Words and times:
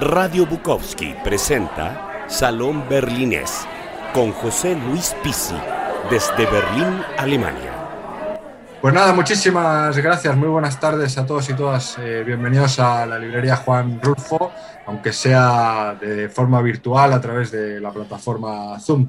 Radio 0.00 0.46
Bukowski 0.46 1.14
presenta 1.22 2.24
Salón 2.26 2.88
Berlinés 2.88 3.66
con 4.14 4.32
José 4.32 4.74
Luis 4.74 5.14
Pisi 5.22 5.54
desde 6.08 6.46
Berlín, 6.50 7.02
Alemania. 7.18 7.70
Pues 8.80 8.94
nada, 8.94 9.12
muchísimas 9.12 9.94
gracias, 9.98 10.34
muy 10.38 10.48
buenas 10.48 10.80
tardes 10.80 11.18
a 11.18 11.26
todos 11.26 11.50
y 11.50 11.54
todas. 11.54 11.98
Eh, 11.98 12.22
bienvenidos 12.24 12.78
a 12.78 13.04
la 13.04 13.18
librería 13.18 13.56
Juan 13.56 14.00
Rulfo, 14.02 14.50
aunque 14.86 15.12
sea 15.12 15.98
de 16.00 16.30
forma 16.30 16.62
virtual 16.62 17.12
a 17.12 17.20
través 17.20 17.50
de 17.50 17.78
la 17.78 17.92
plataforma 17.92 18.80
Zoom. 18.80 19.06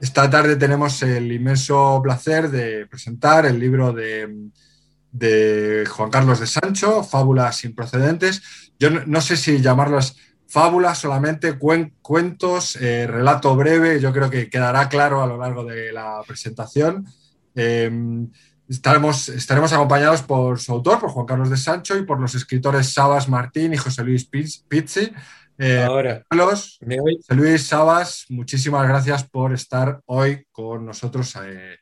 Esta 0.00 0.30
tarde 0.30 0.54
tenemos 0.54 1.02
el 1.02 1.32
inmenso 1.32 2.00
placer 2.00 2.48
de 2.48 2.86
presentar 2.86 3.44
el 3.44 3.58
libro 3.58 3.92
de, 3.92 4.52
Juan 5.90 6.10
Carlos 6.10 6.38
de 6.38 6.46
Sancho, 6.46 7.02
Fábulas 7.02 7.56
sin 7.56 7.74
procedentes. 7.74 8.70
Yo 8.78 8.90
no, 8.90 9.20
sé 9.20 9.36
si 9.36 9.60
llamarlas 9.60 10.14
fábulas 10.48 10.98
solamente, 10.98 11.58
cuentos, 11.58 12.76
eh, 12.76 13.06
relato 13.06 13.54
breve, 13.54 14.00
yo 14.00 14.12
creo 14.12 14.30
que 14.30 14.48
quedará 14.48 14.88
claro 14.88 15.22
a 15.22 15.26
lo 15.26 15.36
largo 15.36 15.64
de 15.64 15.92
la 15.92 16.22
presentación. 16.26 17.06
Em, 17.54 18.30
estaremos, 18.66 19.28
estaremos 19.28 19.72
acompañados 19.72 20.22
por 20.22 20.58
su 20.58 20.72
autor, 20.72 21.00
por 21.00 21.10
Juan 21.10 21.26
Carlos 21.26 21.50
de 21.50 21.58
Sancho, 21.58 21.98
y 21.98 22.04
por 22.04 22.18
los 22.18 22.34
escritores 22.34 22.92
Sabas 22.92 23.28
Martín 23.28 23.74
y 23.74 23.76
José 23.76 24.02
Luis 24.04 24.24
Pizzi. 24.24 25.12
Eh, 25.58 25.82
Ahora, 25.82 26.24
Carlos, 26.30 26.78
José 26.80 27.34
Luis 27.34 27.66
Sabas, 27.66 28.24
muchísimas 28.30 28.88
gracias 28.88 29.24
por 29.24 29.52
estar 29.52 30.00
hoy 30.06 30.46
con 30.50 30.86
nosotros 30.86 31.36
eh, 31.44 31.76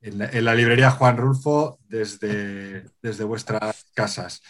en, 0.00 0.44
la, 0.44 0.54
librería 0.54 0.90
Juan 0.90 1.18
Rulfo 1.18 1.80
desde, 1.86 2.84
desde 3.02 3.24
vuestras 3.24 3.86
casas. 3.94 4.40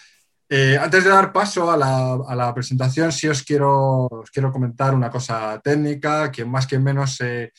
Eh, 0.48 0.78
antes 0.80 1.02
de 1.02 1.10
dar 1.10 1.32
paso 1.32 1.70
a 1.70 1.76
la, 1.76 2.54
presentación, 2.54 3.10
sí 3.10 3.26
os 3.26 3.42
quiero, 3.42 4.06
os 4.06 4.30
quiero 4.30 4.52
comentar 4.52 4.94
una 4.94 5.10
cosa 5.10 5.60
técnica, 5.62 6.30
quien 6.30 6.50
más, 6.50 6.66
quien 6.66 6.84
menos 6.84 7.20
eh, 7.20 7.52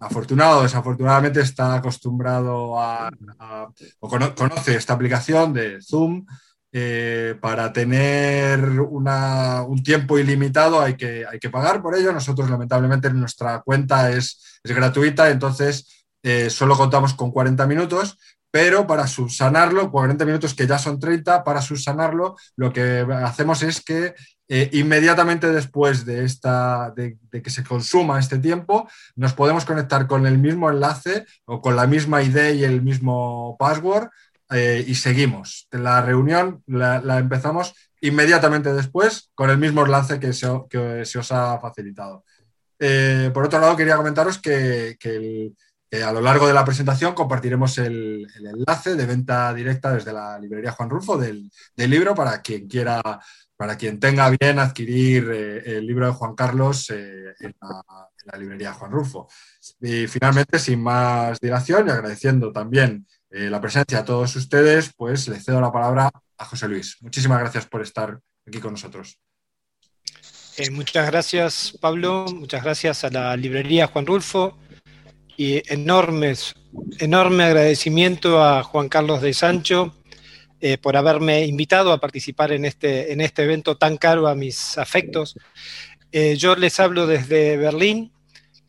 afortunado 0.00 0.58
o 0.58 0.62
desafortunadamente 0.62 1.40
está 1.40 1.74
acostumbrado 1.74 2.78
a, 2.78 3.10
o 4.00 4.08
conoce 4.08 4.76
esta 4.76 4.94
aplicación 4.94 5.52
de 5.52 5.80
Zoom. 5.80 6.26
Eh, 6.78 7.36
para 7.40 7.72
tener 7.72 8.60
un 8.60 9.82
tiempo 9.82 10.18
ilimitado 10.18 10.78
hay 10.78 10.94
que, 10.94 11.24
hay 11.24 11.38
que 11.38 11.48
pagar 11.48 11.80
por 11.80 11.94
ello. 11.94 12.12
Nosotros, 12.12 12.50
lamentablemente, 12.50 13.10
nuestra 13.12 13.62
cuenta 13.62 14.10
es, 14.10 14.60
es 14.62 14.74
gratuita, 14.74 15.30
entonces 15.30 16.06
eh, 16.22 16.50
solo 16.50 16.76
contamos 16.76 17.14
con 17.14 17.30
40 17.30 17.66
minutos, 17.66 18.18
pero 18.56 18.86
para 18.86 19.06
subsanarlo, 19.06 19.90
40 19.90 20.24
minutos 20.24 20.54
que 20.54 20.66
ya 20.66 20.78
son 20.78 20.98
30, 20.98 21.44
para 21.44 21.60
subsanarlo, 21.60 22.36
lo 22.56 22.72
que 22.72 23.06
hacemos 23.22 23.62
es 23.62 23.82
que 23.84 24.14
eh, 24.48 24.70
inmediatamente 24.72 25.52
después 25.52 26.06
de, 26.06 26.24
esta, 26.24 26.90
de, 26.96 27.18
que 27.30 27.50
se 27.50 27.62
consuma 27.62 28.18
este 28.18 28.38
tiempo, 28.38 28.88
nos 29.14 29.34
podemos 29.34 29.66
conectar 29.66 30.06
con 30.06 30.26
el 30.26 30.38
mismo 30.38 30.70
enlace 30.70 31.26
o 31.44 31.60
con 31.60 31.76
la 31.76 31.86
misma 31.86 32.22
ID 32.22 32.54
y 32.54 32.64
el 32.64 32.80
mismo 32.80 33.56
password 33.58 34.08
eh, 34.48 34.82
y 34.88 34.94
seguimos. 34.94 35.68
La 35.70 36.00
reunión 36.00 36.62
la, 36.66 37.18
empezamos 37.18 37.74
inmediatamente 38.00 38.72
después 38.72 39.32
con 39.34 39.50
el 39.50 39.58
mismo 39.58 39.84
enlace 39.84 40.18
que 40.18 40.32
se, 40.32 40.48
que 40.70 41.04
se 41.04 41.18
os 41.18 41.30
ha 41.30 41.60
facilitado. 41.60 42.24
Eh, 42.78 43.30
por 43.32 43.44
otro 43.44 43.58
lado, 43.58 43.76
quería 43.76 43.96
comentaros 43.96 44.38
que, 44.38 44.96
a 46.02 46.12
lo 46.12 46.20
largo 46.20 46.46
de 46.46 46.54
la 46.54 46.64
presentación 46.64 47.14
compartiremos 47.14 47.78
el, 47.78 48.26
enlace 48.36 48.94
de 48.94 49.06
venta 49.06 49.52
directa 49.54 49.92
desde 49.92 50.12
la 50.12 50.38
librería 50.38 50.72
Juan 50.72 50.90
Rulfo 50.90 51.16
del, 51.16 51.50
libro 51.76 52.14
para 52.14 52.42
quien 52.42 52.66
quiera 52.66 53.00
para 53.56 53.76
quien 53.76 53.98
tenga 53.98 54.28
bien 54.30 54.58
adquirir 54.58 55.30
eh, 55.32 55.76
el 55.78 55.86
libro 55.86 56.06
de 56.06 56.12
Juan 56.12 56.34
Carlos 56.34 56.90
eh, 56.90 57.34
en, 57.40 57.54
la, 57.60 58.38
librería 58.38 58.74
Juan 58.74 58.90
Rufo. 58.90 59.28
Y 59.80 60.06
finalmente, 60.08 60.58
sin 60.58 60.82
más 60.82 61.40
dilación 61.40 61.86
y 61.86 61.90
agradeciendo 61.90 62.52
también 62.52 63.06
eh, 63.30 63.48
la 63.48 63.60
presencia 63.60 64.00
a 64.00 64.04
todos 64.04 64.34
ustedes, 64.36 64.92
pues 64.94 65.28
le 65.28 65.40
cedo 65.40 65.60
la 65.60 65.72
palabra 65.72 66.10
a 66.36 66.44
José 66.44 66.68
Luis. 66.68 66.96
Muchísimas 67.00 67.38
gracias 67.38 67.66
por 67.66 67.82
estar 67.82 68.18
aquí 68.46 68.58
con 68.58 68.72
nosotros. 68.72 69.18
muchas 70.72 71.06
gracias, 71.06 71.78
Pablo. 71.80 72.26
Muchas 72.34 72.62
gracias 72.62 73.04
a 73.04 73.10
la 73.10 73.36
librería 73.36 73.86
Juan 73.86 74.06
Rulfo 74.06 74.58
y 75.36 75.62
enormes, 75.72 76.54
enorme 76.98 77.44
agradecimiento 77.44 78.42
a 78.42 78.62
Juan 78.62 78.88
Carlos 78.88 79.20
de 79.20 79.34
Sancho 79.34 79.94
eh, 80.60 80.78
por 80.78 80.96
haberme 80.96 81.44
invitado 81.44 81.92
a 81.92 82.00
participar 82.00 82.52
en 82.52 82.64
este, 82.64 83.12
en 83.12 83.20
este 83.20 83.42
evento 83.42 83.76
tan 83.76 83.98
caro 83.98 84.26
a 84.26 84.34
mis 84.34 84.78
afectos. 84.78 85.36
Eh, 86.12 86.36
yo 86.36 86.56
les 86.56 86.80
hablo 86.80 87.06
desde 87.06 87.56
Berlín. 87.58 88.10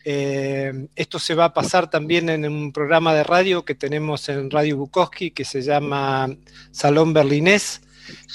Eh, 0.04 0.88
esto 0.96 1.20
se 1.20 1.34
va 1.34 1.46
a 1.46 1.54
pasar 1.54 1.90
también 1.90 2.30
en 2.30 2.46
un 2.46 2.72
programa 2.72 3.14
de 3.14 3.24
radio 3.24 3.66
que 3.66 3.76
tenemos 3.76 4.28
en 4.30 4.50
Radio 4.52 4.78
Bukowski 4.78 5.32
que 5.32 5.46
se 5.46 5.62
llama 5.62 6.30
Salón 6.72 7.14
Berlinés. 7.14 7.82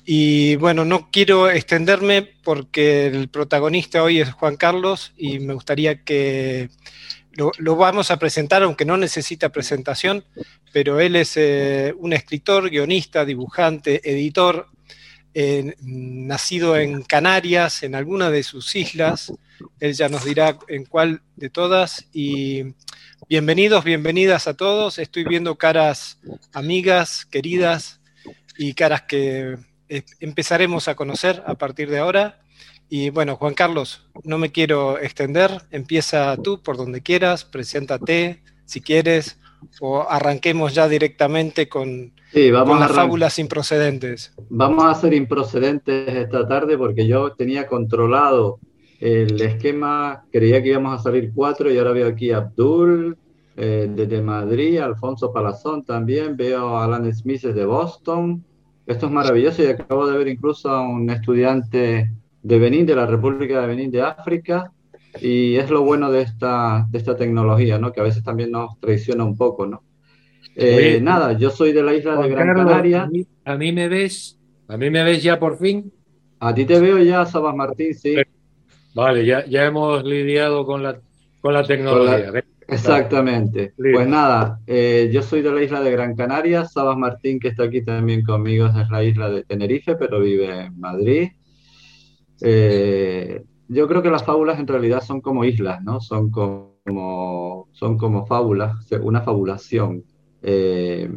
Y 0.04 0.56
bueno, 0.56 0.84
no 0.84 1.10
quiero 1.10 1.50
extenderme 1.50 2.22
porque 2.42 3.06
el 3.06 3.28
protagonista 3.28 4.02
hoy 4.02 4.20
es 4.20 4.32
Juan 4.32 4.56
Carlos 4.56 5.12
y 5.16 5.38
me 5.38 5.54
gustaría 5.54 6.02
que 6.04 6.70
lo, 7.36 7.76
vamos 7.76 8.10
a 8.10 8.18
presentar, 8.18 8.62
aunque 8.62 8.84
no 8.84 8.96
necesita 8.96 9.50
presentación, 9.50 10.24
pero 10.72 11.00
él 11.00 11.16
es 11.16 11.36
eh, 11.36 11.94
un 11.98 12.12
escritor, 12.12 12.70
guionista, 12.70 13.24
dibujante, 13.24 14.00
editor, 14.08 14.68
nacido 15.82 16.76
en 16.76 17.02
Canarias, 17.02 17.82
en 17.82 17.94
alguna 17.94 18.30
de 18.30 18.42
sus 18.42 18.74
islas. 18.76 19.32
Él 19.80 19.94
ya 19.94 20.08
nos 20.08 20.24
dirá 20.24 20.58
en 20.68 20.84
cuál 20.84 21.22
de 21.36 21.48
todas. 21.48 22.06
Y 22.12 22.74
bienvenidos, 23.28 23.84
bienvenidas 23.84 24.46
a 24.46 24.54
todos. 24.54 24.98
Estoy 24.98 25.24
viendo 25.24 25.56
caras 25.56 26.18
amigas, 26.52 27.24
queridas 27.24 28.00
y 28.58 28.74
caras 28.74 29.02
que 29.02 29.56
eh, 29.88 30.02
empezaremos 30.20 30.88
a 30.88 30.94
conocer 30.94 31.42
a 31.46 31.54
partir 31.54 31.88
de 31.90 31.98
ahora. 31.98 32.41
Y 32.94 33.08
bueno, 33.08 33.36
Juan 33.36 33.54
Carlos, 33.54 34.06
no 34.22 34.36
me 34.36 34.52
quiero 34.52 34.98
extender, 34.98 35.50
empieza 35.70 36.36
tú 36.36 36.62
por 36.62 36.76
donde 36.76 37.00
quieras, 37.00 37.42
preséntate 37.42 38.42
si 38.66 38.82
quieres, 38.82 39.38
o 39.80 40.06
arranquemos 40.06 40.74
ya 40.74 40.86
directamente 40.88 41.70
con, 41.70 42.12
las 42.34 42.92
fábulas 42.92 43.38
improcedentes. 43.38 44.34
Vamos 44.50 44.84
a 44.84 44.94
ser 44.94 45.14
improcedentes 45.14 46.06
esta 46.06 46.46
tarde 46.46 46.76
porque 46.76 47.06
yo 47.06 47.32
tenía 47.32 47.66
controlado 47.66 48.58
el 49.00 49.40
esquema, 49.40 50.26
creía 50.30 50.62
que 50.62 50.68
íbamos 50.68 51.00
a 51.00 51.02
salir 51.02 51.32
cuatro 51.34 51.70
y 51.70 51.78
ahora 51.78 51.92
veo 51.92 52.08
aquí 52.08 52.30
a 52.30 52.36
Abdul 52.36 53.16
eh, 53.56 53.90
desde 53.90 54.20
Madrid, 54.20 54.80
Alfonso 54.80 55.32
Palazón 55.32 55.82
también, 55.82 56.36
veo 56.36 56.76
a 56.76 56.84
Alan 56.84 57.10
Smith 57.10 57.40
de 57.40 57.64
Boston. 57.64 58.44
Esto 58.86 59.06
es 59.06 59.12
maravilloso 59.12 59.62
y 59.62 59.68
acabo 59.68 60.06
de 60.06 60.18
ver 60.18 60.28
incluso 60.28 60.68
a 60.68 60.82
un 60.82 61.08
estudiante 61.08 62.10
de 62.42 62.58
Benín, 62.58 62.86
de 62.86 62.96
la 62.96 63.06
República 63.06 63.60
de 63.60 63.66
Benín 63.66 63.90
de 63.90 64.02
África, 64.02 64.72
y 65.20 65.56
es 65.56 65.70
lo 65.70 65.82
bueno 65.82 66.10
de 66.10 66.22
esta, 66.22 66.86
de 66.90 66.98
esta 66.98 67.16
tecnología, 67.16 67.78
¿no? 67.78 67.92
Que 67.92 68.00
a 68.00 68.04
veces 68.04 68.22
también 68.22 68.50
nos 68.50 68.78
traiciona 68.80 69.24
un 69.24 69.36
poco, 69.36 69.66
¿no? 69.66 69.82
Eh, 70.54 71.00
nada, 71.02 71.32
yo 71.32 71.50
soy 71.50 71.72
de 71.72 71.82
la 71.82 71.94
isla 71.94 72.16
de 72.16 72.28
Gran 72.28 72.54
Canaria. 72.54 73.08
A 73.44 73.56
mí, 73.56 73.72
me 73.72 73.88
ves? 73.88 74.38
¿A 74.68 74.76
mí 74.76 74.90
me 74.90 75.02
ves 75.02 75.22
ya 75.22 75.38
por 75.38 75.58
fin? 75.58 75.92
A 76.40 76.54
ti 76.54 76.64
te 76.64 76.78
veo 76.80 76.98
ya, 76.98 77.24
Sabas 77.24 77.54
Martín, 77.54 77.94
sí. 77.94 78.16
Vale, 78.94 79.24
ya, 79.24 79.46
ya 79.46 79.64
hemos 79.64 80.04
lidiado 80.04 80.66
con 80.66 80.82
la, 80.82 81.00
con 81.40 81.54
la 81.54 81.64
tecnología. 81.64 82.44
Exactamente. 82.68 83.72
Pues 83.76 84.06
nada, 84.06 84.60
eh, 84.66 85.10
yo 85.12 85.22
soy 85.22 85.42
de 85.42 85.52
la 85.52 85.62
isla 85.62 85.80
de 85.80 85.90
Gran 85.90 86.14
Canaria, 86.14 86.64
Sabas 86.64 86.96
Martín, 86.96 87.38
que 87.38 87.48
está 87.48 87.64
aquí 87.64 87.82
también 87.82 88.22
conmigo, 88.22 88.66
es 88.66 88.90
la 88.90 89.04
isla 89.04 89.30
de 89.30 89.44
Tenerife, 89.44 89.94
pero 89.96 90.20
vive 90.20 90.66
en 90.66 90.78
Madrid. 90.78 91.28
Eh, 92.44 93.44
yo 93.68 93.86
creo 93.88 94.02
que 94.02 94.10
las 94.10 94.24
fábulas 94.24 94.58
en 94.58 94.66
realidad 94.66 95.02
son 95.02 95.20
como 95.20 95.44
islas, 95.44 95.82
¿no? 95.82 96.00
Son 96.00 96.30
como, 96.30 97.68
son 97.72 97.96
como 97.96 98.26
fábulas, 98.26 98.74
una 99.00 99.22
fabulación. 99.22 100.04
Eh, 100.42 101.08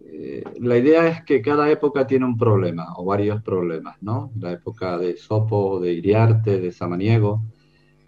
eh, 0.00 0.44
la 0.60 0.78
idea 0.78 1.08
es 1.08 1.24
que 1.24 1.42
cada 1.42 1.70
época 1.70 2.06
tiene 2.06 2.24
un 2.24 2.38
problema 2.38 2.94
o 2.96 3.04
varios 3.04 3.42
problemas, 3.42 3.96
¿no? 4.00 4.30
La 4.38 4.52
época 4.52 4.96
de 4.96 5.16
Sopo, 5.16 5.80
de 5.80 5.92
Iriarte, 5.92 6.60
de 6.60 6.72
Samaniego, 6.72 7.42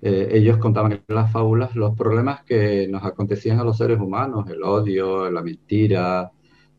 ellos 0.01 0.59
contaban 0.59 0.93
en 0.93 1.03
las 1.09 1.33
fábulas 1.33 1.75
los 1.75 1.97
problemas 1.97 2.45
que 2.45 2.87
nos 2.87 3.05
acontecían 3.05 3.59
a 3.59 3.65
los 3.65 3.79
seres 3.79 3.99
humanos, 3.99 4.49
el 4.49 4.63
odio, 4.63 5.29
la 5.29 5.43
mentira, 5.43 6.31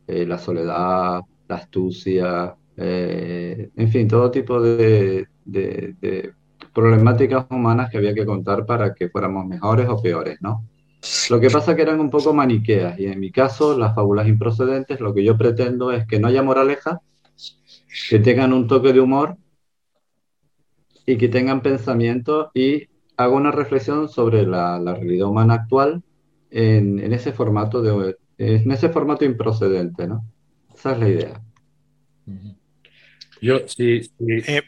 la 0.07 0.37
soledad, 0.37 1.21
la 1.49 1.55
astucia, 1.55 2.55
eh, 2.81 3.71
en 3.75 3.89
fin, 3.91 4.07
todo 4.07 4.31
tipo 4.31 4.61
de, 4.61 5.27
problemáticas 6.73 7.45
humanas 7.49 7.89
que 7.89 7.97
había 7.97 8.13
que 8.13 8.25
contar 8.25 8.65
para 8.65 8.93
que 8.93 9.09
fuéramos 9.09 9.45
mejores 9.45 9.89
o 9.89 10.01
peores, 10.01 10.37
¿no? 10.41 10.65
Lo 11.29 11.39
que 11.39 11.49
pasa 11.49 11.75
que 11.75 11.81
eran 11.81 11.99
un 11.99 12.09
poco 12.09 12.33
maniqueas 12.33 12.97
y 12.99 13.07
en 13.07 13.19
mi 13.19 13.31
caso 13.31 13.77
las 13.77 13.95
fábulas 13.95 14.27
improcedentes 14.27 14.99
lo 14.99 15.13
que 15.13 15.23
yo 15.23 15.37
pretendo 15.37 15.91
es 15.91 16.05
que 16.07 16.19
no 16.19 16.27
haya 16.27 16.41
moraleja, 16.41 17.01
que 18.09 18.19
tengan 18.19 18.53
un 18.53 18.67
toque 18.67 18.93
de 18.93 18.99
humor 19.01 19.37
y 21.05 21.17
que 21.17 21.27
tengan 21.27 21.61
pensamiento 21.61 22.51
y 22.53 22.87
hago 23.17 23.35
una 23.35 23.51
reflexión 23.51 24.07
sobre 24.07 24.45
la, 24.45 24.79
la 24.79 24.93
realidad 24.93 25.27
humana 25.27 25.55
actual 25.55 26.03
en, 26.49 26.99
en, 26.99 27.11
ese 27.11 27.33
formato 27.33 27.81
de 27.81 28.15
en 28.37 28.71
ese 28.71 28.89
formato 28.89 29.25
improcedente, 29.25 30.07
¿no? 30.07 30.23
Esa 30.73 30.93
es 30.93 30.99
la 30.99 31.09
idea. 31.09 31.41
Yo, 33.41 33.59
sí, 33.67 34.01
eh, 34.27 34.61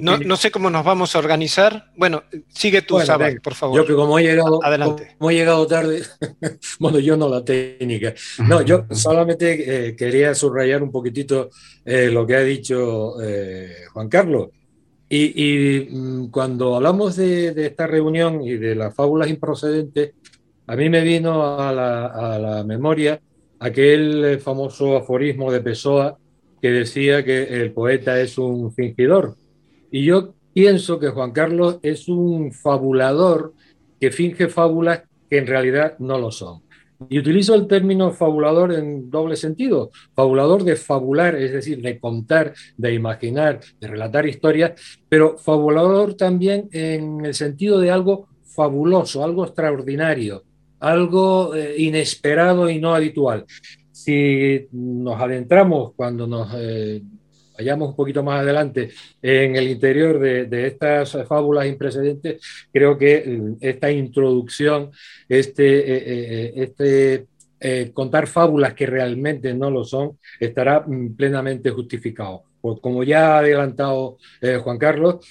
no, 0.00 0.36
sé 0.36 0.50
cómo 0.50 0.70
nos 0.70 0.84
vamos 0.84 1.14
a 1.14 1.18
organizar. 1.18 1.90
Bueno, 1.96 2.22
sigue 2.48 2.82
tú, 2.82 2.94
bueno, 2.94 3.40
por 3.42 3.54
favor. 3.54 3.76
Yo 3.76 3.86
que 3.86 3.94
como 3.94 4.18
he 4.18 4.22
llegado, 4.22 4.64
Adelante. 4.64 5.16
Como 5.18 5.30
he 5.30 5.34
llegado 5.34 5.66
tarde, 5.66 6.02
bueno, 6.78 6.98
yo 7.00 7.16
no 7.16 7.28
la 7.28 7.44
técnica. 7.44 8.14
No, 8.46 8.62
yo 8.62 8.86
solamente 8.90 9.88
eh, 9.88 9.96
quería 9.96 10.34
subrayar 10.34 10.82
un 10.82 10.92
poquitito 10.92 11.50
eh, 11.84 12.10
lo 12.10 12.26
que 12.26 12.36
ha 12.36 12.42
dicho 12.42 13.14
Juan 13.92 14.08
Carlos. 14.08 14.48
Y, 15.08 15.88
mm, 15.90 16.30
cuando 16.30 16.76
hablamos 16.76 17.16
de, 17.16 17.52
de, 17.52 17.66
esta 17.66 17.86
reunión 17.86 18.42
y 18.42 18.56
de 18.56 18.74
las 18.74 18.94
fábulas 18.94 19.28
improcedentes, 19.28 20.14
a 20.66 20.76
mí 20.76 20.88
me 20.88 21.02
vino 21.02 21.60
a 21.60 21.70
la, 21.72 22.06
a 22.06 22.38
la 22.38 22.64
memoria 22.64 23.20
aquel 23.58 24.40
famoso 24.40 24.96
aforismo 24.96 25.52
de 25.52 25.60
Pessoa 25.60 26.18
que 26.62 26.70
decía 26.70 27.24
que 27.24 27.42
el 27.42 27.72
poeta 27.72 28.20
es 28.20 28.38
un 28.38 28.72
fingidor. 28.72 29.34
Y 29.90 30.04
yo 30.04 30.34
pienso 30.54 31.00
que 31.00 31.08
Juan 31.08 31.32
Carlos 31.32 31.80
es 31.82 32.08
un 32.08 32.52
fabulador 32.52 33.52
que 34.00 34.12
finge 34.12 34.48
fábulas 34.48 35.02
que 35.28 35.38
en 35.38 35.48
realidad 35.48 35.96
no 35.98 36.18
lo 36.18 36.30
son. 36.30 36.62
Y 37.08 37.18
utilizo 37.18 37.56
el 37.56 37.66
término 37.66 38.12
fabulador 38.12 38.72
en 38.72 39.10
doble 39.10 39.34
sentido. 39.34 39.90
Fabulador 40.14 40.62
de 40.62 40.76
fabular, 40.76 41.34
es 41.34 41.50
decir, 41.50 41.82
de 41.82 41.98
contar, 41.98 42.54
de 42.76 42.94
imaginar, 42.94 43.58
de 43.80 43.88
relatar 43.88 44.24
historias, 44.24 44.80
pero 45.08 45.36
fabulador 45.38 46.14
también 46.14 46.68
en 46.70 47.26
el 47.26 47.34
sentido 47.34 47.80
de 47.80 47.90
algo 47.90 48.28
fabuloso, 48.44 49.24
algo 49.24 49.44
extraordinario, 49.44 50.44
algo 50.78 51.56
eh, 51.56 51.74
inesperado 51.78 52.70
y 52.70 52.78
no 52.78 52.94
habitual 52.94 53.46
si 54.02 54.68
nos 54.72 55.20
adentramos 55.20 55.92
cuando 55.94 56.26
nos 56.26 56.52
eh, 56.56 57.02
vayamos 57.56 57.90
un 57.90 57.96
poquito 57.96 58.22
más 58.22 58.40
adelante 58.40 58.90
en 59.20 59.54
el 59.54 59.68
interior 59.68 60.18
de, 60.18 60.66
estas 60.66 61.16
fábulas 61.28 61.66
imprecedentes, 61.66 62.40
creo 62.72 62.98
que 62.98 63.24
mm, 63.26 63.56
esta 63.60 63.90
introducción, 63.90 64.90
este, 65.28 65.78
eh, 65.78 66.02
eh, 66.06 66.52
este 66.56 67.26
contar 67.94 68.26
fábulas 68.26 68.74
que 68.74 68.86
realmente 68.86 69.54
no 69.54 69.70
lo 69.70 69.84
son, 69.84 70.18
estará 70.40 70.80
mm, 70.80 71.14
plenamente 71.14 71.70
justificado. 71.70 72.42
Pues 72.60 72.80
como 72.80 73.04
ya 73.04 73.36
ha 73.36 73.38
adelantado 73.38 74.18
Juan 74.62 74.78
Carlos, 74.78 75.24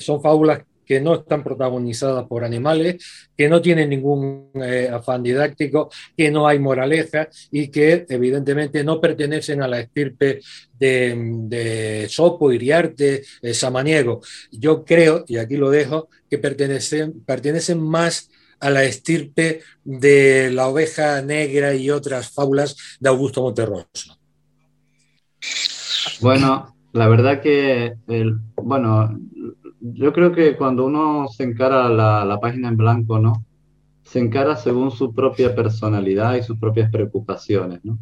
son 0.00 0.22
fábulas 0.22 0.62
que 0.90 1.00
no 1.00 1.14
están 1.14 1.44
protagonizadas 1.44 2.26
por 2.26 2.42
animales, 2.42 3.28
que 3.36 3.48
no 3.48 3.62
tienen 3.62 3.90
ningún 3.90 4.50
eh, 4.54 4.90
afán 4.92 5.22
didáctico, 5.22 5.88
que 6.16 6.32
no 6.32 6.48
hay 6.48 6.58
moraleja 6.58 7.28
y 7.52 7.68
que 7.68 8.06
evidentemente 8.08 8.82
no 8.82 9.00
pertenecen 9.00 9.62
a 9.62 9.68
la 9.68 9.78
estirpe 9.78 10.40
de, 10.76 12.08
Sopo, 12.10 12.50
Iriarte, 12.50 13.22
eh, 13.40 13.54
Samaniego. 13.54 14.20
Yo 14.50 14.84
creo, 14.84 15.24
y 15.28 15.36
aquí 15.36 15.56
lo 15.56 15.70
dejo, 15.70 16.08
que 16.28 16.38
pertenecen, 16.38 17.20
pertenecen 17.24 17.80
más 17.80 18.28
a 18.58 18.68
la 18.68 18.82
estirpe 18.82 19.60
de 19.84 20.50
la 20.50 20.66
oveja 20.66 21.22
negra 21.22 21.72
y 21.72 21.88
otras 21.90 22.32
fábulas 22.32 22.98
de 22.98 23.08
Augusto 23.08 23.42
Monterroso. 23.42 24.18
Bueno, 26.20 26.74
la 26.92 27.06
verdad 27.06 27.40
que, 27.40 27.94
el, 28.08 28.40
bueno, 28.56 29.16
yo 29.80 30.12
creo 30.12 30.32
que 30.32 30.56
cuando 30.56 30.84
uno 30.86 31.26
se 31.28 31.44
encara 31.44 31.88
la, 31.88 32.24
la, 32.24 32.38
página 32.40 32.68
en 32.68 32.76
blanco, 32.76 33.18
¿no? 33.18 33.44
Se 34.02 34.18
encara 34.18 34.56
según 34.56 34.90
su 34.90 35.14
propia 35.14 35.54
personalidad 35.54 36.34
y 36.36 36.42
sus 36.42 36.58
propias 36.58 36.90
preocupaciones, 36.90 37.84
¿no? 37.84 37.98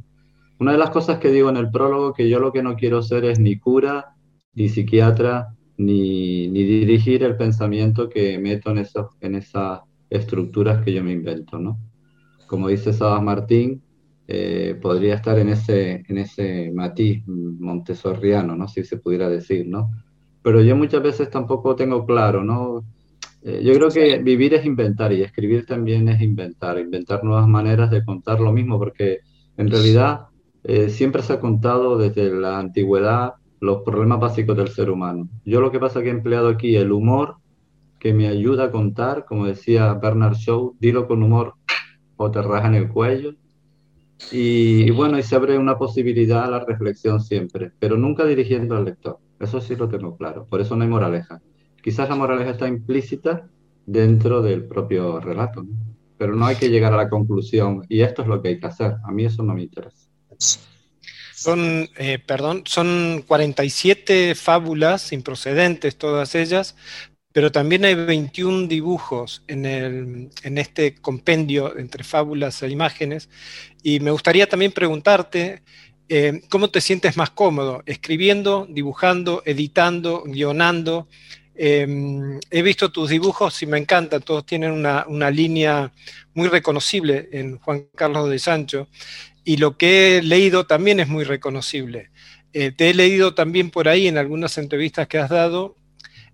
Una 0.60 0.72
de 0.72 0.78
las 0.78 0.90
cosas 0.90 1.18
que 1.18 1.30
digo 1.30 1.48
en 1.50 1.56
el 1.56 1.70
prólogo, 1.70 2.12
que 2.12 2.28
yo 2.28 2.40
lo 2.40 2.52
que 2.52 2.62
no 2.62 2.74
quiero 2.74 3.02
ser 3.02 3.24
es 3.24 3.38
ni 3.38 3.58
cura, 3.58 4.16
ni 4.54 4.68
psiquiatra, 4.68 5.54
ni, 5.76 6.48
ni 6.48 6.64
dirigir 6.64 7.22
el 7.22 7.36
pensamiento 7.36 8.08
que 8.08 8.38
meto 8.38 8.70
en, 8.70 8.78
esos, 8.78 9.06
en 9.20 9.36
esas 9.36 9.80
estructuras 10.10 10.84
que 10.84 10.92
yo 10.92 11.04
me 11.04 11.12
invento, 11.12 11.58
¿no? 11.58 11.78
Como 12.48 12.68
dice 12.68 12.92
Sabas 12.92 13.22
Martín, 13.22 13.82
eh, 14.26 14.76
podría 14.82 15.14
estar 15.14 15.38
en 15.38 15.50
ese, 15.50 16.04
en 16.08 16.18
ese 16.18 16.72
matiz 16.74 17.22
montessoriano, 17.26 18.56
¿no? 18.56 18.66
Si 18.66 18.82
se 18.82 18.96
pudiera 18.96 19.28
decir, 19.28 19.66
¿no? 19.68 19.90
Pero 20.42 20.62
yo 20.62 20.76
muchas 20.76 21.02
veces 21.02 21.30
tampoco 21.30 21.76
tengo 21.76 22.06
claro, 22.06 22.44
¿no? 22.44 22.84
Eh, 23.42 23.62
yo 23.64 23.72
creo 23.74 23.90
que 23.90 24.18
vivir 24.18 24.54
es 24.54 24.64
inventar 24.64 25.12
y 25.12 25.22
escribir 25.22 25.64
también 25.66 26.08
es 26.08 26.20
inventar, 26.20 26.78
inventar 26.78 27.22
nuevas 27.22 27.46
maneras 27.48 27.90
de 27.90 28.04
contar 28.04 28.40
lo 28.40 28.52
mismo, 28.52 28.78
porque 28.78 29.20
en 29.56 29.70
realidad 29.70 30.26
eh, 30.64 30.88
siempre 30.90 31.22
se 31.22 31.34
ha 31.34 31.40
contado 31.40 31.98
desde 31.98 32.32
la 32.32 32.58
antigüedad 32.58 33.34
los 33.60 33.82
problemas 33.82 34.20
básicos 34.20 34.56
del 34.56 34.68
ser 34.68 34.90
humano. 34.90 35.28
Yo 35.44 35.60
lo 35.60 35.70
que 35.70 35.80
pasa 35.80 35.98
es 35.98 36.04
que 36.04 36.10
he 36.10 36.12
empleado 36.12 36.48
aquí 36.48 36.76
el 36.76 36.92
humor 36.92 37.36
que 37.98 38.12
me 38.14 38.28
ayuda 38.28 38.64
a 38.64 38.70
contar, 38.70 39.24
como 39.24 39.46
decía 39.46 39.94
Bernard 39.94 40.34
Shaw, 40.34 40.76
dilo 40.78 41.08
con 41.08 41.22
humor 41.22 41.54
o 42.16 42.30
te 42.30 42.42
rajan 42.42 42.74
el 42.74 42.88
cuello. 42.88 43.34
Y, 44.32 44.82
y 44.82 44.90
bueno, 44.90 45.18
y 45.18 45.22
se 45.22 45.36
abre 45.36 45.58
una 45.58 45.78
posibilidad 45.78 46.44
a 46.44 46.50
la 46.50 46.64
reflexión 46.64 47.20
siempre, 47.20 47.72
pero 47.78 47.96
nunca 47.96 48.24
dirigiendo 48.24 48.76
al 48.76 48.84
lector. 48.84 49.18
Eso 49.40 49.60
sí 49.60 49.76
lo 49.76 49.88
tengo 49.88 50.16
claro. 50.16 50.46
Por 50.46 50.60
eso 50.60 50.76
no 50.76 50.82
hay 50.82 50.90
moraleja. 50.90 51.40
Quizás 51.82 52.08
la 52.08 52.16
moraleja 52.16 52.50
está 52.50 52.68
implícita 52.68 53.48
dentro 53.86 54.42
del 54.42 54.64
propio 54.64 55.20
relato, 55.20 55.64
pero 56.18 56.34
no 56.34 56.46
hay 56.46 56.56
que 56.56 56.68
llegar 56.68 56.92
a 56.92 56.96
la 56.96 57.08
conclusión 57.08 57.86
y 57.88 58.02
esto 58.02 58.22
es 58.22 58.28
lo 58.28 58.42
que 58.42 58.48
hay 58.48 58.60
que 58.60 58.66
hacer. 58.66 58.96
A 59.04 59.12
mí 59.12 59.24
eso 59.24 59.42
no 59.42 59.54
me 59.54 59.62
interesa. 59.62 60.08
Son, 61.34 61.88
eh, 61.96 62.18
perdón, 62.18 62.64
son 62.66 63.24
47 63.26 64.34
fábulas 64.34 65.12
improcedentes 65.12 65.96
todas 65.96 66.34
ellas, 66.34 66.74
pero 67.32 67.52
también 67.52 67.84
hay 67.84 67.94
21 67.94 68.66
dibujos 68.66 69.44
en, 69.46 69.64
el, 69.64 70.30
en, 70.42 70.58
este 70.58 70.96
compendio 70.96 71.78
entre 71.78 72.02
fábulas 72.02 72.62
e 72.62 72.68
imágenes. 72.68 73.30
Y 73.82 74.00
me 74.00 74.10
gustaría 74.10 74.48
también 74.48 74.72
preguntarte 74.72 75.62
eh, 76.08 76.42
¿cómo 76.48 76.70
te 76.70 76.80
sientes 76.80 77.16
más 77.16 77.30
cómodo? 77.30 77.82
¿Escribiendo, 77.86 78.66
dibujando, 78.68 79.42
editando, 79.44 80.22
guionando? 80.24 81.06
Em, 81.54 82.38
he 82.50 82.62
visto 82.62 82.90
tus 82.90 83.10
dibujos 83.10 83.62
y 83.62 83.66
me 83.66 83.78
encantan, 83.78 84.22
todos 84.22 84.46
tienen 84.46 84.70
una, 84.72 85.30
línea 85.30 85.92
muy 86.32 86.48
reconocible 86.48 87.28
en 87.32 87.58
Juan 87.58 87.88
Carlos 87.96 88.30
de 88.30 88.38
Sancho 88.38 88.88
y 89.44 89.56
lo 89.56 89.76
que 89.76 90.18
he 90.18 90.22
leído 90.22 90.66
también 90.66 91.00
es 91.00 91.08
muy 91.08 91.24
reconocible. 91.24 92.10
Eh, 92.52 92.70
te 92.70 92.90
he 92.90 92.94
leído 92.94 93.34
también 93.34 93.70
por 93.70 93.88
ahí 93.88 94.06
en 94.06 94.18
algunas 94.18 94.56
entrevistas 94.56 95.08
que 95.08 95.18
has 95.18 95.30
dado 95.30 95.76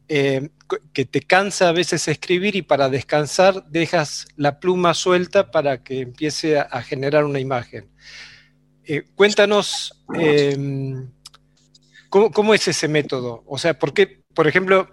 eh, 0.08 0.50
que 0.92 1.06
te 1.06 1.22
cansa 1.22 1.70
a 1.70 1.72
veces 1.72 2.06
escribir 2.08 2.54
y 2.54 2.62
para 2.62 2.90
descansar 2.90 3.64
dejas 3.70 4.26
la 4.37 4.60
pluma 4.60 4.92
suelta 4.92 5.50
para 5.50 5.82
que 5.82 6.00
empiece 6.00 6.58
a 6.58 6.82
generar 6.82 7.25
una 7.25 7.40
imagen. 7.40 7.88
Eh, 8.86 9.04
cuéntanos 9.14 10.04
em, 10.14 11.08
¿cómo, 12.08 12.54
es 12.54 12.68
ese 12.68 12.88
método. 12.88 13.42
O 13.46 13.58
sea, 13.58 13.78
porque, 13.78 14.20
por 14.34 14.46
ejemplo, 14.46 14.88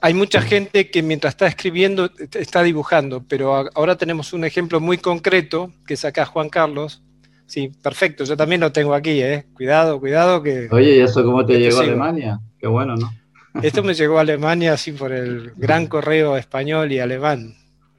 hay 0.00 0.14
mucha 0.14 0.42
gente 0.42 0.90
que 0.90 1.02
mientras 1.02 1.34
está 1.34 1.46
escribiendo 1.46 2.10
está 2.34 2.62
dibujando, 2.62 3.24
pero 3.26 3.54
ahora 3.74 3.96
tenemos 3.96 4.32
un 4.32 4.44
ejemplo 4.44 4.80
muy 4.80 4.98
concreto 4.98 5.72
que 5.86 5.94
es 5.94 6.04
acá 6.04 6.26
Juan 6.26 6.48
Carlos. 6.48 7.02
Sí, 7.46 7.72
perfecto, 7.82 8.24
yo 8.24 8.36
también 8.36 8.60
lo 8.60 8.70
tengo 8.70 8.94
aquí, 8.94 9.20
¿eh? 9.22 9.46
Cuidado, 9.54 9.98
cuidado 9.98 10.40
que... 10.40 10.68
Oye, 10.70 10.98
¿y 10.98 11.00
eso 11.00 11.24
cómo 11.24 11.44
te 11.44 11.58
llegó 11.58 11.80
a 11.80 11.82
Alemania? 11.82 12.40
Qué 12.58 12.68
bueno, 12.68 12.94
¿no? 12.94 13.10
Esto 13.62 13.82
me 13.82 13.94
llegó 13.94 14.18
a 14.18 14.20
Alemania 14.20 14.74
así 14.74 14.92
por 14.92 15.10
el 15.10 15.52
gran 15.56 15.88
correo 15.88 16.36
español 16.36 16.92
y 16.92 17.00
alemán, 17.00 17.54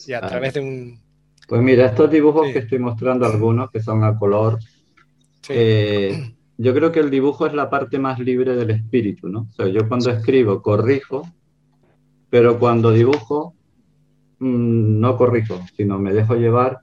y 0.08 0.14
a 0.14 0.20
ah. 0.20 0.28
través 0.28 0.54
de 0.54 0.62
un... 0.62 1.02
Pues 1.50 1.62
mira, 1.62 1.88
estos 1.88 2.10
dibujos 2.10 2.48
que 2.54 2.60
estoy 2.60 2.80
mostrando 2.80 3.26
algunos, 3.26 3.70
que 3.72 3.82
son 3.82 4.06
a 4.06 4.18
color, 4.18 4.58
eh, 5.50 6.34
yo 6.58 6.74
creo 6.74 6.92
que 6.92 7.00
el 7.00 7.10
dibujo 7.10 7.48
es 7.48 7.54
la 7.54 7.70
parte 7.70 7.98
más 8.00 8.20
libre 8.20 8.56
del 8.56 8.72
espíritu, 8.72 9.30
¿no? 9.30 9.48
O 9.50 9.54
sea, 9.54 9.68
yo 9.68 9.88
cuando 9.88 10.12
escribo 10.12 10.62
corrijo, 10.62 11.28
pero 12.30 12.60
cuando 12.60 12.92
dibujo 12.92 13.56
mm, 14.40 15.00
no 15.00 15.18
corrijo, 15.18 15.60
sino 15.76 15.98
me 16.00 16.14
dejo 16.14 16.36
llevar 16.36 16.82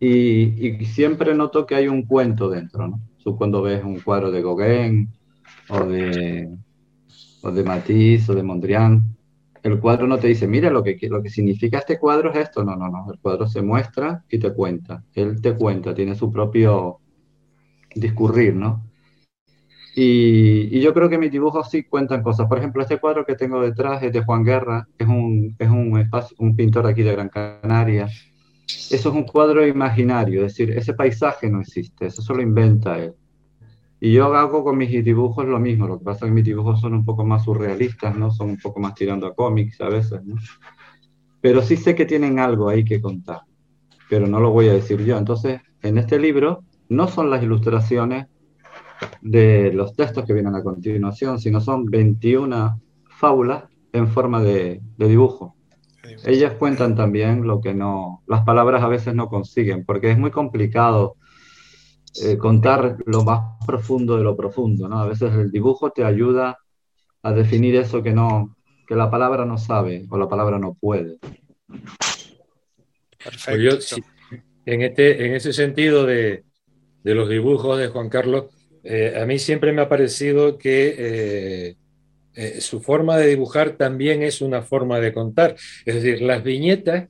y, 0.00 0.84
siempre 0.86 1.34
noto 1.34 1.66
que 1.66 1.74
hay 1.74 1.88
un 1.88 2.02
cuento 2.02 2.48
dentro, 2.48 2.88
¿no? 2.88 3.00
Tú 3.22 3.36
cuando 3.36 3.62
ves 3.62 3.84
un 3.84 4.00
cuadro 4.00 4.30
de 4.30 4.42
Gauguin 4.42 5.08
o 5.68 5.84
de, 5.84 6.56
o 7.42 7.50
de 7.50 7.64
Matisse 7.64 8.30
o 8.30 8.34
de 8.34 8.42
Mondrian, 8.42 9.16
el 9.62 9.80
cuadro 9.80 10.06
no 10.06 10.18
te 10.18 10.28
dice, 10.28 10.46
mira 10.46 10.70
lo 10.70 10.82
que, 10.82 10.98
lo 11.08 11.22
que 11.22 11.30
significa 11.30 11.78
este 11.78 11.98
cuadro 11.98 12.30
es 12.30 12.38
esto, 12.38 12.64
no, 12.64 12.76
no, 12.76 12.88
no, 12.88 13.12
el 13.12 13.18
cuadro 13.18 13.46
se 13.46 13.60
muestra 13.60 14.24
y 14.30 14.38
te 14.38 14.52
cuenta, 14.52 15.04
él 15.14 15.40
te 15.40 15.54
cuenta, 15.54 15.94
tiene 15.94 16.14
su 16.14 16.30
propio 16.32 17.00
discurrir, 17.94 18.54
¿no? 18.54 18.84
Y, 20.00 20.80
yo 20.80 20.94
creo 20.94 21.08
que 21.08 21.18
mis 21.18 21.32
dibujos 21.32 21.70
sí 21.70 21.82
cuentan 21.82 22.22
cosas. 22.22 22.46
Por 22.46 22.58
ejemplo, 22.58 22.82
este 22.82 22.98
cuadro 22.98 23.26
que 23.26 23.34
tengo 23.34 23.60
detrás 23.60 24.02
es 24.02 24.12
de 24.12 24.22
Juan 24.22 24.44
Guerra, 24.44 24.86
es 24.96 25.08
un, 25.08 25.56
es 25.58 25.68
un, 25.68 26.08
un 26.38 26.56
pintor 26.56 26.86
aquí 26.86 27.02
de 27.02 27.12
Gran 27.12 27.28
Canaria. 27.28 28.04
Eso 28.06 29.08
es 29.08 29.14
un 29.14 29.24
cuadro 29.24 29.66
imaginario, 29.66 30.44
es 30.44 30.52
decir, 30.52 30.70
ese 30.70 30.92
paisaje 30.92 31.50
no 31.50 31.60
existe, 31.62 32.06
eso 32.06 32.22
solo 32.22 32.42
inventa 32.42 32.98
él. 32.98 33.14
Y 33.98 34.12
yo 34.12 34.32
hago 34.34 34.62
con 34.62 34.78
mis 34.78 34.90
dibujos 35.04 35.46
lo 35.46 35.58
mismo, 35.58 35.88
lo 35.88 35.98
que 35.98 36.04
pasa 36.04 36.26
es 36.26 36.30
que 36.30 36.34
mis 36.34 36.44
dibujos 36.44 36.80
son 36.80 36.94
un 36.94 37.04
poco 37.04 37.24
más 37.24 37.44
surrealistas, 37.44 38.14
¿no? 38.16 38.30
Son 38.30 38.50
un 38.50 38.58
poco 38.58 38.78
más 38.78 38.94
tirando 38.94 39.26
a 39.26 39.34
cómics 39.34 39.80
a 39.80 39.88
veces, 39.88 40.24
¿no? 40.24 40.36
Pero 41.40 41.62
sí 41.62 41.76
sé 41.76 41.94
que 41.94 42.04
tienen 42.04 42.38
algo 42.38 42.68
ahí 42.68 42.84
que 42.84 43.00
contar, 43.00 43.40
pero 44.08 44.26
no 44.26 44.38
lo 44.38 44.50
voy 44.50 44.68
a 44.68 44.74
decir 44.74 45.04
yo. 45.04 45.18
Entonces, 45.18 45.60
en 45.82 45.98
este 45.98 46.18
libro 46.18 46.62
no 46.88 47.08
son 47.08 47.30
las 47.30 47.42
ilustraciones 47.42 48.26
de 49.20 49.72
los 49.72 49.94
textos 49.94 50.24
que 50.24 50.32
vienen 50.32 50.54
a 50.54 50.62
continuación, 50.62 51.38
sino 51.38 51.60
son 51.60 51.86
21 51.86 52.80
fábulas 53.08 53.64
en 53.92 54.08
forma 54.08 54.42
de, 54.42 54.80
dibujo. 54.96 55.56
Ellas 56.24 56.54
cuentan 56.54 56.96
también 56.96 57.46
lo 57.46 57.60
que 57.60 57.74
no, 57.74 58.22
las 58.26 58.42
palabras 58.44 58.82
a 58.82 58.88
veces 58.88 59.14
no 59.14 59.28
consiguen, 59.28 59.84
porque 59.84 60.10
es 60.10 60.18
muy 60.18 60.30
complicado 60.30 61.16
eh, 62.22 62.38
contar 62.38 62.96
lo 63.06 63.24
más 63.24 63.56
profundo 63.66 64.16
de 64.16 64.24
lo 64.24 64.36
profundo, 64.36 64.88
¿no? 64.88 65.00
A 65.00 65.06
veces 65.06 65.32
el 65.34 65.50
dibujo 65.50 65.90
te 65.90 66.04
ayuda 66.04 66.58
a 67.22 67.32
definir 67.32 67.76
eso 67.76 68.02
que 68.02 68.12
no, 68.12 68.56
que 68.86 68.94
la 68.94 69.10
palabra 69.10 69.44
no 69.44 69.58
sabe 69.58 70.06
o 70.08 70.16
la 70.16 70.28
palabra 70.28 70.58
no 70.58 70.74
puede. 70.74 71.18
Perfecto. 73.22 73.76
Pues 73.76 74.00
en, 74.64 74.82
este, 74.82 75.26
en 75.26 75.34
ese 75.34 75.52
sentido 75.52 76.06
de, 76.06 76.44
de 77.02 77.14
los 77.14 77.28
dibujos 77.28 77.78
de 77.78 77.88
Juan 77.88 78.08
Carlos, 78.08 78.46
eh, 78.84 79.18
a 79.20 79.26
mí 79.26 79.38
siempre 79.38 79.72
me 79.72 79.82
ha 79.82 79.88
parecido 79.88 80.56
que 80.56 80.94
eh, 80.98 81.76
eh, 82.34 82.60
su 82.60 82.80
forma 82.80 83.16
de 83.16 83.28
dibujar 83.28 83.72
también 83.72 84.22
es 84.22 84.40
una 84.40 84.62
forma 84.62 85.00
de 85.00 85.12
contar. 85.12 85.56
Es 85.84 85.96
decir, 85.96 86.22
las 86.22 86.42
viñetas, 86.42 87.08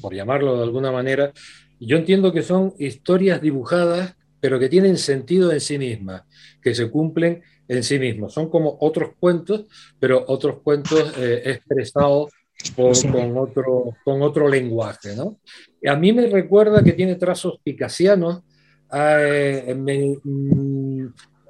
por 0.00 0.14
llamarlo 0.14 0.56
de 0.56 0.64
alguna 0.64 0.92
manera, 0.92 1.32
yo 1.78 1.96
entiendo 1.96 2.32
que 2.32 2.42
son 2.42 2.74
historias 2.78 3.40
dibujadas, 3.40 4.14
pero 4.40 4.58
que 4.58 4.68
tienen 4.68 4.96
sentido 4.96 5.52
en 5.52 5.60
sí 5.60 5.78
mismas, 5.78 6.22
que 6.62 6.74
se 6.74 6.90
cumplen 6.90 7.42
en 7.68 7.82
sí 7.82 7.98
mismos. 7.98 8.32
Son 8.32 8.48
como 8.48 8.76
otros 8.80 9.10
cuentos, 9.18 9.64
pero 9.98 10.24
otros 10.28 10.60
cuentos 10.62 11.14
expresados 11.18 12.30
con, 12.74 13.38
otro, 13.38 13.94
con 14.04 14.22
otro 14.22 14.48
lenguaje. 14.48 15.14
¿no? 15.16 15.38
A 15.86 15.96
mí 15.96 16.12
me 16.12 16.26
recuerda 16.26 16.82
que 16.82 16.92
tiene 16.92 17.16
trazos 17.16 17.58
picasianos 17.62 18.42
Ah, 18.90 19.18
eh, 19.20 19.74
mm, 19.74 21.06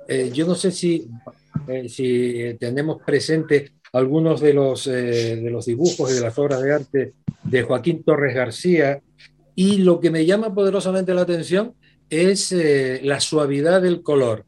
eh, 0.08 0.30
yo 0.32 0.46
no 0.46 0.54
sé 0.54 0.70
si, 0.70 1.08
eh, 1.68 1.88
si 1.88 2.56
tenemos 2.58 3.02
presente 3.02 3.72
algunos 3.92 4.40
de 4.40 4.54
los, 4.54 4.84
de 4.86 5.48
los 5.50 5.66
dibujos 5.66 6.10
y 6.10 6.14
de 6.14 6.20
las 6.20 6.38
obras 6.38 6.62
de 6.62 6.72
arte 6.72 7.12
de 7.44 7.62
Joaquín 7.62 8.02
Torres 8.02 8.34
García, 8.34 9.00
y 9.54 9.78
lo 9.78 10.00
que 10.00 10.10
me 10.10 10.26
llama 10.26 10.54
poderosamente 10.54 11.14
la 11.14 11.22
atención 11.22 11.74
es 12.10 12.52
la 13.02 13.20
suavidad 13.20 13.80
del 13.80 14.02
color, 14.02 14.44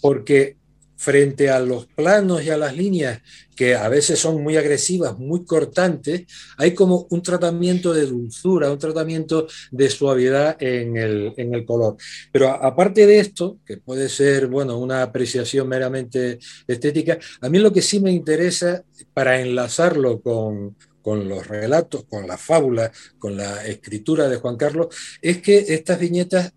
porque 0.00 0.56
frente 0.96 1.50
a 1.50 1.60
los 1.60 1.86
planos 1.86 2.42
y 2.42 2.50
a 2.50 2.56
las 2.56 2.74
líneas 2.76 3.20
que 3.54 3.74
a 3.74 3.88
veces 3.88 4.18
son 4.18 4.42
muy 4.42 4.56
agresivas, 4.56 5.18
muy 5.18 5.44
cortantes, 5.44 6.24
hay 6.58 6.74
como 6.74 7.06
un 7.10 7.22
tratamiento 7.22 7.94
de 7.94 8.06
dulzura, 8.06 8.70
un 8.70 8.78
tratamiento 8.78 9.46
de 9.70 9.88
suavidad 9.88 10.56
en 10.60 10.96
el, 10.96 11.64
color. 11.64 11.96
Pero 12.30 12.50
aparte 12.50 13.06
de 13.06 13.18
esto, 13.18 13.58
que 13.64 13.78
puede 13.78 14.10
ser, 14.10 14.46
bueno, 14.46 14.78
una 14.78 15.02
apreciación 15.02 15.68
meramente 15.68 16.38
estética, 16.66 17.18
a 17.40 17.48
mí 17.48 17.58
lo 17.58 17.72
que 17.72 17.82
sí 17.82 17.98
me 17.98 18.12
interesa 18.12 18.84
para 19.14 19.40
enlazarlo 19.40 20.20
con, 20.20 20.76
los 21.04 21.46
relatos, 21.46 22.04
con 22.04 22.26
la 22.26 22.36
fábula, 22.36 22.90
con 23.18 23.36
la 23.36 23.64
escritura 23.64 24.28
de 24.28 24.36
Juan 24.36 24.56
Carlos, 24.56 24.88
es 25.22 25.40
que 25.40 25.58
estas 25.68 25.98
viñetas 25.98 26.52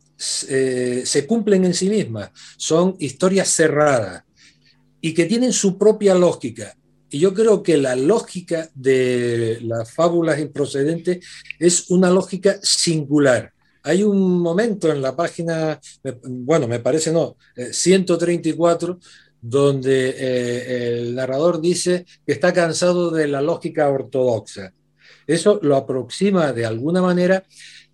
eh, 0.50 1.04
se 1.06 1.26
cumplen 1.26 1.64
en 1.66 1.74
sí 1.74 1.90
mismas, 1.90 2.32
son 2.58 2.96
historias 3.00 3.48
cerradas 3.48 4.24
y 5.02 5.14
que 5.14 5.26
tienen 5.26 5.54
su 5.54 5.78
propia 5.78 6.16
lógica. 6.16 6.76
Y 7.10 7.20
yo 7.20 7.34
creo 7.34 7.64
que 7.64 7.78
la 7.78 7.96
lógica 7.96 8.70
de 8.76 9.60
las 9.64 9.92
fábulas 9.94 10.40
improcedentes 10.40 11.26
es 11.58 11.90
una 11.90 12.10
lógica 12.12 12.60
singular. 12.62 13.52
Hay 13.82 14.04
un 14.04 14.40
momento 14.40 14.92
en 14.92 15.02
la 15.02 15.16
página, 15.16 15.80
bueno, 16.24 16.68
me 16.68 16.80
parece 16.80 17.12
no, 17.12 17.38
134, 17.72 18.94
eh, 18.94 19.06
donde 19.42 20.10
eh, 20.18 20.98
el 21.00 21.16
narrador 21.16 21.62
dice 21.62 22.06
que 22.26 22.34
está 22.34 22.54
cansado 22.54 23.10
de 23.10 23.28
la 23.28 23.42
lógica 23.42 23.90
ortodoxa. 23.90 24.74
Eso 25.26 25.60
lo 25.64 25.76
aproxima 25.78 26.52
de 26.54 26.66
alguna 26.66 27.02
manera, 27.02 27.44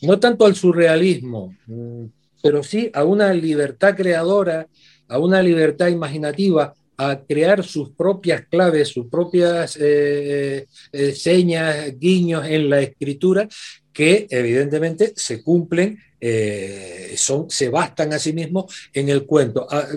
no 0.01 0.19
tanto 0.19 0.45
al 0.45 0.55
surrealismo, 0.55 1.55
mm, 1.67 2.05
pero 2.41 2.63
sí 2.63 2.89
a 2.93 3.03
una 3.03 3.33
libertad 3.33 3.95
creadora, 3.95 4.67
a 5.07 5.19
una 5.19 5.41
libertad 5.41 5.87
imaginativa, 5.87 6.73
a 6.97 7.19
crear 7.27 7.63
sus 7.63 7.91
propias 7.91 8.45
claves, 8.49 8.89
sus 8.89 9.07
propias 9.07 9.77
eh, 9.79 10.65
eh, 10.91 11.11
señas, 11.13 11.97
guiños 11.99 12.45
en 12.45 12.69
la 12.69 12.81
escritura, 12.81 13.47
que 13.91 14.27
evidentemente 14.29 15.13
se 15.15 15.41
cumplen, 15.41 15.99
eh, 16.19 17.13
son, 17.17 17.49
se 17.49 17.69
bastan 17.69 18.13
a 18.13 18.19
sí 18.19 18.33
mismos 18.33 18.73
en 18.93 19.09
el 19.09 19.25
cuento, 19.25 19.67
ah, 19.69 19.87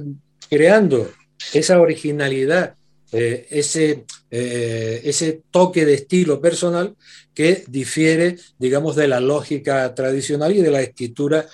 creando 0.48 1.10
esa 1.52 1.80
originalidad, 1.80 2.74
ese, 3.10 4.04
ese 4.30 5.40
toque 5.50 5.86
de 5.86 5.94
estilo 5.94 6.42
personal 6.42 6.94
que 7.32 7.64
difiere, 7.66 8.36
digamos, 8.58 8.96
de 8.96 9.08
la 9.08 9.18
lógica 9.18 9.94
tradicional 9.94 10.54
y 10.54 10.60
de 10.60 10.70
la 10.70 10.82
escritura 10.82 11.46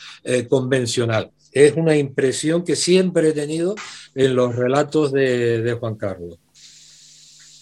convencional 0.49 1.31
es 1.55 1.75
una 1.77 1.97
impresión 1.97 2.65
que 2.65 2.75
siempre 2.75 3.29
he 3.29 3.33
tenido 3.33 3.77
en 4.15 4.35
los 4.35 4.57
relatos 4.57 5.13
de, 5.13 5.77
Juan 5.79 5.95
Carlos. 5.95 6.41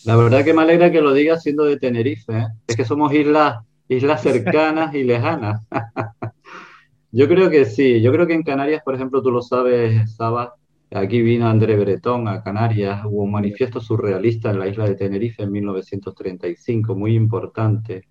La 0.05 0.17
verdad 0.17 0.45
que 0.45 0.55
me 0.55 0.63
alegra 0.63 0.91
que 0.91 1.03
lo 1.03 1.13
digas 1.13 1.43
siendo 1.43 1.65
de 1.65 1.77
Tenerife, 1.77 2.33
¿eh? 2.33 2.47
es 2.67 2.75
que 2.75 2.87
somos 2.87 3.13
islas, 3.13 3.63
islas 3.89 4.23
cercanas 4.23 4.95
y 4.95 5.05
lejanas. 5.05 5.61
yo 7.13 7.29
creo 7.29 7.51
que 7.51 7.67
sí, 7.67 8.01
yo 8.01 8.11
creo 8.13 8.27
que 8.27 8.33
en 8.33 8.43
Canarias, 8.43 8.83
por 8.83 8.95
ejemplo, 8.95 9.23
tú 9.23 9.31
lo 9.31 9.43
sabes, 9.43 10.17
Saba, 10.17 10.55
aquí 10.91 11.21
vino 11.21 11.47
André 11.47 11.77
Bretón 11.77 12.27
a 12.29 12.43
Canarias, 12.43 13.03
hubo 13.05 13.23
un 13.23 13.31
manifiesto 13.31 13.79
surrealista 13.79 14.51
en 14.51 14.59
la 14.59 14.69
isla 14.69 14.87
de 14.87 14.95
Tenerife 14.95 15.43
en 15.43 15.53
1935, 15.53 16.95
muy 16.97 17.15
importante. 17.15 18.09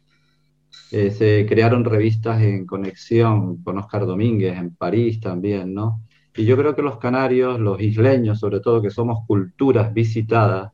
Eh, 0.91 1.09
se 1.11 1.45
crearon 1.47 1.85
revistas 1.85 2.41
en 2.41 2.65
conexión 2.65 3.63
con 3.63 3.77
Oscar 3.77 4.05
Domínguez 4.05 4.57
en 4.57 4.75
París 4.75 5.21
también, 5.21 5.73
¿no? 5.73 6.01
Y 6.35 6.43
yo 6.45 6.57
creo 6.57 6.75
que 6.75 6.81
los 6.81 6.97
canarios, 6.97 7.59
los 7.61 7.79
isleños 7.81 8.39
sobre 8.39 8.59
todo, 8.59 8.81
que 8.81 8.89
somos 8.89 9.25
culturas 9.25 9.93
visitadas, 9.93 10.73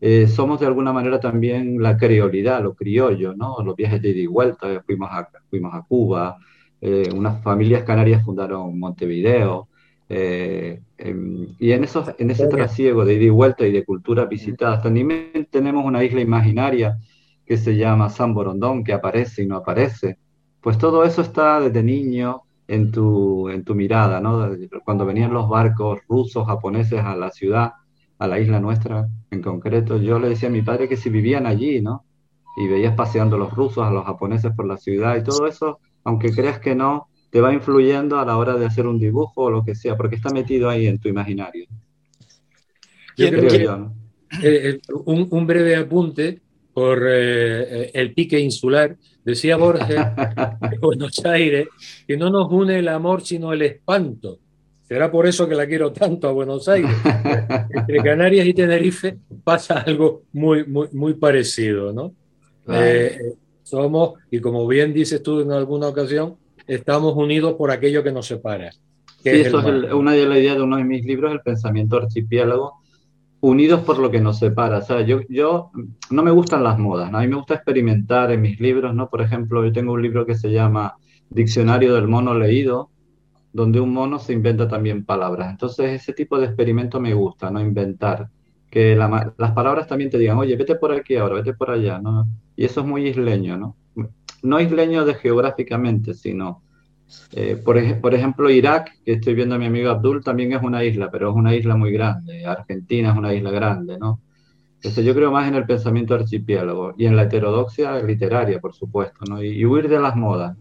eh, 0.00 0.28
somos 0.28 0.60
de 0.60 0.66
alguna 0.66 0.92
manera 0.92 1.18
también 1.18 1.82
la 1.82 1.96
creolidad, 1.96 2.62
lo 2.62 2.74
criollo, 2.74 3.34
¿no? 3.34 3.56
Los 3.64 3.74
viajes 3.74 4.00
de 4.00 4.10
ida 4.10 4.20
y 4.20 4.26
vuelta, 4.26 4.82
fuimos 4.86 5.10
a, 5.10 5.28
fuimos 5.50 5.74
a 5.74 5.82
Cuba, 5.82 6.38
eh, 6.80 7.08
unas 7.12 7.42
familias 7.42 7.82
canarias 7.82 8.24
fundaron 8.24 8.78
Montevideo, 8.78 9.68
em, 10.08 11.46
y 11.58 11.72
en, 11.72 11.84
esos, 11.84 12.14
en 12.18 12.30
ese 12.30 12.46
trasiego 12.48 13.04
de 13.04 13.14
ida 13.14 13.24
y 13.24 13.30
vuelta 13.30 13.66
y 13.66 13.72
de 13.72 13.84
culturas 13.84 14.28
visitadas, 14.28 14.82
también 14.82 15.48
tenemos 15.50 15.84
una 15.84 16.04
isla 16.04 16.20
imaginaria 16.20 16.98
que 17.50 17.56
se 17.56 17.74
llama 17.74 18.08
San 18.10 18.32
Borondón, 18.32 18.84
que 18.84 18.92
aparece 18.92 19.42
y 19.42 19.46
no 19.48 19.56
aparece. 19.56 20.18
Pues 20.60 20.78
todo 20.78 21.02
eso 21.02 21.20
está 21.20 21.58
desde 21.58 21.82
niño 21.82 22.42
en 22.68 22.92
tu, 22.92 23.48
en 23.48 23.64
tu 23.64 23.74
mirada, 23.74 24.20
¿no? 24.20 24.50
Cuando 24.84 25.04
venían 25.04 25.32
los 25.32 25.48
barcos 25.48 25.98
rusos, 26.08 26.46
japoneses 26.46 27.00
a 27.00 27.16
la 27.16 27.32
ciudad, 27.32 27.72
a 28.20 28.28
la 28.28 28.38
isla 28.38 28.60
nuestra 28.60 29.08
en 29.32 29.42
concreto, 29.42 29.96
yo 29.96 30.20
le 30.20 30.28
decía 30.28 30.48
a 30.48 30.52
mi 30.52 30.62
padre 30.62 30.88
que 30.88 30.96
si 30.96 31.10
vivían 31.10 31.44
allí, 31.44 31.80
¿no? 31.80 32.04
Y 32.56 32.68
veías 32.68 32.94
paseando 32.94 33.34
a 33.34 33.40
los 33.40 33.52
rusos, 33.52 33.84
a 33.84 33.90
los 33.90 34.04
japoneses 34.04 34.52
por 34.54 34.66
la 34.66 34.76
ciudad 34.76 35.16
y 35.16 35.24
todo 35.24 35.48
eso, 35.48 35.80
aunque 36.04 36.30
creas 36.30 36.60
que 36.60 36.76
no, 36.76 37.08
te 37.30 37.40
va 37.40 37.52
influyendo 37.52 38.20
a 38.20 38.24
la 38.24 38.36
hora 38.36 38.54
de 38.54 38.66
hacer 38.66 38.86
un 38.86 39.00
dibujo 39.00 39.42
o 39.42 39.50
lo 39.50 39.64
que 39.64 39.74
sea, 39.74 39.96
porque 39.96 40.14
está 40.14 40.30
metido 40.30 40.70
ahí 40.70 40.86
en 40.86 41.00
tu 41.00 41.08
imaginario. 41.08 41.66
un, 45.04 45.46
breve 45.48 45.74
apunte 45.74 46.42
por 46.80 47.06
eh, 47.06 47.62
eh, 47.62 47.90
el 47.92 48.14
pique 48.14 48.40
insular. 48.40 48.96
Decía 49.22 49.58
Borges 49.58 49.86
de 49.86 50.78
Buenos 50.80 51.22
Aires 51.26 51.68
que 52.06 52.16
no 52.16 52.30
nos 52.30 52.50
une 52.50 52.78
el 52.78 52.88
amor 52.88 53.20
sino 53.20 53.52
el 53.52 53.60
espanto. 53.60 54.38
Será 54.88 55.10
por 55.10 55.26
eso 55.26 55.46
que 55.46 55.54
la 55.54 55.66
quiero 55.66 55.92
tanto 55.92 56.26
a 56.26 56.32
Buenos 56.32 56.66
Aires. 56.68 56.90
Entre 57.74 57.98
Canarias 57.98 58.46
y 58.46 58.54
Tenerife 58.54 59.18
pasa 59.44 59.80
algo 59.80 60.22
muy, 60.32 60.66
muy, 60.66 60.88
muy 60.92 61.14
parecido, 61.14 61.92
¿no? 61.92 62.14
Eh, 62.66 63.34
somos, 63.62 64.14
y 64.30 64.40
como 64.40 64.66
bien 64.66 64.94
dices 64.94 65.22
tú 65.22 65.40
en 65.40 65.52
alguna 65.52 65.88
ocasión, 65.88 66.36
estamos 66.66 67.14
unidos 67.14 67.56
por 67.58 67.70
aquello 67.70 68.02
que 68.02 68.10
nos 68.10 68.26
separa. 68.26 68.72
Sí, 69.22 69.28
eso 69.28 69.60
es 69.60 69.92
una 69.92 70.12
de 70.12 70.26
las 70.26 70.38
ideas 70.38 70.56
de 70.56 70.62
uno 70.62 70.78
de 70.78 70.84
mis 70.84 71.04
libros, 71.04 71.30
El 71.30 71.40
pensamiento 71.40 71.98
archipiélago, 71.98 72.80
unidos 73.40 73.80
por 73.80 73.98
lo 73.98 74.10
que 74.10 74.20
nos 74.20 74.38
separa. 74.38 74.78
O 74.78 74.82
sea, 74.82 75.00
yo, 75.02 75.20
yo 75.28 75.70
no 76.10 76.22
me 76.22 76.30
gustan 76.30 76.62
las 76.62 76.78
modas, 76.78 77.10
¿no? 77.10 77.18
a 77.18 77.22
mí 77.22 77.28
me 77.28 77.36
gusta 77.36 77.54
experimentar 77.54 78.30
en 78.30 78.42
mis 78.42 78.60
libros, 78.60 78.94
¿no? 78.94 79.08
Por 79.08 79.22
ejemplo, 79.22 79.64
yo 79.64 79.72
tengo 79.72 79.92
un 79.92 80.02
libro 80.02 80.26
que 80.26 80.34
se 80.34 80.50
llama 80.50 80.96
Diccionario 81.30 81.94
del 81.94 82.08
mono 82.08 82.34
leído, 82.34 82.90
donde 83.52 83.80
un 83.80 83.92
mono 83.92 84.18
se 84.18 84.32
inventa 84.32 84.68
también 84.68 85.04
palabras. 85.04 85.50
Entonces, 85.50 86.00
ese 86.00 86.12
tipo 86.12 86.38
de 86.38 86.46
experimento 86.46 87.00
me 87.00 87.14
gusta, 87.14 87.50
¿no? 87.50 87.60
Inventar. 87.60 88.28
Que 88.70 88.94
las 88.94 89.52
palabras 89.52 89.88
también 89.88 90.10
te 90.10 90.18
digan, 90.18 90.38
oye, 90.38 90.54
vete 90.56 90.76
por 90.76 90.92
aquí 90.92 91.16
ahora, 91.16 91.36
vete 91.36 91.54
por 91.54 91.70
allá, 91.70 91.98
¿no? 91.98 92.26
Y 92.54 92.64
eso 92.64 92.80
es 92.80 92.86
muy 92.86 93.08
isleño, 93.08 93.56
¿no? 93.56 93.76
No 94.42 94.60
isleño 94.60 95.04
de 95.04 95.14
geográficamente, 95.14 96.14
sino, 96.14 96.62
eh, 97.32 97.56
por, 97.56 97.76
ejemplo, 97.78 98.50
Irak, 98.50 98.92
que 99.04 99.12
estoy 99.12 99.34
viendo 99.34 99.54
a 99.54 99.58
mi 99.58 99.66
amigo 99.66 99.90
Abdul, 99.90 100.22
también 100.22 100.52
es 100.52 100.62
una 100.62 100.84
isla, 100.84 101.10
pero 101.10 101.30
es 101.30 101.36
una 101.36 101.54
isla 101.54 101.76
muy 101.76 101.92
grande. 101.92 102.44
Argentina 102.44 103.10
es 103.10 103.16
una 103.16 103.34
isla 103.34 103.50
grande, 103.50 103.98
¿no? 103.98 104.20
Entonces, 104.76 105.04
yo 105.04 105.14
creo 105.14 105.30
más 105.30 105.46
en 105.46 105.54
el 105.54 105.66
pensamiento 105.66 106.14
archipiélago 106.14 106.94
y 106.96 107.06
en 107.06 107.16
la 107.16 107.24
heterodoxia 107.24 108.02
literaria, 108.02 108.60
por 108.60 108.74
supuesto, 108.74 109.24
¿no? 109.28 109.42
y 109.42 109.64
huir 109.64 109.88
de 109.88 110.00
las 110.00 110.16
modas 110.16 110.56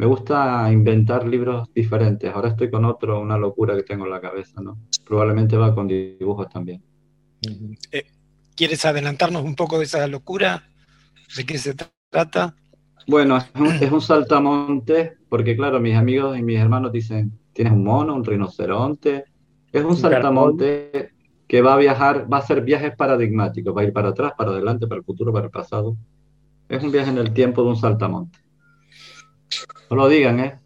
me 0.00 0.06
gusta 0.06 0.72
inventar 0.72 1.28
libros 1.28 1.68
diferentes. 1.74 2.32
Ahora 2.34 2.48
estoy 2.48 2.70
con 2.70 2.86
otro, 2.86 3.20
una 3.20 3.36
locura 3.36 3.76
que 3.76 3.82
tengo 3.82 4.06
en 4.06 4.10
la 4.10 4.20
cabeza, 4.22 4.62
¿no? 4.62 4.78
Probablemente 5.04 5.58
va 5.58 5.74
con 5.74 5.86
dibujos 5.86 6.48
también. 6.48 6.82
Eh, 7.92 8.06
¿Quieres 8.56 8.82
adelantarnos 8.86 9.44
un 9.44 9.54
poco 9.54 9.78
de 9.78 9.84
esa 9.84 10.06
locura? 10.06 10.70
¿De 11.36 11.44
qué 11.44 11.58
se 11.58 11.74
trata? 12.08 12.56
Bueno, 13.10 13.38
es 13.80 13.90
un, 13.90 14.00
saltamonte, 14.00 15.16
porque 15.28 15.56
claro, 15.56 15.80
mis 15.80 15.96
amigos 15.96 16.38
y 16.38 16.42
mis 16.42 16.60
hermanos 16.60 16.92
dicen, 16.92 17.36
tienes 17.52 17.72
un 17.72 17.82
mono, 17.82 18.14
un 18.14 18.24
rinoceronte. 18.24 19.24
Es 19.72 19.82
un 19.82 19.96
saltamonte 19.96 21.10
que 21.48 21.60
va 21.60 21.74
a 21.74 21.76
viajar, 21.76 22.32
va 22.32 22.36
a 22.36 22.40
hacer 22.40 22.62
viajes 22.62 22.94
paradigmáticos, 22.94 23.76
va 23.76 23.80
a 23.80 23.84
ir 23.84 23.92
para 23.92 24.10
atrás, 24.10 24.34
para 24.38 24.52
adelante, 24.52 24.86
para 24.86 25.00
el 25.00 25.04
futuro, 25.04 25.32
para 25.32 25.46
el 25.46 25.50
pasado. 25.50 25.96
Es 26.68 26.84
un 26.84 26.92
viaje 26.92 27.10
en 27.10 27.18
el 27.18 27.32
tiempo 27.32 27.64
de 27.64 27.70
un 27.70 27.76
saltamonte. 27.76 28.38
No 29.90 29.96
lo 29.96 30.08
digan, 30.08 30.38
¿eh? 30.38 30.60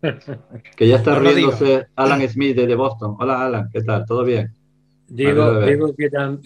Que 0.76 0.86
ya 0.86 0.98
está 0.98 1.18
riéndose 1.18 1.88
Alan 1.96 2.20
Smith 2.28 2.54
de 2.54 2.72
Boston. 2.76 3.16
Hola, 3.18 3.44
Alan, 3.44 3.68
¿qué 3.72 3.82
tal? 3.82 4.06
¿Todo 4.06 4.22
bien? 4.22 4.54
Digo, 5.08 5.60
digo 5.62 5.94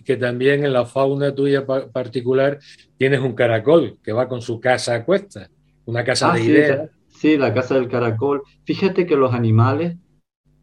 que, 0.04 0.16
también 0.16 0.64
en 0.64 0.72
la 0.72 0.86
fauna 0.86 1.34
tuya 1.34 1.66
particular 1.66 2.58
tienes 2.96 3.20
un 3.20 3.34
caracol 3.34 3.98
que 4.02 4.12
va 4.12 4.28
con 4.28 4.40
su 4.40 4.60
casa 4.60 4.94
a 4.94 5.04
cuesta, 5.04 5.48
una 5.84 6.04
casa 6.04 6.32
ah, 6.32 6.36
de 6.36 6.44
ideas. 6.44 6.90
Sí, 7.08 7.36
la 7.36 7.52
casa 7.52 7.74
del 7.74 7.88
caracol. 7.88 8.42
Fíjate 8.64 9.04
que 9.04 9.16
los 9.16 9.34
animales, 9.34 9.96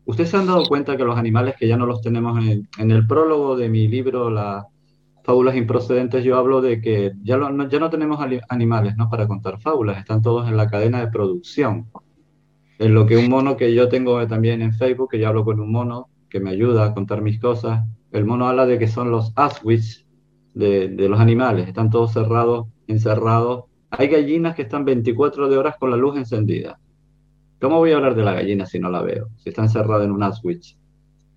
ustedes 0.06 0.30
se 0.30 0.38
han 0.38 0.48
dado 0.48 0.66
cuenta 0.66 0.96
que 0.96 1.04
los 1.04 1.18
animales 1.18 1.56
que 1.60 1.68
ya 1.68 1.78
no 1.78 1.86
los 1.86 2.02
tenemos 2.02 2.40
en, 2.44 2.68
en 2.78 2.92
el 2.92 3.06
prólogo 3.06 3.58
de 3.58 3.70
mi 3.70 3.88
libro, 3.88 4.30
la, 4.30 4.66
fábulas 5.30 5.56
improcedentes 5.56 6.24
yo 6.24 6.38
hablo 6.38 6.60
de 6.60 6.82
que 6.82 7.12
ya, 7.22 7.38
no, 7.38 7.70
ya 7.70 7.78
no 7.78 7.92
tenemos 7.92 8.20
animales 8.50 8.98
¿no? 8.98 9.12
para 9.12 9.28
contar 9.28 9.60
fábulas, 9.60 10.00
están 10.00 10.24
todos 10.24 10.50
en 10.50 10.58
la 10.58 10.68
cadena 10.68 11.02
de 11.02 11.12
producción. 11.12 11.86
En 12.80 12.96
lo 12.96 13.06
que 13.06 13.16
un 13.16 13.30
mono 13.30 13.56
que 13.56 13.76
yo 13.76 13.90
tengo 13.90 14.26
también 14.26 14.64
en 14.64 14.74
Facebook, 14.74 15.12
que 15.12 15.20
yo 15.20 15.28
hablo 15.28 15.46
con 15.46 15.60
un 15.60 15.72
mono 15.72 16.10
que 16.30 16.40
me 16.40 16.52
ayuda 16.52 16.86
a 16.86 16.94
contar 16.94 17.22
mis 17.22 17.40
cosas, 17.40 17.86
el 18.12 18.26
mono 18.26 18.48
habla 18.48 18.66
de 18.66 18.80
que 18.80 18.88
son 18.88 19.12
los 19.12 19.32
aswits 19.36 20.06
de, 20.54 20.90
de 20.90 21.10
los 21.10 21.20
animales, 21.20 21.68
están 21.68 21.90
todos 21.90 22.14
cerrados, 22.14 22.68
encerrados. 22.88 23.66
Hay 23.92 24.08
gallinas 24.08 24.56
que 24.56 24.64
están 24.64 24.86
24 24.86 25.50
de 25.50 25.58
horas 25.58 25.76
con 25.80 25.92
la 25.92 25.98
luz 25.98 26.18
encendida. 26.18 26.80
¿Cómo 27.60 27.78
voy 27.78 27.92
a 27.92 27.98
hablar 27.98 28.16
de 28.16 28.24
la 28.24 28.34
gallina 28.34 28.66
si 28.66 28.80
no 28.80 28.90
la 28.90 29.02
veo? 29.02 29.30
Si 29.38 29.50
está 29.50 29.64
encerrada 29.64 30.06
en 30.06 30.12
un 30.12 30.24
aswitch. 30.24 30.78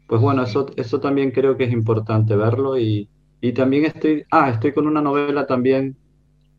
Pues 0.06 0.20
bueno, 0.20 0.42
eso, 0.42 0.66
eso 0.76 1.00
también 1.00 1.30
creo 1.30 1.56
que 1.56 1.64
es 1.64 1.72
importante 1.72 2.36
verlo 2.36 2.78
y, 2.78 3.08
y 3.40 3.52
también 3.52 3.86
estoy, 3.86 4.24
ah, 4.30 4.50
estoy 4.50 4.72
con 4.72 4.86
una 4.86 5.02
novela 5.02 5.46
también 5.46 5.96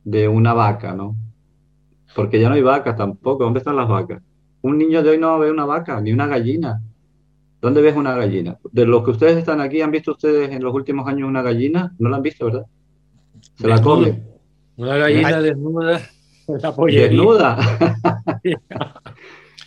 de 0.03 0.27
una 0.27 0.53
vaca, 0.53 0.93
¿no? 0.93 1.15
Porque 2.15 2.39
ya 2.39 2.49
no 2.49 2.55
hay 2.55 2.61
vacas 2.61 2.97
tampoco. 2.97 3.43
¿Dónde 3.43 3.59
están 3.59 3.75
las 3.75 3.87
vacas? 3.87 4.21
Un 4.61 4.77
niño 4.77 5.01
de 5.01 5.11
hoy 5.11 5.17
no 5.17 5.39
ve 5.39 5.51
una 5.51 5.65
vaca, 5.65 5.99
ni 6.01 6.11
una 6.11 6.27
gallina. 6.27 6.81
¿Dónde 7.63 7.81
ves 7.81 7.95
una 7.95 8.13
gallina? 8.13 8.57
De 8.73 8.85
los 8.85 9.05
que 9.05 9.11
ustedes 9.11 9.37
están 9.37 9.61
aquí, 9.61 9.79
¿han 9.79 9.89
visto 9.89 10.11
ustedes 10.11 10.51
en 10.51 10.61
los 10.61 10.73
últimos 10.73 11.07
años 11.07 11.29
una 11.29 11.41
gallina? 11.41 11.95
No 11.97 12.09
la 12.09 12.17
han 12.17 12.21
visto, 12.21 12.47
¿verdad? 12.47 12.65
Se 13.57 13.65
la 13.69 13.81
comen. 13.81 14.21
Una 14.75 14.97
gallina 14.97 15.39
desnuda. 15.39 16.01
Desnuda. 16.87 17.57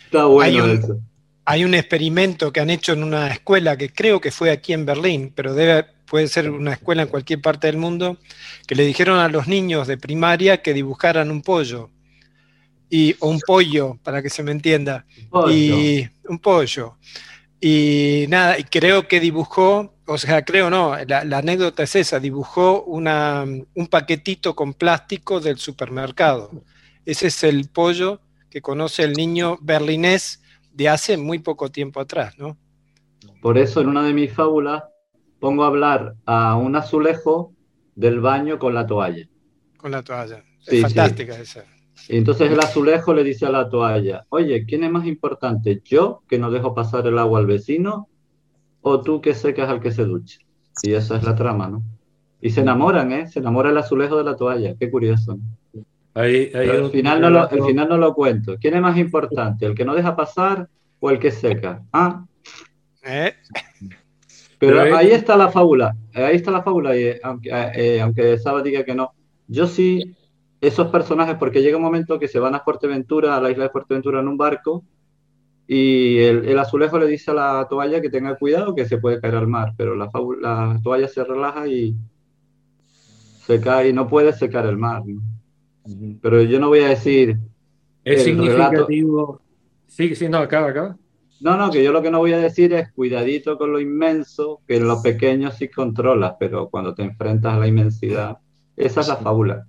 Está 0.05 0.25
bueno 0.25 0.67
eso. 0.67 0.99
Hay 1.45 1.65
un 1.65 1.73
experimento 1.73 2.53
que 2.53 2.59
han 2.59 2.69
hecho 2.69 2.93
en 2.93 3.01
una 3.03 3.29
escuela 3.29 3.75
que 3.75 3.91
creo 3.91 4.21
que 4.21 4.29
fue 4.29 4.51
aquí 4.51 4.73
en 4.73 4.85
Berlín, 4.85 5.33
pero 5.35 5.55
debe 5.55 5.87
puede 6.07 6.27
ser 6.27 6.51
una 6.51 6.73
escuela 6.73 7.01
en 7.01 7.07
cualquier 7.07 7.41
parte 7.41 7.65
del 7.65 7.77
mundo, 7.77 8.19
que 8.67 8.75
le 8.75 8.85
dijeron 8.85 9.17
a 9.17 9.27
los 9.27 9.47
niños 9.47 9.87
de 9.87 9.97
primaria 9.97 10.61
que 10.61 10.75
dibujaran 10.75 11.31
un 11.31 11.41
pollo. 11.41 11.89
Y, 12.91 13.15
o 13.19 13.29
un 13.29 13.39
pollo, 13.39 13.97
para 14.03 14.21
que 14.21 14.29
se 14.29 14.43
me 14.43 14.51
entienda. 14.51 15.03
Y 15.49 16.07
un 16.29 16.37
pollo. 16.37 16.95
Y 17.59 18.25
nada, 18.29 18.59
y 18.59 18.63
creo 18.63 19.07
que 19.07 19.19
dibujó, 19.19 19.95
o 20.05 20.17
sea, 20.17 20.45
creo 20.45 20.69
no, 20.69 20.95
la, 21.07 21.37
anécdota 21.37 21.83
es 21.83 21.95
esa, 21.95 22.19
dibujó 22.19 22.83
una, 22.83 23.43
un 23.43 23.87
paquetito 23.87 24.55
con 24.55 24.73
plástico 24.73 25.39
del 25.39 25.57
supermercado. 25.57 26.51
Ese 27.05 27.27
es 27.27 27.43
el 27.43 27.69
pollo 27.69 28.21
que 28.49 28.61
conoce 28.61 29.03
el 29.03 29.13
niño 29.13 29.57
berlinés 29.61 30.43
de 30.71 30.89
hace 30.89 31.17
muy 31.17 31.39
poco 31.39 31.71
tiempo 31.71 31.99
atrás, 31.99 32.37
¿no? 32.37 32.57
Por 33.41 33.57
eso 33.57 33.81
en 33.81 33.87
una 33.87 34.03
de 34.03 34.13
mis 34.13 34.31
fábulas 34.31 34.83
pongo 35.39 35.63
a 35.63 35.67
hablar 35.67 36.15
a 36.25 36.55
un 36.55 36.75
azulejo 36.75 37.53
del 37.95 38.19
baño 38.19 38.59
con 38.59 38.75
la 38.75 38.85
toalla. 38.85 39.27
Con 39.77 39.91
la 39.91 40.03
toalla. 40.03 40.43
Es 40.65 40.81
fantástica 40.81 41.39
esa. 41.39 41.65
Y 42.09 42.17
entonces 42.17 42.51
el 42.51 42.59
azulejo 42.59 43.13
le 43.13 43.23
dice 43.23 43.45
a 43.45 43.49
la 43.49 43.69
toalla, 43.69 44.25
oye, 44.29 44.65
¿quién 44.65 44.83
es 44.83 44.91
más 44.91 45.05
importante? 45.05 45.81
¿Yo 45.83 46.21
que 46.27 46.39
no 46.39 46.51
dejo 46.51 46.73
pasar 46.73 47.05
el 47.05 47.19
agua 47.19 47.39
al 47.39 47.47
vecino 47.47 48.07
o 48.81 49.01
tú 49.01 49.19
que 49.19 49.33
secas 49.33 49.69
al 49.69 49.81
que 49.81 49.91
se 49.91 50.05
duche? 50.05 50.39
Y 50.83 50.93
esa 50.93 51.17
es 51.17 51.23
la 51.23 51.35
trama, 51.35 51.67
¿no? 51.67 51.83
Y 52.39 52.51
se 52.51 52.61
enamoran, 52.61 53.11
¿eh? 53.11 53.27
Se 53.27 53.39
enamora 53.39 53.71
el 53.71 53.77
azulejo 53.77 54.17
de 54.17 54.23
la 54.23 54.35
toalla. 54.35 54.75
Qué 54.79 54.89
curioso. 54.89 55.37
Ahí, 56.13 56.51
al 56.53 56.89
final 56.91 57.21
no 57.21 57.29
lo, 57.29 57.49
el 57.49 57.63
final 57.63 57.89
no 57.89 57.97
lo 57.97 58.13
cuento. 58.13 58.57
¿Quién 58.59 58.75
es 58.75 58.81
más 58.81 58.97
importante? 58.97 59.65
¿El 59.65 59.75
que 59.75 59.85
no 59.85 59.93
deja 59.93 60.15
pasar 60.15 60.67
o 60.99 61.09
el 61.09 61.19
que 61.19 61.31
seca? 61.31 61.83
Ah. 61.91 62.25
¿Eh? 63.03 63.33
Pero, 64.59 64.81
ahí 64.95 65.11
está 65.11 65.37
la 65.37 65.49
fábula, 65.49 65.95
ahí 66.15 66.35
está 66.35 66.49
la 66.49 66.63
fábula, 66.63 66.97
y, 66.97 67.03
eh, 67.03 67.19
aunque, 67.21 67.49
eh, 67.51 68.01
aunque 68.01 68.39
Saba 68.39 68.63
diga 68.63 68.83
que 68.83 68.95
no. 68.95 69.11
Yo 69.47 69.67
sí, 69.67 70.15
esos 70.61 70.87
personajes, 70.87 71.35
porque 71.37 71.61
llega 71.61 71.77
un 71.77 71.83
momento 71.83 72.19
que 72.19 72.27
se 72.27 72.39
van 72.39 72.55
a 72.55 72.61
Fuerteventura, 72.61 73.35
a 73.35 73.41
la 73.41 73.51
isla 73.51 73.65
de 73.65 73.69
Fuerteventura 73.69 74.19
en 74.19 74.27
un 74.27 74.37
barco, 74.37 74.83
y 75.67 76.19
el, 76.19 76.57
azulejo 76.57 76.97
le 76.97 77.07
dice 77.07 77.31
a 77.31 77.33
la 77.33 77.67
toalla 77.69 78.01
que 78.01 78.09
tenga 78.09 78.37
cuidado, 78.37 78.73
que 78.73 78.85
se 78.85 78.97
puede 78.97 79.19
caer 79.19 79.35
al 79.35 79.47
mar, 79.47 79.73
pero 79.75 79.95
la, 79.95 80.09
la 80.41 80.79
toalla 80.81 81.09
se 81.09 81.23
relaja 81.23 81.67
y 81.67 81.93
se 83.45 83.59
cae 83.59 83.89
y 83.89 83.93
no 83.93 84.07
puede 84.07 84.31
secar 84.31 84.65
el 84.65 84.77
mar. 84.77 85.03
Pero 86.21 86.41
yo 86.43 86.59
no 86.59 86.69
voy 86.69 86.79
a 86.79 86.89
decir... 86.89 87.37
Es 88.03 88.23
significativo. 88.23 89.41
Sí, 89.87 90.15
sí, 90.15 90.29
no, 90.29 90.37
acaba, 90.37 90.69
acaba. 90.69 90.97
No, 91.41 91.55
no, 91.55 91.69
que 91.69 91.83
yo 91.83 91.91
lo 91.91 92.01
que 92.01 92.09
no 92.09 92.19
voy 92.19 92.33
a 92.33 92.39
decir 92.39 92.73
es 92.73 92.91
cuidadito 92.93 93.57
con 93.57 93.71
lo 93.71 93.79
inmenso, 93.79 94.61
que 94.67 94.77
en 94.77 94.87
lo 94.87 95.01
pequeño 95.01 95.51
sí 95.51 95.67
controlas, 95.69 96.35
pero 96.39 96.69
cuando 96.69 96.95
te 96.95 97.03
enfrentas 97.03 97.53
a 97.53 97.59
la 97.59 97.67
inmensidad, 97.67 98.37
esa 98.75 99.01
es 99.01 99.07
la 99.07 99.17
fábula. 99.17 99.67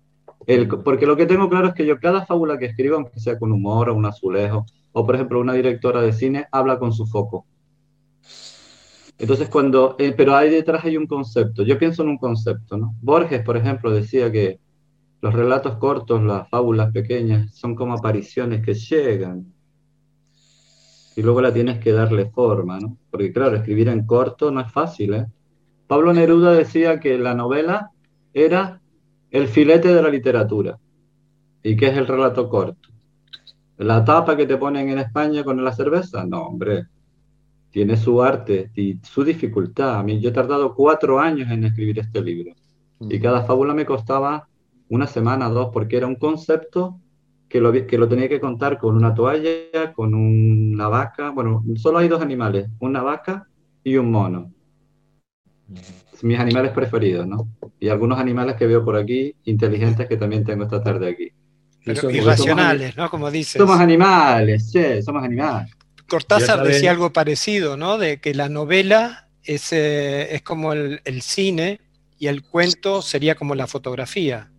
Porque 0.82 1.06
lo 1.06 1.16
que 1.16 1.26
tengo 1.26 1.48
claro 1.50 1.68
es 1.68 1.74
que 1.74 1.84
yo 1.84 2.00
cada 2.00 2.24
fábula 2.24 2.58
que 2.58 2.66
escribo, 2.66 2.96
aunque 2.96 3.20
sea 3.20 3.38
con 3.38 3.52
humor 3.52 3.90
o 3.90 3.94
un 3.94 4.06
azulejo, 4.06 4.64
o 4.92 5.04
por 5.04 5.14
ejemplo 5.14 5.40
una 5.40 5.52
directora 5.52 6.00
de 6.00 6.12
cine, 6.12 6.46
habla 6.50 6.78
con 6.78 6.92
su 6.92 7.06
foco. 7.06 7.44
Entonces 9.18 9.48
cuando, 9.48 9.96
eh, 9.98 10.14
pero 10.16 10.34
ahí 10.34 10.48
detrás 10.48 10.84
hay 10.84 10.96
un 10.96 11.06
concepto, 11.06 11.64
yo 11.64 11.78
pienso 11.78 12.02
en 12.02 12.08
un 12.08 12.18
concepto, 12.18 12.78
¿no? 12.78 12.94
Borges, 13.02 13.42
por 13.42 13.56
ejemplo, 13.56 13.90
decía 13.90 14.32
que 14.32 14.58
los 15.20 15.34
relatos 15.34 15.76
cortos, 15.76 16.22
las 16.22 16.48
fábulas 16.48 16.92
pequeñas, 16.92 17.54
son 17.54 17.74
como 17.74 17.94
apariciones 17.94 18.64
que 18.64 18.74
llegan, 18.74 19.52
y 21.16 21.22
luego 21.22 21.42
la 21.42 21.52
tienes 21.52 21.78
que 21.80 21.92
darle 21.92 22.30
forma, 22.30 22.78
¿no? 22.78 22.96
Porque 23.11 23.32
claro, 23.32 23.56
escribir 23.56 23.88
en 23.88 24.06
corto 24.06 24.52
no 24.52 24.61
es 24.61 24.70
fácil, 24.70 25.14
¿eh? 25.14 25.26
Pablo 25.88 26.12
Neruda 26.12 26.52
decía 26.52 27.00
que 27.00 27.18
la 27.18 27.34
novela 27.34 27.90
era 28.32 28.80
el 29.30 29.48
filete 29.48 29.92
de 29.92 30.02
la 30.02 30.08
literatura. 30.08 30.78
¿Y 31.62 31.76
qué 31.76 31.88
es 31.88 31.96
el 31.96 32.06
relato 32.06 32.48
corto? 32.48 32.88
¿La 33.76 34.04
tapa 34.04 34.36
que 34.36 34.46
te 34.46 34.56
ponen 34.56 34.88
en 34.88 34.98
España 34.98 35.44
con 35.44 35.62
la 35.62 35.72
cerveza? 35.72 36.24
No, 36.24 36.42
hombre. 36.42 36.86
Tiene 37.70 37.96
su 37.96 38.22
arte 38.22 38.70
y 38.74 38.98
su 39.02 39.22
dificultad. 39.22 39.98
A 39.98 40.02
mí, 40.02 40.20
yo 40.20 40.30
he 40.30 40.32
tardado 40.32 40.74
cuatro 40.74 41.20
años 41.20 41.50
en 41.50 41.64
escribir 41.64 41.98
este 41.98 42.22
libro. 42.22 42.54
Y 43.00 43.18
mm. 43.18 43.22
cada 43.22 43.42
fábula 43.44 43.74
me 43.74 43.86
costaba 43.86 44.48
una 44.88 45.06
semana, 45.06 45.48
dos, 45.48 45.68
porque 45.72 45.96
era 45.96 46.06
un 46.06 46.16
concepto 46.16 46.98
que 47.48 47.60
lo, 47.60 47.72
que 47.72 47.98
lo 47.98 48.08
tenía 48.08 48.28
que 48.28 48.40
contar 48.40 48.78
con 48.78 48.96
una 48.96 49.14
toalla, 49.14 49.92
con 49.94 50.14
una 50.14 50.88
vaca. 50.88 51.30
Bueno, 51.30 51.62
solo 51.76 51.98
hay 51.98 52.08
dos 52.08 52.20
animales, 52.20 52.68
una 52.80 53.02
vaca 53.02 53.46
y 53.84 53.96
un 53.96 54.10
mono. 54.10 54.52
Mis 56.22 56.38
animales 56.38 56.72
preferidos, 56.72 57.26
¿no? 57.26 57.48
Y 57.78 57.88
algunos 57.88 58.18
animales 58.18 58.57
que 58.57 58.66
veo 58.66 58.85
por 58.85 58.96
aquí, 58.96 59.35
inteligentes, 59.44 60.07
que 60.09 60.16
también 60.16 60.44
tengo 60.44 60.64
esta 60.64 60.83
tarde 60.83 61.11
aquí. 61.11 61.33
Pero 61.85 62.11
irracionales, 62.11 62.96
¿no? 62.96 63.09
Como 63.09 63.31
dices. 63.31 63.59
Somos 63.59 63.78
animales, 63.78 64.70
sí, 64.70 65.02
somos 65.02 65.24
animales. 65.24 65.70
Cortázar 66.09 66.62
decía 66.62 66.90
algo 66.90 67.12
parecido, 67.12 67.76
¿no? 67.76 67.98
De 67.98 68.20
que 68.20 68.35
la 68.35 68.48
novela 68.48 69.28
es, 69.42 69.72
eh, 69.72 70.35
es 70.35 70.42
como 70.42 70.72
el, 70.72 71.00
el, 71.04 71.22
cine 71.22 71.81
y 72.18 72.26
el 72.26 72.42
cuento 72.42 73.02
sería 73.02 73.35
como 73.35 73.54
la 73.54 73.66
fotografía. 73.66 74.50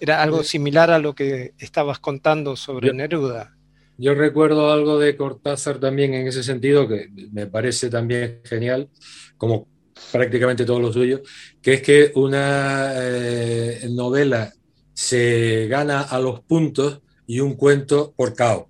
Era 0.00 0.22
algo 0.22 0.42
similar 0.42 0.90
a 0.90 0.98
lo 0.98 1.14
que 1.14 1.54
estabas 1.58 1.98
contando 1.98 2.56
sobre 2.56 2.92
Neruda. 2.92 3.56
Yo 3.98 4.14
recuerdo 4.14 4.70
algo 4.72 4.98
de 4.98 5.16
Cortázar 5.16 5.78
también 5.78 6.12
en 6.12 6.26
ese 6.26 6.42
sentido, 6.42 6.86
que 6.86 7.08
me 7.32 7.46
parece 7.46 7.88
también 7.88 8.40
genial, 8.44 8.90
como 9.38 9.68
prácticamente 10.12 10.64
todo 10.64 10.80
lo 10.80 10.92
suyo, 10.92 11.20
que 11.60 11.74
es 11.74 11.82
que 11.82 12.12
una 12.14 12.92
eh, 12.94 13.88
novela 13.90 14.52
se 14.92 15.66
gana 15.68 16.02
a 16.02 16.18
los 16.18 16.40
puntos 16.40 17.02
y 17.26 17.40
un 17.40 17.54
cuento 17.54 18.12
por 18.16 18.34
caos. 18.34 18.66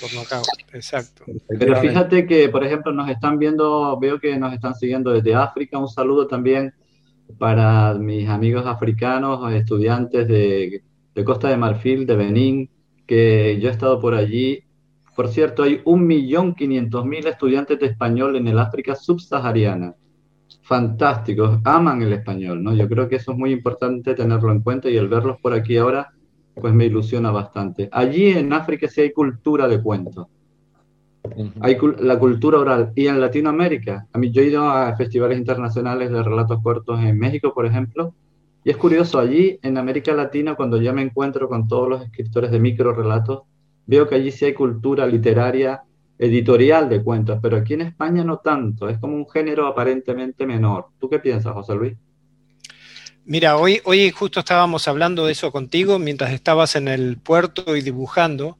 Por 0.00 0.12
nocaut, 0.14 0.44
exacto. 0.72 1.24
Pero 1.48 1.80
fíjate 1.80 2.26
que, 2.26 2.48
por 2.48 2.64
ejemplo, 2.64 2.92
nos 2.92 3.08
están 3.08 3.38
viendo, 3.38 3.96
veo 4.00 4.18
que 4.18 4.36
nos 4.36 4.52
están 4.52 4.74
siguiendo 4.74 5.12
desde 5.12 5.34
África. 5.34 5.78
Un 5.78 5.88
saludo 5.88 6.26
también 6.26 6.74
para 7.38 7.94
mis 7.94 8.28
amigos 8.28 8.66
africanos, 8.66 9.52
estudiantes 9.52 10.26
de, 10.26 10.82
de 11.14 11.24
Costa 11.24 11.48
de 11.48 11.56
Marfil, 11.56 12.06
de 12.06 12.16
Benín, 12.16 12.70
que 13.06 13.58
yo 13.60 13.68
he 13.68 13.72
estado 13.72 14.00
por 14.00 14.14
allí. 14.14 14.64
Por 15.14 15.28
cierto, 15.28 15.62
hay 15.62 15.78
1.500.000 15.84 17.26
estudiantes 17.28 17.78
de 17.78 17.86
español 17.86 18.34
en 18.34 18.48
el 18.48 18.58
África 18.58 18.96
subsahariana. 18.96 19.94
Fantásticos, 20.72 21.60
aman 21.64 22.00
el 22.02 22.12
español, 22.12 22.62
¿no? 22.62 22.74
Yo 22.74 22.88
creo 22.88 23.08
que 23.08 23.16
eso 23.16 23.32
es 23.32 23.38
muy 23.38 23.52
importante 23.52 24.14
tenerlo 24.14 24.50
en 24.52 24.60
cuenta 24.62 24.88
y 24.88 24.96
el 24.96 25.08
verlos 25.08 25.36
por 25.40 25.52
aquí 25.52 25.76
ahora, 25.76 26.12
pues 26.54 26.72
me 26.72 26.86
ilusiona 26.86 27.30
bastante. 27.30 27.88
Allí 27.92 28.28
en 28.28 28.52
África 28.52 28.88
sí 28.88 29.02
hay 29.02 29.12
cultura 29.12 29.68
de 29.68 29.82
cuentos 29.82 30.28
hay 31.60 31.76
la 32.00 32.18
cultura 32.18 32.58
oral. 32.58 32.92
Y 32.94 33.06
en 33.06 33.20
Latinoamérica, 33.20 34.06
a 34.12 34.18
mí 34.18 34.30
yo 34.30 34.42
he 34.42 34.46
ido 34.46 34.64
a 34.64 34.96
festivales 34.96 35.38
internacionales 35.38 36.10
de 36.10 36.22
relatos 36.22 36.60
cortos 36.62 37.00
en 37.00 37.18
México, 37.18 37.52
por 37.54 37.66
ejemplo, 37.66 38.14
y 38.64 38.70
es 38.70 38.76
curioso, 38.76 39.18
allí 39.18 39.58
en 39.62 39.76
América 39.76 40.12
Latina, 40.14 40.54
cuando 40.54 40.80
ya 40.80 40.92
me 40.92 41.02
encuentro 41.02 41.48
con 41.48 41.66
todos 41.66 41.88
los 41.88 42.02
escritores 42.02 42.50
de 42.50 42.60
micro 42.60 42.92
relatos, 42.92 43.42
veo 43.86 44.08
que 44.08 44.14
allí 44.14 44.30
sí 44.30 44.44
hay 44.44 44.54
cultura 44.54 45.06
literaria, 45.06 45.82
editorial 46.22 46.88
de 46.88 47.02
cuentos, 47.02 47.40
pero 47.42 47.56
aquí 47.56 47.74
en 47.74 47.80
España 47.80 48.22
no 48.22 48.38
tanto, 48.38 48.88
es 48.88 48.98
como 48.98 49.16
un 49.16 49.28
género 49.28 49.66
aparentemente 49.66 50.46
menor. 50.46 50.86
¿Tú 51.00 51.10
qué 51.10 51.18
piensas, 51.18 51.52
José 51.52 51.74
Luis? 51.74 51.94
Mira, 53.24 53.56
hoy, 53.56 53.80
hoy 53.84 54.10
justo 54.12 54.40
estábamos 54.40 54.86
hablando 54.86 55.26
de 55.26 55.32
eso 55.32 55.50
contigo 55.50 55.98
mientras 55.98 56.32
estabas 56.32 56.76
en 56.76 56.86
el 56.86 57.18
puerto 57.18 57.76
y 57.76 57.82
dibujando 57.82 58.56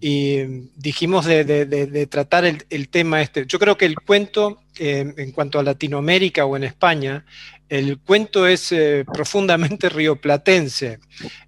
y 0.00 0.68
dijimos 0.76 1.24
de, 1.24 2.06
tratar 2.10 2.44
el, 2.44 2.88
tema 2.88 3.22
este. 3.22 3.46
Yo 3.46 3.58
creo 3.58 3.76
que 3.76 3.86
el 3.86 3.96
cuento, 3.96 4.60
eh, 4.78 5.12
en 5.16 5.32
cuanto 5.32 5.58
a 5.58 5.62
Latinoamérica 5.62 6.44
o 6.44 6.56
en 6.56 6.64
España, 6.64 7.24
el 7.68 7.98
cuento 7.98 8.46
es 8.46 8.72
eh, 8.72 9.04
profundamente 9.12 9.88
rioplatense, 9.90 10.98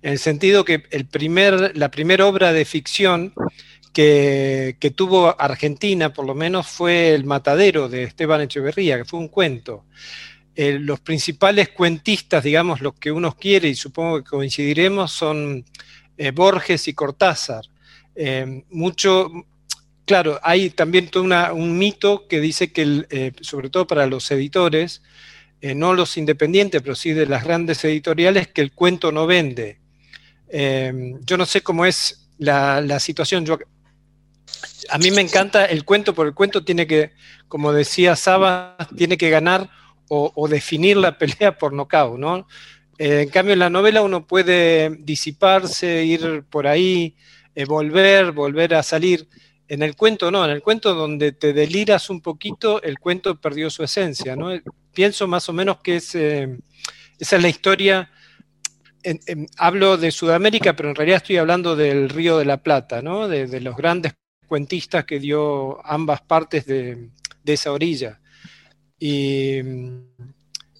en 0.02 0.12
el 0.12 0.18
sentido 0.18 0.64
que 0.64 0.82
el 0.90 1.06
primer, 1.06 1.76
la 1.76 1.90
primera 1.90 2.26
obra 2.26 2.52
de 2.52 2.64
ficción 2.64 3.34
que, 3.92 4.92
tuvo 4.96 5.40
Argentina, 5.40 6.12
por 6.12 6.26
lo 6.26 6.34
menos, 6.34 6.66
fue 6.66 7.14
El 7.14 7.24
Matadero 7.24 7.88
de 7.88 8.04
Esteban 8.04 8.40
Echeverría, 8.40 8.98
que 8.98 9.04
fue 9.04 9.20
un 9.20 9.28
cuento. 9.28 9.84
Eh, 10.54 10.78
los 10.78 11.00
principales 11.00 11.70
cuentistas, 11.70 12.44
digamos, 12.44 12.80
los 12.80 12.94
que 12.94 13.12
uno 13.12 13.34
quiere, 13.36 13.68
y 13.68 13.74
supongo 13.74 14.18
que 14.18 14.30
coincidiremos, 14.30 15.12
son 15.12 15.64
Borges 16.34 16.86
y 16.88 16.94
Cortázar. 16.94 17.64
Eh, 18.14 18.64
mucho, 18.70 19.30
claro, 20.04 20.38
hay 20.42 20.70
también 20.70 21.08
todo 21.08 21.24
un 21.54 21.78
mito 21.78 22.26
que 22.28 22.40
dice 22.40 22.72
que, 22.72 23.06
eh, 23.10 23.32
sobre 23.40 23.70
todo 23.70 23.86
para 23.86 24.06
los 24.06 24.30
editores, 24.30 25.02
eh, 25.60 25.74
no 25.74 25.94
los 25.94 26.16
independientes, 26.16 26.82
pero 26.82 26.94
sí 26.94 27.12
de 27.12 27.26
las 27.26 27.44
grandes 27.44 27.84
editoriales, 27.84 28.48
que 28.48 28.60
el 28.60 28.72
cuento 28.72 29.12
no 29.12 29.26
vende. 29.26 29.78
yo 31.24 31.36
no 31.38 31.46
sé 31.46 31.62
cómo 31.62 31.86
es 31.86 32.28
la, 32.38 33.00
situación. 33.00 33.46
A 34.88 34.98
mí 34.98 35.10
me 35.10 35.20
encanta 35.20 35.64
el 35.64 35.84
cuento, 35.84 36.14
porque 36.14 36.28
el 36.28 36.34
cuento 36.34 36.64
tiene 36.64 36.86
que, 36.86 37.12
como 37.48 37.72
decía 37.72 38.16
Saba, 38.16 38.76
tiene 38.96 39.16
que 39.16 39.30
ganar 39.30 39.70
o, 40.08 40.46
definir 40.48 40.98
la 40.98 41.16
pelea 41.18 41.56
por 41.56 41.72
nocaut, 41.72 42.18
¿no? 42.18 42.46
en 42.98 43.30
cambio, 43.30 43.54
en 43.54 43.58
la 43.58 43.70
novela 43.70 44.02
uno 44.02 44.26
puede 44.26 44.90
disiparse, 45.00 46.04
ir 46.04 46.44
por 46.48 46.66
ahí, 46.68 47.16
eh, 47.54 47.64
volver, 47.64 48.30
volver 48.30 48.74
a 48.74 48.82
salir. 48.82 49.28
En 49.66 49.82
el 49.82 49.96
cuento 49.96 50.30
no, 50.30 50.44
en 50.44 50.50
el 50.50 50.62
cuento 50.62 50.94
donde 50.94 51.32
te 51.32 51.52
deliras 51.52 52.10
un 52.10 52.20
poquito, 52.20 52.80
el 52.82 52.98
cuento 52.98 53.40
perdió 53.40 53.70
su 53.70 53.82
esencia, 53.82 54.36
¿no? 54.36 54.50
Pienso 54.92 55.26
más 55.26 55.48
o 55.48 55.52
menos 55.52 55.78
que 55.78 55.96
es, 55.96 56.14
eh, 56.14 56.58
esa 57.18 57.36
es 57.36 57.42
la 57.42 57.48
historia, 57.48 58.10
hablo 59.56 59.96
de 59.96 60.10
Sudamérica, 60.10 60.74
pero 60.74 60.88
en 60.88 60.94
realidad 60.94 61.18
estoy 61.18 61.36
hablando 61.36 61.76
del 61.76 62.08
Río 62.08 62.38
de 62.38 62.44
la 62.44 62.62
Plata, 62.62 63.02
¿no? 63.02 63.28
De, 63.28 63.60
los 63.60 63.76
grandes 63.76 64.14
cuentistas 64.46 65.04
que 65.04 65.20
dio 65.20 65.84
ambas 65.86 66.20
partes 66.20 66.66
de, 66.66 67.08
esa 67.44 67.72
orilla. 67.72 68.20
Y 68.98 69.60
mm, 69.62 69.98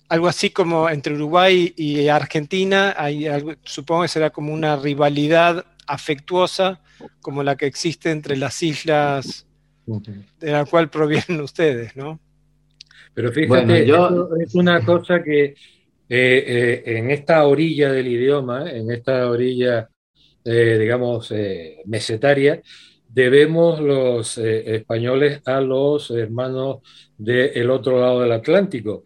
algo 0.09 0.29
así 0.29 0.51
como 0.51 0.89
entre 0.89 1.15
Uruguay 1.15 1.73
y 1.77 2.09
Argentina, 2.09 2.95
hay 2.97 3.27
supongo 3.65 4.03
que 4.03 4.09
será 4.09 4.31
como 4.31 4.53
una 4.53 4.77
rivalidad 4.77 5.65
afectuosa 5.87 6.81
como 7.21 7.43
la 7.43 7.57
que 7.57 7.67
existe 7.67 8.11
entre 8.11 8.37
las 8.37 8.63
islas 8.63 9.47
de 9.87 10.53
la 10.53 10.65
cual 10.65 10.91
provienen 10.91 11.41
ustedes, 11.41 11.97
¿no? 11.97 12.21
Pero 13.15 13.33
fíjate, 13.33 13.85
es 13.85 14.55
una 14.55 14.85
cosa 14.85 15.23
que 15.23 15.45
eh, 15.45 15.55
eh, 16.09 16.83
en 16.99 17.11
esta 17.11 17.47
orilla 17.47 17.91
del 17.91 18.07
idioma, 18.07 18.71
en 18.71 18.91
esta 18.91 19.31
orilla, 19.31 19.89
eh, 20.45 20.77
digamos, 20.79 21.33
mesetaria, 21.87 22.61
debemos 23.13 23.81
los 23.81 24.39
españoles 24.39 25.41
a 25.47 25.61
los 25.61 26.11
hermanos 26.11 26.79
del 27.19 27.71
otro 27.71 28.01
lado 28.01 28.21
del 28.21 28.33
Atlántico. 28.33 29.05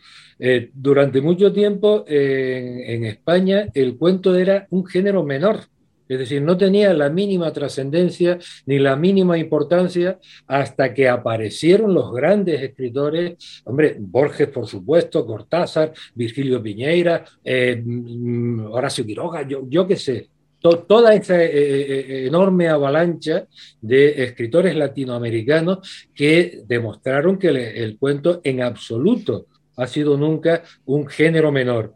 durante 0.73 1.21
mucho 1.21 1.53
tiempo 1.53 2.05
en 2.07 3.05
España 3.05 3.69
el 3.75 3.97
cuento 3.97 4.35
era 4.35 4.67
un 4.71 4.87
género 4.87 5.25
menor 5.25 5.61
es 6.09 6.19
decir, 6.19 6.43
no 6.43 6.57
tenía 6.57 6.93
la 6.95 7.11
mínima 7.11 7.53
trascendencia 7.53 8.39
ni 8.67 8.79
la 8.79 8.97
mínima 8.97 9.39
importancia 9.39 10.19
hasta 10.47 10.95
que 10.95 11.09
aparecieron 11.09 11.95
los 11.95 12.13
grandes 12.13 12.63
escritores, 12.63 13.63
hombre, 13.65 13.97
Borges, 13.99 14.49
por 14.49 14.67
supuesto, 14.67 15.27
Cortázar, 15.27 15.93
Virgilio 16.15 16.63
Piñeira, 16.63 17.25
eh, 17.45 17.83
mm, 17.85 18.67
Horacio 18.71 19.05
Quiroga, 19.05 19.47
yo, 19.47 19.65
yo 19.69 19.87
qué 19.87 19.97
sé, 19.97 20.29
toda 20.61 21.15
esa 21.15 21.43
eh, 21.43 21.51
eh, 21.51 22.27
enorme 22.27 22.69
avalancha 22.69 23.47
de 23.81 24.25
escritores 24.25 24.75
latinoamericanos 24.75 26.07
que 26.15 26.63
demostraron 26.67 27.39
que 27.39 27.49
el 27.49 27.99
cuento 27.99 28.41
en 28.43 28.63
absoluto 28.63 29.47
ha 29.77 29.87
sido 29.87 30.17
nunca 30.17 30.63
un 30.87 31.07
género 31.07 31.53
menor. 31.53 31.95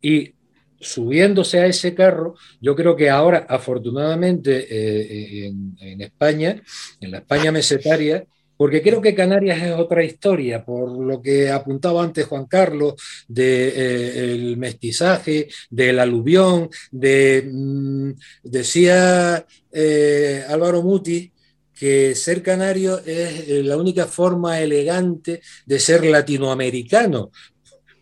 Y 0.00 0.34
subiéndose 0.80 1.60
a 1.60 1.66
ese 1.66 1.94
carro, 1.94 2.34
yo 2.60 2.74
creo 2.74 2.96
que 2.96 3.10
ahora, 3.10 3.46
afortunadamente, 3.48 4.66
eh, 4.70 5.46
en, 5.46 6.00
España, 6.00 6.62
en 7.00 7.10
la 7.10 7.18
España 7.18 7.52
mesetaria, 7.52 8.24
porque 8.58 8.82
creo 8.82 9.00
que 9.00 9.14
Canarias 9.14 9.62
es 9.62 9.72
otra 9.72 10.04
historia, 10.04 10.64
por 10.64 10.90
lo 10.98 11.22
que 11.22 11.48
apuntaba 11.50 12.02
antes 12.02 12.26
Juan 12.26 12.46
Carlos, 12.46 12.94
del 13.28 14.52
eh, 14.52 14.54
mestizaje, 14.58 15.48
del 15.70 16.00
aluvión, 16.00 16.68
de, 16.90 17.48
mm, 17.50 18.10
decía 18.42 19.46
eh, 19.72 20.44
Álvaro 20.48 20.82
Muti, 20.82 21.32
que 21.72 22.16
ser 22.16 22.42
canario 22.42 22.98
es 23.06 23.64
la 23.64 23.76
única 23.76 24.06
forma 24.06 24.60
elegante 24.60 25.40
de 25.64 25.78
ser 25.78 26.04
latinoamericano, 26.04 27.30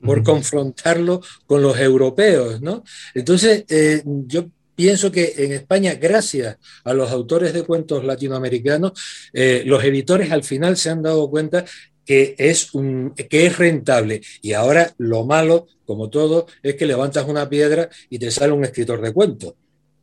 por 0.00 0.22
confrontarlo 0.22 1.20
con 1.46 1.60
los 1.60 1.78
europeos, 1.78 2.60
¿no? 2.62 2.84
Entonces, 3.14 3.64
eh, 3.68 4.02
yo 4.04 4.46
pienso 4.76 5.10
que 5.10 5.32
en 5.38 5.52
España, 5.52 5.94
gracias 5.94 6.58
a 6.84 6.92
los 6.92 7.10
autores 7.10 7.52
de 7.52 7.64
cuentos 7.64 8.04
latinoamericanos, 8.04 8.92
eh, 9.32 9.62
los 9.66 9.82
editores 9.82 10.30
al 10.30 10.44
final 10.44 10.76
se 10.76 10.90
han 10.90 11.02
dado 11.02 11.28
cuenta 11.28 11.64
que 12.04 12.36
es, 12.38 12.72
un, 12.74 13.14
que 13.14 13.46
es 13.46 13.58
rentable. 13.58 14.20
Y 14.40 14.52
ahora 14.52 14.94
lo 14.98 15.24
malo, 15.24 15.66
como 15.84 16.08
todo, 16.08 16.46
es 16.62 16.76
que 16.76 16.86
levantas 16.86 17.26
una 17.26 17.48
piedra 17.48 17.88
y 18.08 18.18
te 18.18 18.30
sale 18.30 18.52
un 18.52 18.64
escritor 18.64 19.00
de 19.00 19.12
cuentos. 19.12 19.54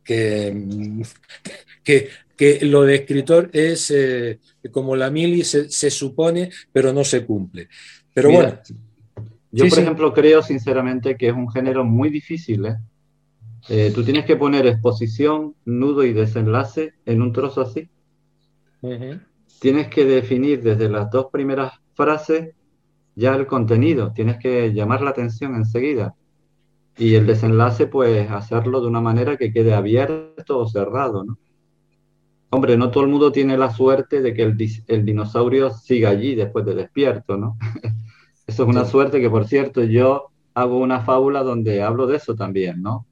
que, 0.04 0.54
que, 1.82 2.08
que 2.36 2.66
lo 2.66 2.82
de 2.82 2.96
escritor 2.96 3.48
es 3.52 3.90
eh, 3.90 4.38
como 4.70 4.96
la 4.96 5.10
mili 5.10 5.44
se, 5.44 5.70
se, 5.70 5.90
supone, 5.90 6.50
pero 6.72 6.92
no 6.92 7.04
se 7.04 7.24
cumple. 7.24 7.68
Pero 8.12 8.30
bueno. 8.30 8.58
Yo, 9.50 9.68
por 9.68 9.78
ejemplo, 9.78 10.12
creo 10.12 10.42
sinceramente 10.42 11.16
que 11.16 11.28
es 11.28 11.32
un 11.32 11.48
género 11.48 11.84
muy 11.84 12.10
difícil. 12.10 12.66
¿eh? 12.66 12.76
Eh, 13.68 13.92
tú 13.94 14.04
tienes 14.04 14.26
que 14.26 14.36
poner 14.36 14.66
exposición, 14.66 15.54
nudo 15.64 16.04
y 16.04 16.12
desenlace 16.12 16.94
en 17.06 17.22
un 17.22 17.32
trozo 17.32 17.62
así. 17.62 17.88
Tienes 19.60 19.88
que 19.88 20.04
definir 20.04 20.62
desde 20.62 20.90
las 20.90 21.10
dos 21.10 21.26
primeras 21.32 21.72
frases 21.94 22.54
ya 23.14 23.34
el 23.34 23.46
contenido. 23.46 24.12
Tienes 24.12 24.38
que 24.38 24.72
llamar 24.74 25.00
la 25.00 25.10
atención 25.10 25.54
enseguida. 25.54 26.14
Y 26.96 27.14
el 27.14 27.26
desenlace, 27.26 27.86
pues, 27.86 28.30
hacerlo 28.30 28.80
de 28.80 28.88
una 28.88 29.00
manera 29.00 29.36
que 29.36 29.52
quede 29.52 29.74
abierto 29.74 30.58
o 30.58 30.68
cerrado, 30.68 31.24
¿no? 31.24 31.38
Hombre, 32.50 32.76
no 32.76 32.90
todo 32.90 33.02
el 33.02 33.10
mundo 33.10 33.32
tiene 33.32 33.58
la 33.58 33.70
suerte 33.70 34.22
de 34.22 34.32
que 34.32 34.42
el, 34.42 34.56
el 34.86 35.04
dinosaurio 35.04 35.70
siga 35.70 36.10
allí 36.10 36.36
después 36.36 36.64
de 36.64 36.74
despierto, 36.74 37.36
¿no? 37.36 37.56
eso 38.46 38.62
es 38.62 38.68
una 38.68 38.84
suerte 38.84 39.20
que, 39.20 39.28
por 39.28 39.48
cierto, 39.48 39.82
yo 39.82 40.28
hago 40.52 40.78
una 40.78 41.00
fábula 41.00 41.42
donde 41.42 41.82
hablo 41.82 42.06
de 42.06 42.18
eso 42.18 42.36
también, 42.36 42.80
¿no? 42.80 43.06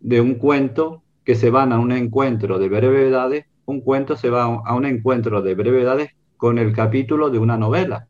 De 0.00 0.20
un 0.20 0.34
cuento 0.34 1.02
que 1.24 1.34
se 1.34 1.50
van 1.50 1.72
a 1.72 1.78
un 1.78 1.92
encuentro 1.92 2.58
de 2.58 2.68
brevedades, 2.68 3.46
un 3.64 3.80
cuento 3.80 4.16
se 4.16 4.30
va 4.30 4.44
a 4.44 4.74
un 4.74 4.86
encuentro 4.86 5.42
de 5.42 5.54
brevedades 5.54 6.10
con 6.36 6.58
el 6.58 6.72
capítulo 6.72 7.30
de 7.30 7.38
una 7.38 7.56
novela. 7.56 8.08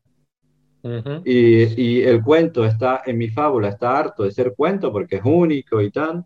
y, 1.25 1.83
y, 1.83 2.03
el 2.03 2.22
cuento 2.22 2.64
está 2.64 3.03
en 3.07 3.18
mi 3.18 3.29
fábula, 3.29 3.68
está 3.68 3.99
harto 3.99 4.22
de 4.22 4.31
ser 4.31 4.55
cuento 4.57 4.92
porque 4.92 5.16
es 5.16 5.22
único 5.25 5.81
y 5.81 5.90
tal. 5.90 6.25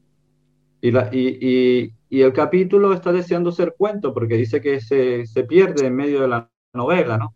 Y, 0.82 0.90
la, 0.90 1.08
y, 1.12 1.92
y 2.10 2.22
el 2.22 2.32
capítulo 2.32 2.92
está 2.92 3.12
deseando 3.12 3.52
ser 3.52 3.74
cuento 3.78 4.12
porque 4.12 4.34
dice 4.36 4.60
que 4.60 4.80
se, 4.80 5.26
se, 5.26 5.44
pierde 5.44 5.86
en 5.86 5.94
medio 5.94 6.22
de 6.22 6.28
la 6.28 6.50
novela, 6.72 7.16
¿no? 7.16 7.34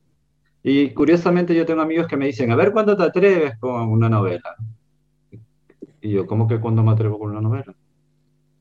Y 0.65 0.91
curiosamente 0.91 1.55
yo 1.55 1.65
tengo 1.65 1.83
amigos 1.83 2.09
que 2.09 2.17
me 2.17 2.27
dicen, 2.27 2.51
a 2.51 2.57
ver 2.57 2.73
cuándo 2.73 2.97
te 2.97 3.05
atreves 3.05 3.57
con 3.59 3.89
una 3.89 4.09
novela. 4.09 4.57
Y 6.01 6.11
yo, 6.11 6.27
¿cómo 6.27 6.49
que 6.49 6.59
cuándo 6.59 6.83
me 6.83 6.91
atrevo 6.91 7.19
con 7.19 7.31
una 7.31 7.41
novela? 7.41 7.75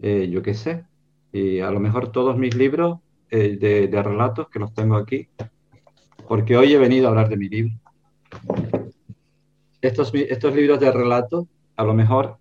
Eh, 0.03 0.29
yo 0.29 0.43
qué 0.43 0.53
sé. 0.53 0.83
Y 1.31 1.61
a 1.61 1.71
lo 1.71 1.79
mejor 1.79 2.11
todos 2.11 2.37
mis 2.37 2.53
libros 2.55 2.99
eh, 3.31 3.57
de, 3.57 4.03
relatos, 4.03 4.49
que 4.49 4.59
los 4.59 4.73
tengo 4.73 4.97
aquí, 4.97 5.29
porque 6.27 6.57
hoy 6.57 6.73
he 6.73 6.77
venido 6.77 7.07
a 7.07 7.11
hablar 7.11 7.29
de 7.29 7.37
mi 7.37 7.47
libro. 7.47 7.73
Estos, 9.81 10.13
estos 10.13 10.53
libros 10.53 10.81
de 10.81 10.91
relatos, 10.91 11.45
a 11.77 11.85
lo 11.85 11.93
mejor, 11.93 12.37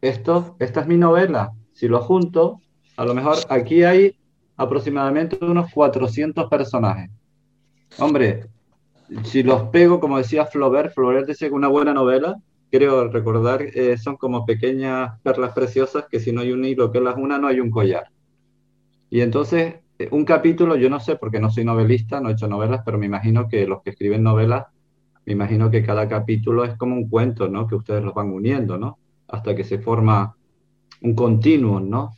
esto, 0.00 0.56
esta 0.58 0.80
es 0.80 0.86
mi 0.86 0.96
novela. 0.96 1.52
Si 1.74 1.86
lo 1.86 2.00
junto, 2.00 2.62
a 2.96 3.04
lo 3.04 3.14
mejor 3.14 3.36
aquí 3.50 3.84
hay 3.84 4.16
aproximadamente 4.56 5.38
unos 5.44 5.70
400 5.70 6.48
personajes. 6.48 7.10
Hombre, 7.98 8.46
si 9.24 9.42
los 9.42 9.64
pego, 9.64 10.00
como 10.00 10.16
decía 10.16 10.46
Flaubert, 10.46 10.94
Flaubert 10.94 11.26
decía 11.26 11.48
que 11.48 11.54
una 11.54 11.68
buena 11.68 11.92
novela, 11.92 12.36
creo 12.74 13.06
recordar, 13.06 13.62
eh, 13.62 13.96
son 13.96 14.16
como 14.16 14.44
pequeñas 14.44 15.20
perlas 15.22 15.52
preciosas 15.52 16.06
que 16.10 16.18
si 16.18 16.32
no 16.32 16.40
hay 16.40 16.50
un 16.50 16.64
hilo 16.64 16.90
que 16.90 17.00
las 17.00 17.16
una, 17.16 17.38
no 17.38 17.46
hay 17.46 17.60
un 17.60 17.70
collar. 17.70 18.08
Y 19.10 19.20
entonces, 19.20 19.76
eh, 19.96 20.08
un 20.10 20.24
capítulo, 20.24 20.74
yo 20.74 20.90
no 20.90 20.98
sé, 20.98 21.14
porque 21.14 21.38
no 21.38 21.50
soy 21.50 21.64
novelista, 21.64 22.20
no 22.20 22.30
he 22.30 22.32
hecho 22.32 22.48
novelas, 22.48 22.82
pero 22.84 22.98
me 22.98 23.06
imagino 23.06 23.48
que 23.48 23.68
los 23.68 23.80
que 23.82 23.90
escriben 23.90 24.24
novelas, 24.24 24.66
me 25.24 25.34
imagino 25.34 25.70
que 25.70 25.84
cada 25.84 26.08
capítulo 26.08 26.64
es 26.64 26.76
como 26.76 26.96
un 26.96 27.08
cuento, 27.08 27.48
¿no? 27.48 27.68
Que 27.68 27.76
ustedes 27.76 28.02
los 28.02 28.12
van 28.12 28.32
uniendo, 28.32 28.76
¿no? 28.76 28.98
Hasta 29.28 29.54
que 29.54 29.62
se 29.62 29.78
forma 29.78 30.34
un 31.00 31.14
continuo, 31.14 31.78
¿no? 31.78 32.10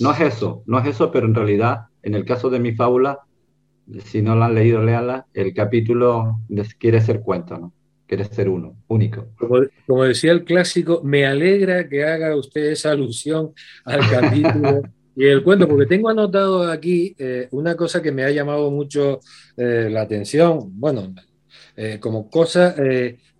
No 0.00 0.12
es 0.12 0.20
eso, 0.20 0.62
no 0.64 0.78
es 0.78 0.86
eso, 0.86 1.12
pero 1.12 1.26
en 1.26 1.34
realidad, 1.34 1.88
en 2.02 2.14
el 2.14 2.24
caso 2.24 2.48
de 2.48 2.60
mi 2.60 2.72
fábula, 2.72 3.18
si 4.06 4.22
no 4.22 4.34
la 4.34 4.46
han 4.46 4.54
leído, 4.54 4.82
léala, 4.82 5.26
el 5.34 5.52
capítulo 5.52 6.40
quiere 6.78 7.02
ser 7.02 7.20
cuento, 7.20 7.58
¿no? 7.58 7.74
Quiere 8.08 8.24
ser 8.24 8.48
uno, 8.48 8.74
único. 8.88 9.28
Como, 9.86 10.04
decía 10.04 10.32
el 10.32 10.44
clásico, 10.44 11.02
me 11.04 11.26
alegra 11.26 11.86
que 11.90 12.04
haga 12.04 12.34
usted 12.34 12.72
esa 12.72 12.92
alusión 12.92 13.52
al 13.84 14.00
capítulo 14.10 14.82
y 15.14 15.26
el 15.26 15.42
cuento, 15.42 15.68
porque 15.68 15.84
tengo 15.84 16.08
anotado 16.08 16.70
aquí 16.70 17.14
eh, 17.18 17.48
una 17.50 17.76
cosa 17.76 18.00
que 18.00 18.10
me 18.10 18.24
ha 18.24 18.30
llamado 18.30 18.70
mucho 18.70 19.20
eh, 19.58 19.88
la 19.90 20.00
atención, 20.00 20.70
bueno, 20.80 21.14
eh, 21.76 21.98
como 22.00 22.30
cosa 22.30 22.74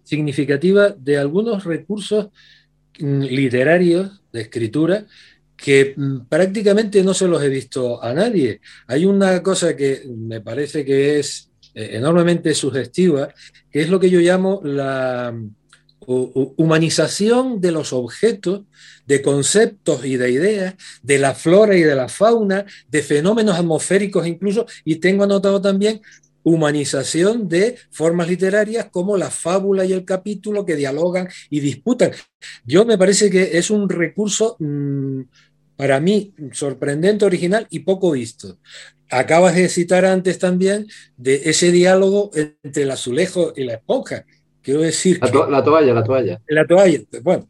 significativa 0.03 0.91
de 0.91 1.17
algunos 1.17 1.65
recursos 1.65 2.29
mm, 2.99 3.23
literarios 3.23 4.21
de 4.33 4.43
escritura 4.43 5.07
que 5.57 5.95
mm, 5.97 6.27
prácticamente 6.29 7.03
no 7.03 7.15
se 7.15 7.27
los 7.27 7.43
he 7.43 7.49
visto 7.49 8.03
a 8.03 8.13
nadie. 8.13 8.61
Hay 8.87 9.07
una 9.07 9.43
cosa 9.43 9.75
que 9.75 10.03
me 10.15 10.43
parece 10.43 10.85
que 10.85 11.21
es 11.21 11.48
eh, 11.79 11.97
enormemente 11.97 12.55
sugestiva, 12.55 13.33
que 13.71 13.83
es 13.83 13.89
lo 13.89 14.01
que 14.01 14.11
yo 14.11 14.19
llamo 14.19 14.61
la 14.65 15.33
humanización 16.57 17.61
de 17.61 17.71
los 17.71 17.93
objetos, 17.93 18.63
de 19.07 19.23
conceptos 19.23 20.05
y 20.05 20.17
de 20.17 20.31
ideas, 20.31 20.75
de 21.03 21.19
la 21.19 21.35
flora 21.35 21.77
y 21.77 21.83
de 21.83 21.95
la 21.95 22.09
fauna, 22.09 22.65
de 22.89 23.03
fenómenos 23.03 23.57
atmosféricos 23.57 24.27
incluso, 24.27 24.67
y 24.85 24.97
tengo 24.97 25.23
anotado 25.23 25.61
también 25.61 26.01
humanización 26.43 27.49
de 27.49 27.77
formas 27.91 28.29
literarias 28.29 28.89
como 28.91 29.17
la 29.17 29.31
fábula 29.31 29.85
y 29.85 29.93
el 29.93 30.05
capítulo 30.05 30.65
que 30.65 30.77
dialogan 30.77 31.29
y 31.51 31.61
disputan. 31.61 32.11
Yo 32.65 32.85
me 32.87 32.99
parece 32.99 33.31
que 33.31 33.57
es 33.59 33.71
un 33.71 33.89
recurso 33.89 34.57
mmm, 34.59 35.21
para 35.79 36.01
mí 36.01 36.35
sorprendente, 36.51 37.25
original 37.25 37.69
y 37.71 37.79
poco 37.79 38.11
visto. 38.11 38.59
Acabas 39.11 39.55
de 39.55 39.69
citar 39.69 40.05
antes 40.05 40.41
también 40.41 40.89
de 41.17 41.37
ese 41.45 41.71
diálogo 41.71 42.33
entre 42.35 42.83
el 42.83 42.91
azulejo 42.91 43.53
y 43.55 43.63
la 43.63 43.75
esponja. 43.75 44.25
Quiero 44.61 44.81
decir. 44.81 45.21
La, 45.23 45.31
to 45.31 45.49
la 45.49 45.63
toalla, 45.63 45.95
la 45.95 46.03
toalla. 46.03 46.41
La 46.49 46.67
toalla, 46.67 46.99
bueno, 47.23 47.47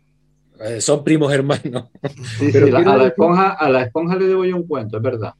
eh, 0.61 0.79
son 0.83 1.03
primos 1.03 1.33
hermanos. 1.33 1.87
Sí, 2.39 2.51
Pero 2.53 2.67
sí, 2.67 2.73
a, 2.75 2.97
la 2.99 3.07
esponja, 3.07 3.53
a 3.53 3.71
la 3.71 3.83
esponja 3.85 4.17
le 4.17 4.27
debo 4.27 4.45
yo 4.45 4.57
un 4.57 4.67
cuento, 4.67 4.99
es 4.99 5.03
verdad. 5.03 5.33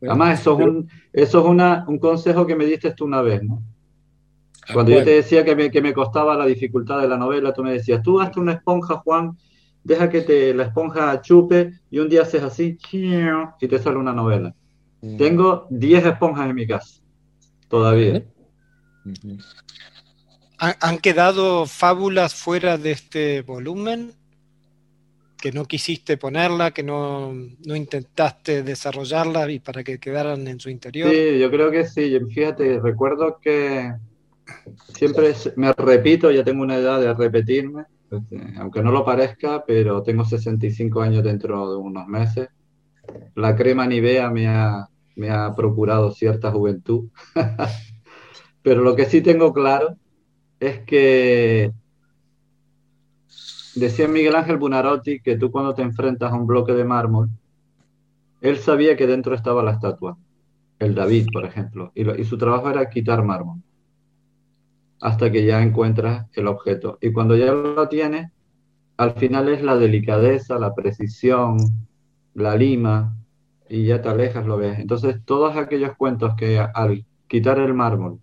Bueno, 0.00 0.14
Además, 0.14 0.40
eso 0.40 0.58
es, 0.58 0.66
un, 0.66 0.88
eso 1.12 1.40
es 1.40 1.44
una, 1.44 1.84
un 1.88 1.98
consejo 1.98 2.46
que 2.46 2.56
me 2.56 2.64
diste 2.64 2.92
tú 2.94 3.04
una 3.04 3.20
vez, 3.20 3.42
¿no? 3.42 3.62
Ah, 4.62 4.72
Cuando 4.72 4.92
bueno. 4.92 5.00
yo 5.00 5.04
te 5.04 5.16
decía 5.16 5.44
que 5.44 5.54
me, 5.54 5.70
que 5.70 5.82
me 5.82 5.92
costaba 5.92 6.38
la 6.38 6.46
dificultad 6.46 7.02
de 7.02 7.08
la 7.08 7.18
novela, 7.18 7.52
tú 7.52 7.62
me 7.62 7.72
decías, 7.72 8.02
tú 8.02 8.18
hazte 8.18 8.40
una 8.40 8.54
esponja, 8.54 8.96
Juan, 8.96 9.36
deja 9.84 10.10
que 10.10 10.22
te, 10.22 10.54
la 10.54 10.64
esponja 10.64 11.20
chupe 11.20 11.72
y 11.90 11.98
un 11.98 12.08
día 12.08 12.22
haces 12.22 12.42
así 12.42 12.78
y 12.92 13.68
te 13.68 13.78
sale 13.78 13.96
una 13.96 14.12
novela. 14.12 14.54
Mm. 15.00 15.16
Tengo 15.16 15.66
10 15.70 16.06
esponjas 16.06 16.48
en 16.48 16.54
mi 16.54 16.66
casa, 16.66 17.00
todavía. 17.68 18.24
¿Han 20.58 20.98
quedado 20.98 21.66
fábulas 21.66 22.34
fuera 22.34 22.76
de 22.76 22.92
este 22.92 23.42
volumen? 23.42 24.14
que 25.40 25.52
no 25.52 25.64
quisiste 25.64 26.16
ponerla, 26.16 26.70
que 26.70 26.82
no, 26.82 27.32
no, 27.32 27.74
intentaste 27.74 28.62
desarrollarla 28.62 29.50
y 29.50 29.58
para 29.58 29.82
que 29.82 29.98
quedaran 29.98 30.46
en 30.46 30.60
su 30.60 30.68
interior. 30.68 31.10
Sí, 31.10 31.38
yo 31.38 31.50
creo 31.50 31.70
que 31.70 31.86
sí. 31.86 32.16
Fíjate, 32.32 32.78
recuerdo 32.78 33.38
que 33.40 33.92
siempre 34.94 35.34
me 35.56 35.72
repito, 35.72 36.30
ya 36.30 36.44
tengo 36.44 36.62
una 36.62 36.76
edad 36.76 37.00
de 37.00 37.14
repetirme, 37.14 37.84
aunque 38.56 38.82
no 38.82 38.90
lo 38.90 39.04
parezca, 39.04 39.64
pero 39.66 40.02
tengo 40.02 40.24
65 40.24 41.00
años 41.00 41.24
dentro 41.24 41.70
de 41.70 41.76
unos 41.76 42.06
meses. 42.06 42.48
La 43.34 43.56
crema 43.56 43.86
Nivea 43.86 44.30
me 44.30 44.48
ha, 44.48 44.88
me 45.16 45.30
ha 45.30 45.54
procurado 45.54 46.10
cierta 46.12 46.50
juventud. 46.50 47.08
pero 48.62 48.82
lo 48.82 48.96
que 48.96 49.06
sí 49.06 49.20
tengo 49.20 49.52
claro 49.52 49.96
es 50.58 50.80
que 50.80 51.72
decía 53.74 54.08
Miguel 54.08 54.36
Ángel 54.36 54.58
Bunarotti 54.58 55.20
que 55.20 55.36
tú 55.36 55.50
cuando 55.50 55.74
te 55.74 55.82
enfrentas 55.82 56.32
a 56.32 56.36
un 56.36 56.46
bloque 56.46 56.72
de 56.72 56.84
mármol, 56.84 57.30
él 58.40 58.58
sabía 58.58 58.96
que 58.96 59.06
dentro 59.06 59.34
estaba 59.34 59.62
la 59.62 59.72
estatua, 59.72 60.18
el 60.78 60.94
David, 60.94 61.28
por 61.32 61.44
ejemplo, 61.44 61.92
y, 61.94 62.04
lo, 62.04 62.16
y 62.16 62.24
su 62.24 62.38
trabajo 62.38 62.70
era 62.70 62.88
quitar 62.88 63.22
mármol 63.22 63.62
hasta 65.00 65.30
que 65.30 65.44
ya 65.44 65.62
encuentras 65.62 66.26
el 66.34 66.46
objeto. 66.46 66.98
Y 67.00 67.12
cuando 67.12 67.36
ya 67.36 67.52
lo 67.52 67.88
tienes, 67.88 68.30
al 68.96 69.12
final 69.12 69.48
es 69.48 69.62
la 69.62 69.76
delicadeza, 69.76 70.58
la 70.58 70.74
precisión, 70.74 71.56
la 72.34 72.54
lima, 72.56 73.16
y 73.68 73.84
ya 73.86 74.02
te 74.02 74.08
alejas, 74.08 74.44
lo 74.44 74.58
ves. 74.58 74.78
Entonces, 74.78 75.16
todos 75.24 75.56
aquellos 75.56 75.96
cuentos 75.96 76.34
que 76.36 76.58
al 76.58 77.06
quitar 77.28 77.58
el 77.58 77.72
mármol, 77.72 78.18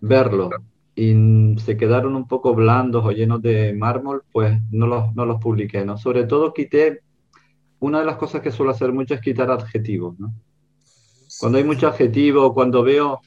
verlo, 0.00 0.50
y 0.94 1.14
se 1.60 1.76
quedaron 1.76 2.16
un 2.16 2.26
poco 2.26 2.54
blandos 2.54 3.04
o 3.06 3.12
llenos 3.12 3.40
de 3.40 3.72
mármol, 3.72 4.24
pues 4.32 4.60
no 4.70 4.86
los, 4.86 5.14
no 5.14 5.24
los 5.24 5.40
publiqué, 5.40 5.84
¿no? 5.84 5.96
Sobre 5.96 6.24
todo 6.24 6.52
quité, 6.52 7.02
una 7.78 8.00
de 8.00 8.04
las 8.04 8.16
cosas 8.16 8.42
que 8.42 8.50
suelo 8.50 8.72
hacer 8.72 8.92
mucho 8.92 9.14
es 9.14 9.20
quitar 9.20 9.50
adjetivos, 9.50 10.18
¿no? 10.18 10.34
Cuando 11.38 11.58
hay 11.58 11.64
mucho 11.64 11.86
adjetivo, 11.86 12.52
cuando 12.52 12.82
veo 12.82 13.20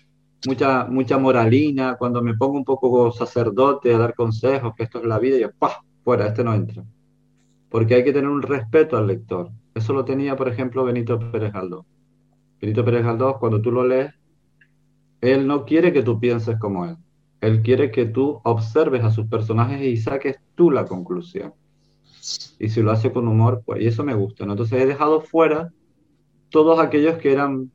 mucha, 0.47 0.85
mucha 0.85 1.17
moralina, 1.17 1.95
cuando 1.97 2.21
me 2.21 2.35
pongo 2.35 2.57
un 2.57 2.65
poco 2.65 3.11
sacerdote 3.11 3.93
a 3.93 3.97
dar 3.97 4.15
consejos, 4.15 4.73
que 4.75 4.83
esto 4.83 4.99
es 4.99 5.05
la 5.05 5.19
vida, 5.19 5.37
y 5.37 5.41
yo, 5.41 5.51
¡pah! 5.57 5.81
Fuera, 6.03 6.27
este 6.27 6.43
no 6.43 6.53
entra. 6.53 6.83
porque 7.69 7.95
hay 7.95 8.03
que 8.03 8.13
tener 8.13 8.29
un 8.29 8.41
respeto 8.41 8.97
al 8.97 9.07
lector. 9.07 9.49
Eso 9.73 9.93
lo 9.93 10.03
tenía, 10.03 10.35
por 10.35 10.47
ejemplo, 10.49 10.83
Benito 10.83 11.17
Pérez 11.31 11.53
Galdós. 11.53 11.85
Benito 12.59 12.83
Pérez 12.83 13.03
Galdós, 13.05 13.37
cuando 13.37 13.61
tú 13.61 13.71
lo 13.71 13.85
lees, 13.85 14.13
él 15.21 15.47
no 15.47 15.65
quiere 15.65 15.93
que 15.93 16.03
tú 16.03 16.19
pienses 16.19 16.57
como 16.59 16.85
él. 16.85 16.97
Él 17.39 17.61
quiere 17.61 17.89
que 17.91 18.05
tú 18.05 18.41
observes 18.43 19.03
a 19.03 19.11
sus 19.11 19.27
personajes 19.27 19.81
y 19.81 19.97
saques 19.97 20.37
tú 20.55 20.69
la 20.69 20.85
conclusión. 20.85 21.53
Y 22.59 22.69
si 22.69 22.81
lo 22.81 22.91
hace 22.91 23.11
con 23.11 23.27
humor, 23.27 23.63
pues 23.65 23.81
y 23.81 23.87
eso 23.87 24.03
me 24.03 24.13
gusta. 24.13 24.43
Entonces 24.43 24.81
he 24.81 24.85
dejado 24.85 25.21
fuera 25.21 25.71
todos 26.49 26.79
aquellos 26.79 27.17
que 27.17 27.31
eran 27.31 27.71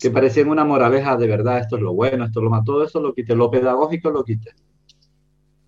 que 0.00 0.10
parecían 0.10 0.48
una 0.48 0.64
moraleja 0.64 1.16
de 1.16 1.26
verdad, 1.26 1.58
esto 1.58 1.76
es 1.76 1.82
lo 1.82 1.92
bueno, 1.92 2.24
esto 2.24 2.40
es 2.40 2.44
lo 2.44 2.50
malo, 2.50 2.64
todo 2.64 2.84
eso 2.84 3.00
lo 3.00 3.14
quité, 3.14 3.36
lo 3.36 3.50
pedagógico 3.50 4.10
lo 4.10 4.24
quité. 4.24 4.54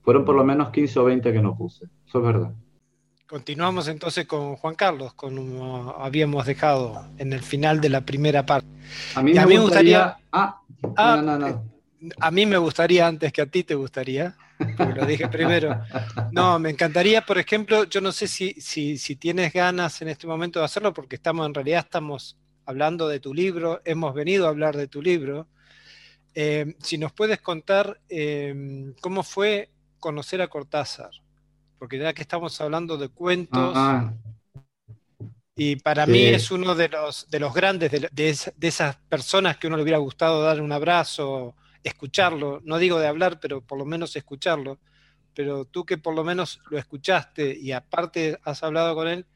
Fueron 0.00 0.24
por 0.24 0.34
lo 0.34 0.42
menos 0.42 0.70
15 0.70 0.98
o 0.98 1.04
20 1.04 1.32
que 1.32 1.42
no 1.42 1.56
puse, 1.56 1.84
eso 2.06 2.18
es 2.18 2.24
verdad. 2.24 2.52
Continuamos 3.26 3.88
entonces 3.88 4.26
con 4.26 4.56
Juan 4.56 4.74
Carlos, 4.74 5.14
como 5.14 5.94
habíamos 5.98 6.44
dejado 6.46 7.06
en 7.18 7.32
el 7.32 7.42
final 7.42 7.80
de 7.80 7.88
la 7.88 8.00
primera 8.00 8.44
parte. 8.44 8.68
A 9.14 9.22
mí, 9.22 9.32
me, 9.32 9.58
gustaría... 9.58 10.16
Ah, 10.32 10.60
ah, 10.96 11.22
no, 11.22 11.38
no, 11.38 11.38
no. 11.38 11.72
A 12.18 12.30
mí 12.30 12.46
me 12.46 12.58
gustaría 12.58 13.06
antes 13.06 13.32
que 13.32 13.42
a 13.42 13.46
ti 13.46 13.62
te 13.64 13.74
gustaría, 13.74 14.36
porque 14.76 14.94
lo 14.94 15.06
dije 15.06 15.28
primero. 15.28 15.80
No, 16.32 16.58
me 16.58 16.70
encantaría, 16.70 17.22
por 17.22 17.38
ejemplo, 17.38 17.84
yo 17.84 18.00
no 18.00 18.12
sé 18.12 18.26
si, 18.26 18.52
si, 18.60 19.16
tienes 19.16 19.52
ganas 19.52 20.02
en 20.02 20.08
este 20.08 20.26
momento 20.26 20.58
de 20.58 20.64
hacerlo, 20.64 20.92
porque 20.92 21.16
estamos 21.16 21.46
en 21.46 21.54
realidad 21.54 21.84
estamos 21.84 22.36
hablando 22.64 23.08
de 23.08 23.20
tu 23.20 23.34
libro, 23.34 23.80
hemos 23.84 24.14
venido 24.14 24.46
a 24.46 24.50
hablar 24.50 24.76
de 24.76 24.88
tu 24.88 25.02
libro. 25.02 25.48
Eh, 26.34 26.76
si 26.78 26.98
nos 26.98 27.12
puedes 27.12 27.40
contar 27.40 28.00
eh, 28.08 28.94
cómo 29.00 29.22
fue 29.22 29.70
conocer 29.98 30.40
a 30.42 30.48
Cortázar 30.48 31.10
porque 31.82 31.98
ya 31.98 32.12
que 32.12 32.22
estamos 32.22 32.60
hablando 32.60 32.96
de 32.96 33.08
cuentos, 33.08 33.72
ah, 33.74 34.14
ah. 34.14 35.32
y 35.56 35.74
para 35.74 36.06
mí 36.06 36.26
es 36.26 36.52
uno 36.52 36.76
de 36.76 36.88
los, 36.88 37.28
de 37.28 37.40
los 37.40 37.52
grandes, 37.52 37.90
de, 37.90 38.38
esas 38.60 38.96
personas 39.08 39.56
que 39.56 39.66
uno 39.66 39.76
le 39.76 39.82
hubiera 39.82 39.98
gustado 39.98 40.44
dar 40.44 40.60
un 40.60 40.70
abrazo, 40.70 41.56
escucharlo, 41.82 42.60
no 42.62 42.78
digo 42.78 43.00
de 43.00 43.08
hablar, 43.08 43.40
pero 43.40 43.62
por 43.62 43.78
lo 43.78 43.84
menos 43.84 44.14
escucharlo, 44.14 44.78
pero 45.34 45.64
tú 45.64 45.84
que 45.84 45.98
por 45.98 46.14
lo 46.14 46.22
menos 46.22 46.60
lo 46.70 46.78
escuchaste 46.78 47.58
y 47.58 47.72
aparte 47.72 48.38
has 48.44 48.62
hablado 48.62 48.94
con 48.94 49.08
él, 49.08 49.26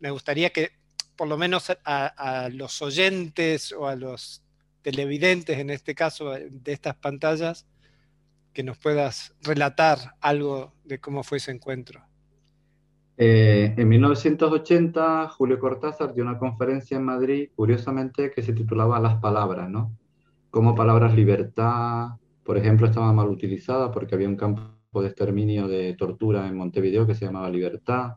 me 0.00 0.10
gustaría 0.10 0.50
que 0.50 0.72
por 1.16 1.28
lo 1.28 1.36
menos 1.36 1.70
a 1.84 2.48
los 2.52 2.82
oyentes 2.82 3.72
o 3.72 3.88
a 3.88 3.96
los 3.96 4.42
televidentes, 4.82 5.58
en 5.58 5.70
este 5.70 5.94
caso, 5.94 6.30
de 6.30 6.72
estas 6.72 6.94
pantallas, 6.96 7.66
que 8.52 8.62
nos 8.62 8.78
puedas 8.78 9.34
relatar 9.42 9.98
algo 10.20 10.74
de 10.84 11.00
cómo 11.00 11.24
fue 11.24 11.38
ese 11.38 11.50
encuentro. 11.50 12.02
Eh, 13.16 13.74
en 13.76 13.88
1980, 13.88 15.28
Julio 15.28 15.58
Cortázar 15.58 16.14
dio 16.14 16.22
una 16.22 16.38
conferencia 16.38 16.96
en 16.96 17.04
Madrid, 17.04 17.48
curiosamente, 17.54 18.30
que 18.30 18.42
se 18.42 18.52
titulaba 18.52 19.00
Las 19.00 19.16
palabras, 19.16 19.70
¿no? 19.70 19.96
Como 20.50 20.74
palabras 20.74 21.14
libertad, 21.14 22.10
por 22.44 22.58
ejemplo, 22.58 22.86
estaba 22.86 23.12
mal 23.12 23.28
utilizada 23.28 23.90
porque 23.90 24.14
había 24.14 24.28
un 24.28 24.36
campo 24.36 25.00
de 25.00 25.08
exterminio 25.08 25.66
de 25.66 25.94
tortura 25.94 26.46
en 26.46 26.56
Montevideo 26.56 27.06
que 27.06 27.14
se 27.14 27.24
llamaba 27.24 27.48
Libertad. 27.48 28.16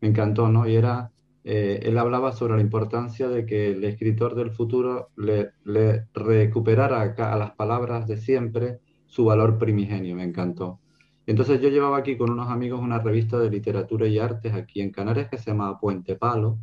Me 0.00 0.08
encantó, 0.08 0.48
¿no? 0.48 0.66
Y 0.66 0.74
era, 0.74 1.12
eh, 1.44 1.80
él 1.82 1.98
hablaba 1.98 2.32
sobre 2.32 2.56
la 2.56 2.62
importancia 2.62 3.28
de 3.28 3.46
que 3.46 3.70
el 3.70 3.84
escritor 3.84 4.34
del 4.34 4.50
futuro 4.50 5.10
le, 5.16 5.52
le 5.64 6.06
recuperara 6.14 7.14
a 7.16 7.36
las 7.36 7.52
palabras 7.52 8.06
de 8.06 8.16
siempre 8.16 8.80
su 9.06 9.24
valor 9.24 9.58
primigenio, 9.58 10.14
me 10.16 10.24
encantó. 10.24 10.80
Entonces 11.26 11.60
yo 11.60 11.68
llevaba 11.68 11.98
aquí 11.98 12.16
con 12.16 12.30
unos 12.30 12.48
amigos 12.48 12.80
una 12.80 12.98
revista 12.98 13.38
de 13.38 13.50
literatura 13.50 14.06
y 14.06 14.18
artes 14.18 14.52
aquí 14.52 14.80
en 14.80 14.90
Canarias 14.90 15.28
que 15.30 15.38
se 15.38 15.50
llama 15.50 15.78
Puente 15.78 16.16
Palo 16.16 16.58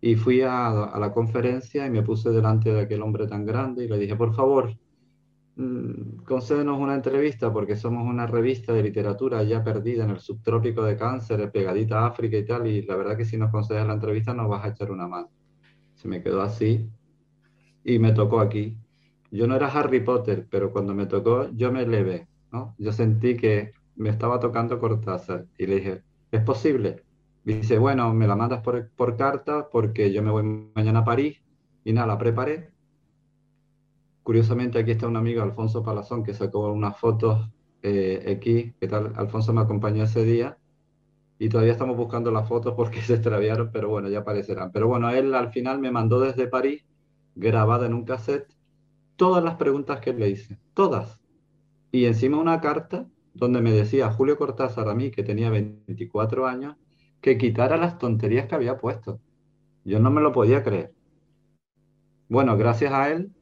y 0.00 0.16
fui 0.16 0.42
a, 0.42 0.92
la 0.98 1.12
conferencia 1.12 1.86
y 1.86 1.90
me 1.90 2.02
puse 2.02 2.30
delante 2.30 2.72
de 2.72 2.80
aquel 2.80 3.02
hombre 3.02 3.28
tan 3.28 3.46
grande 3.46 3.84
y 3.84 3.88
le 3.88 3.98
dije, 3.98 4.16
por 4.16 4.34
favor, 4.34 4.76
concédenos 6.24 6.78
una 6.78 6.94
entrevista 6.94 7.52
porque 7.52 7.76
somos 7.76 8.06
una 8.06 8.26
revista 8.26 8.72
de 8.72 8.82
literatura 8.82 9.42
ya 9.42 9.62
perdida 9.62 10.04
en 10.04 10.10
el 10.10 10.18
subtrópico 10.20 10.82
de 10.82 10.96
cáncer, 10.96 11.50
pegadita 11.52 12.00
a 12.00 12.06
África 12.06 12.36
y 12.38 12.44
tal, 12.46 12.66
y 12.66 12.82
la 12.82 12.96
verdad 12.96 13.16
que 13.16 13.24
si 13.24 13.36
nos 13.36 13.50
concedes 13.50 13.86
la 13.86 13.94
entrevista 13.94 14.32
nos 14.34 14.48
vas 14.48 14.64
a 14.64 14.68
echar 14.68 14.90
una 14.90 15.06
mano. 15.06 15.30
Se 15.94 16.08
me 16.08 16.22
quedó 16.22 16.42
así 16.42 16.88
y 17.84 17.98
me 17.98 18.12
tocó 18.12 18.40
aquí. 18.40 18.78
Yo 19.30 19.46
no 19.46 19.56
era 19.56 19.68
Harry 19.68 20.00
Potter, 20.00 20.46
pero 20.50 20.72
cuando 20.72 20.94
me 20.94 21.06
tocó, 21.06 21.50
yo 21.52 21.72
me 21.72 21.82
elevé, 21.82 22.28
¿no? 22.50 22.74
Yo 22.78 22.92
sentí 22.92 23.36
que 23.36 23.72
me 23.96 24.10
estaba 24.10 24.40
tocando 24.40 24.78
Cortázar 24.78 25.46
y 25.58 25.66
le 25.66 25.76
dije, 25.76 26.02
¿es 26.30 26.42
posible? 26.42 27.04
dice, 27.44 27.78
bueno, 27.78 28.12
me 28.14 28.26
la 28.26 28.36
mandas 28.36 28.62
por, 28.62 28.90
por 28.90 29.16
carta 29.16 29.68
porque 29.70 30.12
yo 30.12 30.22
me 30.22 30.30
voy 30.30 30.44
mañana 30.74 31.00
a 31.00 31.04
París 31.04 31.42
y 31.84 31.92
nada, 31.92 32.06
la 32.06 32.18
preparé. 32.18 32.71
Curiosamente 34.22 34.78
aquí 34.78 34.92
está 34.92 35.08
un 35.08 35.16
amigo, 35.16 35.42
Alfonso 35.42 35.82
Palazón, 35.82 36.22
que 36.22 36.34
sacó 36.34 36.70
unas 36.72 36.96
fotos 36.98 37.50
eh, 37.82 38.36
aquí. 38.36 38.72
¿Qué 38.80 38.88
tal? 38.88 39.12
Alfonso 39.16 39.52
me 39.52 39.60
acompañó 39.60 40.04
ese 40.04 40.24
día 40.24 40.58
y 41.38 41.48
todavía 41.48 41.72
estamos 41.72 41.96
buscando 41.96 42.30
las 42.30 42.48
fotos 42.48 42.74
porque 42.76 43.00
se 43.02 43.14
extraviaron, 43.14 43.70
pero 43.72 43.88
bueno, 43.88 44.08
ya 44.08 44.20
aparecerán. 44.20 44.70
Pero 44.72 44.88
bueno, 44.88 45.10
él 45.10 45.34
al 45.34 45.50
final 45.50 45.80
me 45.80 45.90
mandó 45.90 46.20
desde 46.20 46.46
París, 46.46 46.84
grabada 47.34 47.86
en 47.86 47.94
un 47.94 48.04
cassette, 48.04 48.46
todas 49.16 49.42
las 49.42 49.56
preguntas 49.56 50.00
que 50.00 50.12
le 50.12 50.30
hice, 50.30 50.58
todas. 50.74 51.20
Y 51.90 52.06
encima 52.06 52.38
una 52.38 52.60
carta 52.60 53.08
donde 53.34 53.60
me 53.60 53.72
decía 53.72 54.12
Julio 54.12 54.36
Cortázar 54.36 54.88
a 54.88 54.94
mí, 54.94 55.10
que 55.10 55.24
tenía 55.24 55.50
24 55.50 56.46
años, 56.46 56.76
que 57.20 57.38
quitara 57.38 57.76
las 57.76 57.98
tonterías 57.98 58.46
que 58.46 58.54
había 58.54 58.78
puesto. 58.78 59.20
Yo 59.84 59.98
no 59.98 60.10
me 60.10 60.20
lo 60.20 60.32
podía 60.32 60.62
creer. 60.62 60.94
Bueno, 62.28 62.56
gracias 62.56 62.92
a 62.92 63.10
él, 63.10 63.32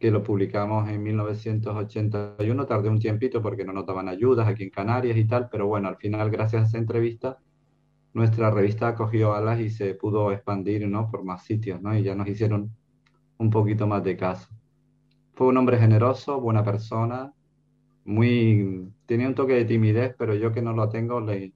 que 0.00 0.10
lo 0.10 0.22
publicamos 0.22 0.88
en 0.88 1.02
1981, 1.02 2.66
tardé 2.66 2.88
un 2.88 2.98
tiempito 2.98 3.42
porque 3.42 3.64
no 3.66 3.74
notaban 3.74 4.08
ayudas 4.08 4.48
aquí 4.48 4.64
en 4.64 4.70
Canarias 4.70 5.16
y 5.18 5.26
tal, 5.26 5.50
pero 5.50 5.66
bueno, 5.66 5.88
al 5.88 5.96
final, 5.98 6.30
gracias 6.30 6.62
a 6.62 6.66
esa 6.66 6.78
entrevista, 6.78 7.38
nuestra 8.14 8.50
revista 8.50 8.94
cogió 8.94 9.34
alas 9.34 9.60
y 9.60 9.68
se 9.68 9.94
pudo 9.94 10.32
expandir, 10.32 10.88
¿no? 10.88 11.10
Por 11.10 11.22
más 11.22 11.44
sitios, 11.44 11.82
¿no? 11.82 11.96
Y 11.96 12.02
ya 12.02 12.14
nos 12.14 12.28
hicieron 12.28 12.74
un 13.36 13.50
poquito 13.50 13.86
más 13.86 14.02
de 14.02 14.16
caso. 14.16 14.48
Fue 15.34 15.48
un 15.48 15.58
hombre 15.58 15.78
generoso, 15.78 16.40
buena 16.40 16.64
persona, 16.64 17.34
muy... 18.04 18.90
Tenía 19.04 19.28
un 19.28 19.34
toque 19.34 19.52
de 19.52 19.66
timidez, 19.66 20.14
pero 20.18 20.34
yo 20.34 20.50
que 20.52 20.62
no 20.62 20.72
lo 20.72 20.88
tengo, 20.88 21.20
le... 21.20 21.52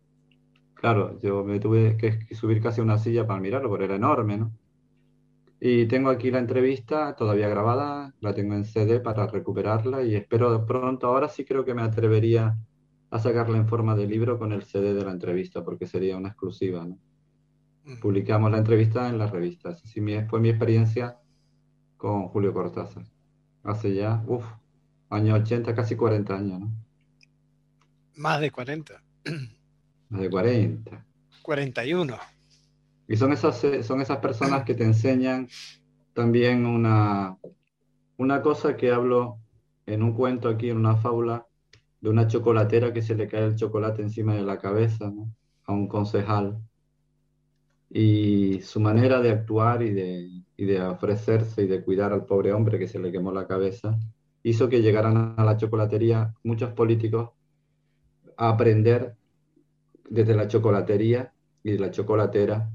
Claro, 0.75 1.19
yo 1.21 1.45
me 1.45 1.59
tuve 1.61 1.97
que 1.97 2.35
subir 2.35 2.61
casi 2.61 2.83
una 2.83 2.99
silla 2.99 3.27
para 3.27 3.41
mirarlo, 3.41 3.71
porque 3.71 3.87
era 3.87 3.97
enorme, 3.97 4.37
¿no? 4.37 4.53
Y 5.67 5.87
tengo 5.87 6.11
aquí 6.11 6.31
la 6.31 6.41
entrevista 6.41 7.17
todavía 7.17 7.49
grabada, 7.49 8.13
la 8.21 8.35
tengo 8.35 8.53
en 8.53 8.67
CD 8.67 9.01
para 9.01 9.27
recuperarla 9.27 10.03
y 10.03 10.15
espero 10.15 10.67
pronto, 10.67 11.07
ahora 11.07 11.31
sí 11.31 11.47
creo 11.47 11.65
que 11.65 11.73
me 11.73 11.81
atrevería 11.81 12.59
a 13.09 13.19
sacarla 13.19 13.57
en 13.57 13.67
forma 13.67 13.97
de 13.97 14.07
libro 14.07 14.39
con 14.39 14.53
el 14.53 14.65
CD 14.65 14.93
de 14.93 15.03
la 15.03 15.13
entrevista, 15.13 15.65
porque 15.65 15.87
sería 15.87 16.19
una 16.19 16.29
exclusiva, 16.29 16.85
¿no? 16.85 16.99
Publicamos 18.03 18.51
la 18.51 18.59
entrevista 18.59 19.09
en 19.09 19.17
la 19.17 19.27
revista. 19.27 19.71
Así 19.71 20.03
fue 20.29 20.39
mi 20.39 20.51
experiencia 20.51 21.17
con 21.97 22.29
Julio 22.29 22.53
Cortázar 22.53 23.07
hace 23.63 23.95
ya, 23.95 24.23
uff, 24.27 24.45
años 25.09 25.41
80, 25.41 25.75
casi 25.75 25.97
40 25.97 26.37
años, 26.37 26.61
¿no? 26.61 26.71
Más 28.17 28.39
de 28.39 28.51
40. 28.51 29.03
Más 30.11 30.21
de 30.21 30.29
40. 30.29 31.07
41. 31.41 32.34
Y 33.07 33.17
son 33.17 33.33
esas, 33.33 33.63
eh, 33.65 33.83
son 33.83 34.01
esas 34.01 34.19
personas 34.19 34.65
que 34.65 34.75
te 34.75 34.85
enseñan 34.85 35.49
también 36.15 36.65
una, 36.67 37.39
una 38.17 38.43
cosa 38.43 38.77
que 38.77 38.91
hablo 38.93 39.39
en 39.87 40.03
un 40.03 40.15
cuento 40.15 40.49
aquí, 40.49 40.71
en 40.71 40.79
una 40.79 40.97
fábula, 40.97 41.47
de 42.01 42.11
una 42.11 42.27
chocolatera 42.27 42.93
que 42.93 43.03
se 43.03 43.15
le 43.15 43.29
cae 43.29 43.45
el 43.45 43.57
chocolate 43.57 44.03
encima 44.03 44.35
de 44.35 44.43
la 44.43 44.59
cabeza 44.59 45.13
a 45.65 45.73
un 45.73 45.89
concejal. 45.89 46.59
Y 47.91 48.61
su 48.63 48.81
manera 48.81 49.21
de 49.21 49.31
actuar 49.31 49.83
y 49.83 49.91
de, 49.91 50.31
y 50.57 50.65
de 50.65 50.83
ofrecerse 50.83 51.63
y 51.63 51.67
de 51.67 51.83
cuidar 51.83 52.13
al 52.13 52.27
pobre 52.27 52.53
hombre 52.53 52.79
que 52.79 52.89
se 52.89 52.99
le 52.99 53.13
quemó 53.13 53.33
la 53.33 53.47
cabeza, 53.47 53.99
hizo 54.43 54.69
que 54.69 54.83
llegaran 54.83 55.35
a 55.37 55.45
la 55.45 55.57
chocolatería 55.57 56.35
muchos 56.43 56.73
políticos 56.73 57.31
a 58.37 58.49
aprender 58.51 59.17
desde 60.09 60.35
la 60.35 60.49
chocolatería 60.49 61.33
y 61.63 61.73
de 61.73 61.79
la 61.79 61.91
chocolatera 61.91 62.71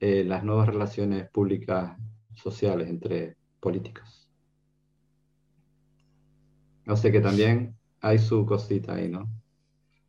eh, 0.00 0.24
las 0.24 0.42
nuevas 0.44 0.68
relaciones 0.68 1.28
públicas 1.30 1.96
sociales 2.34 2.88
entre 2.88 3.36
políticos. 3.60 4.28
O 6.86 6.96
sea 6.96 7.12
que 7.12 7.20
también 7.20 7.76
hay 8.00 8.18
su 8.18 8.44
cosita 8.46 8.94
ahí, 8.94 9.08
¿no? 9.08 9.28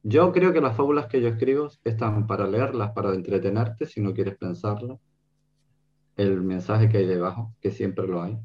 Yo 0.04 0.32
creo 0.32 0.52
que 0.52 0.62
las 0.62 0.76
fábulas 0.76 1.06
que 1.08 1.22
yo 1.22 1.28
escribo 1.28 1.70
están 1.84 2.26
para 2.26 2.48
leerlas, 2.48 2.92
para 2.92 3.14
entretenerte 3.14 3.86
si 3.86 4.02
no 4.02 4.14
quieres 4.14 4.36
pensarlas 4.38 4.98
el 6.18 6.42
mensaje 6.42 6.90
que 6.90 6.98
hay 6.98 7.06
debajo, 7.06 7.54
que 7.62 7.72
siempre 7.72 8.08
lo 8.08 8.22
hay, 8.22 8.38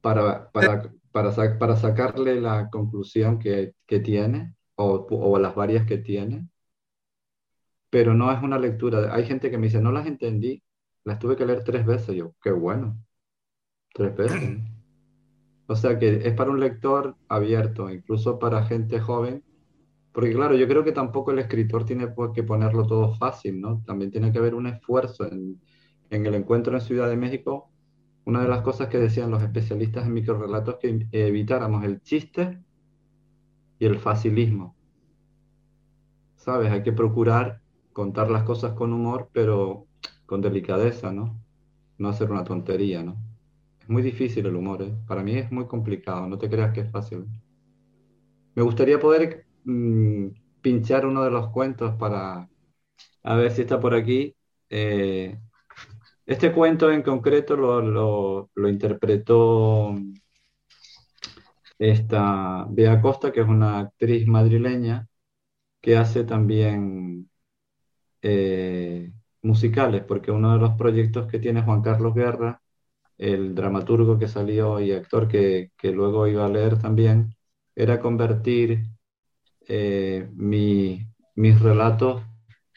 para, 0.00 0.50
para, 0.50 0.92
para, 1.10 1.58
para 1.58 1.76
sacarle 1.76 2.40
la 2.40 2.70
conclusión 2.70 3.38
que, 3.38 3.74
que 3.86 4.00
tiene 4.00 4.54
o, 4.76 5.06
o, 5.10 5.38
las 5.38 5.54
varias 5.54 5.86
que 5.86 5.98
tiene, 5.98 6.48
pero 7.96 8.12
no 8.12 8.30
es 8.30 8.42
una 8.42 8.58
lectura. 8.58 9.14
Hay 9.14 9.24
gente 9.24 9.50
que 9.50 9.56
me 9.56 9.68
dice, 9.68 9.80
no 9.80 9.90
las 9.90 10.06
entendí, 10.06 10.62
las 11.04 11.18
tuve 11.18 11.34
que 11.34 11.46
leer 11.46 11.64
tres 11.64 11.86
veces. 11.86 12.14
Yo, 12.14 12.34
qué 12.42 12.50
bueno, 12.50 13.02
tres 13.94 14.14
veces. 14.14 14.58
O 15.66 15.74
sea 15.74 15.98
que 15.98 16.28
es 16.28 16.34
para 16.34 16.50
un 16.50 16.60
lector 16.60 17.16
abierto, 17.26 17.88
incluso 17.88 18.38
para 18.38 18.66
gente 18.66 19.00
joven, 19.00 19.42
porque 20.12 20.34
claro, 20.34 20.54
yo 20.56 20.68
creo 20.68 20.84
que 20.84 20.92
tampoco 20.92 21.30
el 21.30 21.38
escritor 21.38 21.86
tiene 21.86 22.06
que 22.34 22.42
ponerlo 22.42 22.86
todo 22.86 23.14
fácil, 23.14 23.62
¿no? 23.62 23.82
También 23.86 24.10
tiene 24.10 24.30
que 24.30 24.40
haber 24.40 24.54
un 24.54 24.66
esfuerzo. 24.66 25.24
En, 25.24 25.58
en 26.10 26.26
el 26.26 26.34
encuentro 26.34 26.74
en 26.74 26.82
Ciudad 26.82 27.08
de 27.08 27.16
México, 27.16 27.70
una 28.26 28.42
de 28.42 28.48
las 28.48 28.60
cosas 28.60 28.88
que 28.88 28.98
decían 28.98 29.30
los 29.30 29.42
especialistas 29.42 30.04
en 30.04 30.12
microrelatos 30.12 30.76
es 30.82 31.08
que 31.10 31.26
evitáramos 31.26 31.82
el 31.82 32.02
chiste 32.02 32.60
y 33.78 33.86
el 33.86 33.98
facilismo. 33.98 34.76
¿Sabes? 36.36 36.70
Hay 36.70 36.82
que 36.82 36.92
procurar 36.92 37.62
contar 37.96 38.30
las 38.30 38.42
cosas 38.42 38.74
con 38.74 38.92
humor, 38.92 39.30
pero 39.32 39.86
con 40.26 40.42
delicadeza, 40.42 41.12
¿no? 41.12 41.40
No 41.96 42.10
hacer 42.10 42.30
una 42.30 42.44
tontería, 42.44 43.02
¿no? 43.02 43.16
Es 43.80 43.88
muy 43.88 44.02
difícil 44.02 44.44
el 44.44 44.54
humor, 44.54 44.82
¿eh? 44.82 44.94
Para 45.06 45.22
mí 45.22 45.34
es 45.38 45.50
muy 45.50 45.66
complicado, 45.66 46.26
no 46.28 46.36
te 46.38 46.50
creas 46.50 46.74
que 46.74 46.80
es 46.82 46.90
fácil. 46.90 47.24
Me 48.54 48.62
gustaría 48.62 49.00
poder 49.00 49.46
mm, 49.64 50.26
pinchar 50.60 51.06
uno 51.06 51.24
de 51.24 51.30
los 51.30 51.48
cuentos 51.48 51.94
para... 51.96 52.46
A 53.22 53.34
ver 53.36 53.50
si 53.52 53.62
está 53.62 53.80
por 53.80 53.94
aquí. 53.94 54.36
Eh, 54.68 55.38
este 56.26 56.52
cuento 56.52 56.90
en 56.90 57.02
concreto 57.02 57.56
lo, 57.56 57.80
lo, 58.54 58.68
interpretó 58.68 59.94
esta 61.78 62.66
Bea 62.68 63.00
Costa, 63.00 63.32
que 63.32 63.40
es 63.40 63.48
una 63.48 63.78
actriz 63.80 64.26
madrileña 64.26 65.08
que 65.80 65.96
hace 65.96 66.24
también 66.24 67.30
eh, 68.28 69.12
musicales, 69.42 70.02
porque 70.04 70.32
uno 70.32 70.52
de 70.54 70.58
los 70.58 70.72
proyectos 70.76 71.28
que 71.28 71.38
tiene 71.38 71.62
Juan 71.62 71.82
Carlos 71.82 72.14
Guerra, 72.14 72.60
el 73.18 73.54
dramaturgo 73.54 74.18
que 74.18 74.28
salió 74.28 74.80
y 74.80 74.92
actor 74.92 75.28
que, 75.28 75.70
luego 75.82 76.26
iba 76.26 76.46
a 76.46 76.48
leer 76.48 76.78
también, 76.78 77.36
era 77.76 78.00
convertir 78.00 78.86
eh, 79.68 80.28
mis 80.34 81.60
relatos 81.60 82.22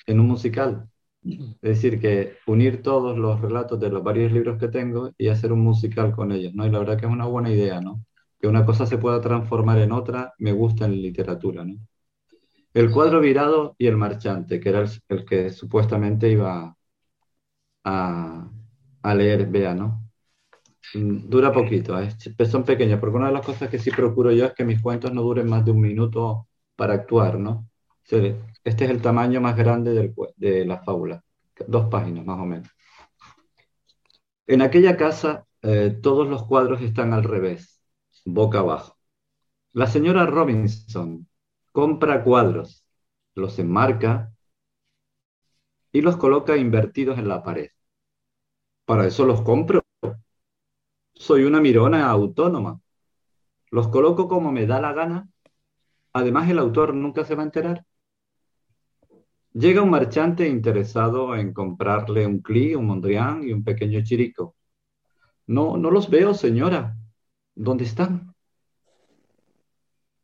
en 0.08 0.20
un 0.20 0.28
musical. 0.28 0.90
Es 1.24 1.58
decir, 1.62 2.00
que 2.00 2.38
unir 2.48 2.82
todos 2.84 3.18
los 3.18 3.42
relatos 3.42 3.80
de 3.80 3.90
los 3.90 4.04
varios 4.04 4.32
libros 4.32 4.60
que 4.60 4.68
tengo 4.70 5.12
y 5.18 5.30
hacer 5.30 5.52
un 5.52 5.62
musical 5.62 6.12
con 6.16 6.32
ellos, 6.32 6.54
¿no? 6.56 6.66
Y 6.66 6.72
la 6.72 6.80
verdad 6.80 6.98
que 7.00 7.06
es 7.08 7.12
una 7.12 7.26
buena 7.26 7.52
idea, 7.52 7.82
¿no? 7.82 8.06
Que 8.40 8.48
una 8.48 8.66
cosa 8.66 8.86
se 8.86 8.98
pueda 8.98 9.22
transformar 9.22 9.80
en 9.80 9.92
otra, 9.92 10.34
me 10.40 10.54
gusta 10.54 10.86
en 10.86 11.02
literatura, 11.02 11.66
¿no? 11.66 11.76
El 12.74 12.92
cuadro 12.92 13.20
virado 13.20 13.76
y 13.78 13.88
el 13.88 13.98
marchante, 13.98 14.60
que 14.60 14.70
era 14.70 14.86
el, 15.10 15.26
que 15.26 15.50
supuestamente 15.52 16.30
iba 16.30 16.76
a, 17.84 18.50
leer 19.16 19.48
Bea, 19.48 19.74
¿no? 19.74 20.04
Dura 20.94 21.52
poquito, 21.52 21.96
son 22.50 22.64
pequeños, 22.64 23.00
porque 23.00 23.18
una 23.18 23.28
de 23.28 23.34
las 23.34 23.46
cosas 23.46 23.70
que 23.70 23.80
sí 23.80 23.92
procuro 23.92 24.32
yo 24.32 24.46
es 24.46 24.54
que 24.54 24.66
mis 24.66 24.82
cuentos 24.82 25.14
no 25.14 25.22
duren 25.22 25.48
más 25.50 25.64
de 25.66 25.72
un 25.72 25.82
minuto 25.82 26.48
para 26.76 26.94
actuar, 26.96 27.40
¿no? 27.40 27.70
Este 28.04 28.36
es 28.64 28.92
el 28.92 29.02
tamaño 29.02 29.42
más 29.42 29.56
grande 29.56 30.14
de 30.38 30.66
la 30.66 30.80
fábula, 30.84 31.24
dos 31.68 31.88
páginas 31.90 32.26
más 32.26 32.40
o 32.40 32.46
menos. 32.46 32.70
En 34.48 34.62
aquella 34.62 34.98
casa 34.98 35.46
eh, 35.62 35.98
todos 36.02 36.28
los 36.28 36.44
cuadros 36.46 36.82
están 36.82 37.14
al 37.14 37.24
revés, 37.24 37.82
boca 38.26 38.60
abajo. 38.60 38.98
La 39.74 39.88
señora 39.88 40.26
Robinson, 40.26 41.29
compra 41.80 42.26
cuadros, 42.26 42.84
los 43.36 43.58
enmarca 43.58 44.34
y 45.92 46.02
los 46.02 46.18
coloca 46.18 46.58
invertidos 46.58 47.20
en 47.20 47.28
la 47.28 47.44
pared. 47.44 47.70
Para 48.86 49.08
eso 49.08 49.26
los 49.26 49.42
compro. 49.42 49.82
Soy 51.14 51.44
una 51.44 51.62
mirona 51.62 52.10
autónoma. 52.10 52.82
Los 53.72 53.90
coloco 53.90 54.28
como 54.28 54.52
me 54.52 54.66
da 54.66 54.82
la 54.82 54.94
gana. 54.94 55.30
Además, 56.14 56.50
el 56.50 56.60
autor 56.60 56.94
nunca 56.96 57.26
se 57.26 57.36
va 57.36 57.44
a 57.44 57.46
enterar. 57.46 57.86
Llega 59.54 59.84
un 59.84 59.92
marchante 59.92 60.48
interesado 60.48 61.36
en 61.36 61.54
comprarle 61.54 62.26
un 62.26 62.40
Cli, 62.42 62.74
un 62.74 62.88
Mondrian 62.88 63.44
y 63.48 63.54
un 63.54 63.64
pequeño 63.64 64.02
chirico. 64.04 64.56
No, 65.48 65.78
no 65.78 65.92
los 65.92 66.10
veo, 66.10 66.34
señora. 66.34 66.98
¿Dónde 67.56 67.86
están? 67.86 68.29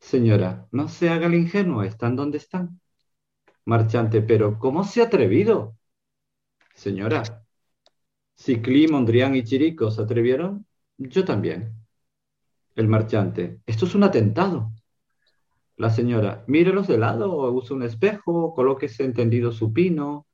Señora, 0.06 0.68
no 0.72 0.88
se 0.88 1.10
haga 1.10 1.26
el 1.26 1.34
ingenuo, 1.34 1.82
están 1.82 2.16
donde 2.16 2.38
están. 2.38 2.80
Marchante, 3.66 4.22
pero 4.22 4.60
¿cómo 4.60 4.84
se 4.84 5.02
ha 5.02 5.06
atrevido? 5.06 5.78
Señora, 6.76 7.24
si 8.36 8.62
Cli, 8.62 8.88
Mondrian 8.88 9.36
y 9.36 9.44
Chirico 9.44 9.90
se 9.90 10.04
atrevieron, 10.04 10.68
yo 10.98 11.26
también. 11.26 11.74
El 12.76 12.88
marchante, 12.88 13.62
esto 13.66 13.88
es 13.88 13.96
un 13.96 14.04
atentado. 14.04 14.72
La 15.76 15.90
señora, 15.90 16.44
mírelos 16.46 16.88
de 16.88 17.00
lado, 17.00 17.52
use 17.52 17.74
un 17.74 17.82
espejo, 17.82 18.54
colóquese 18.54 19.06
entendido 19.06 19.52
su 19.52 19.74
pino, 19.74 20.28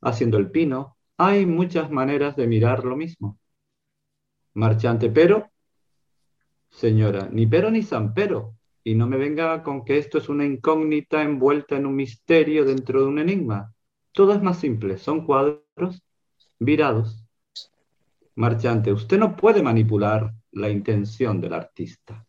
haciendo 0.00 0.36
el 0.36 0.50
pino. 0.50 0.96
Hay 1.16 1.46
muchas 1.46 1.92
maneras 1.92 2.34
de 2.34 2.48
mirar 2.48 2.84
lo 2.84 2.96
mismo. 2.96 3.38
Marchante, 4.54 5.10
pero, 5.10 5.52
señora, 6.70 7.28
ni 7.30 7.46
pero 7.46 7.70
ni 7.70 7.86
pero 8.12 8.55
y 8.86 8.94
no 8.94 9.08
me 9.08 9.16
venga 9.16 9.64
con 9.64 9.84
que 9.84 9.98
esto 9.98 10.18
es 10.18 10.28
una 10.28 10.44
incógnita 10.44 11.20
envuelta 11.20 11.74
en 11.74 11.86
un 11.86 11.96
misterio 11.96 12.64
dentro 12.64 13.00
de 13.00 13.08
un 13.08 13.18
enigma. 13.18 13.74
Todo 14.12 14.32
es 14.32 14.40
más 14.40 14.60
simple, 14.60 14.96
son 14.96 15.26
cuadros 15.26 16.04
virados. 16.60 17.26
Marchante, 18.36 18.92
usted 18.92 19.18
no 19.18 19.34
puede 19.34 19.60
manipular 19.60 20.32
la 20.52 20.70
intención 20.70 21.40
del 21.40 21.54
artista. 21.54 22.24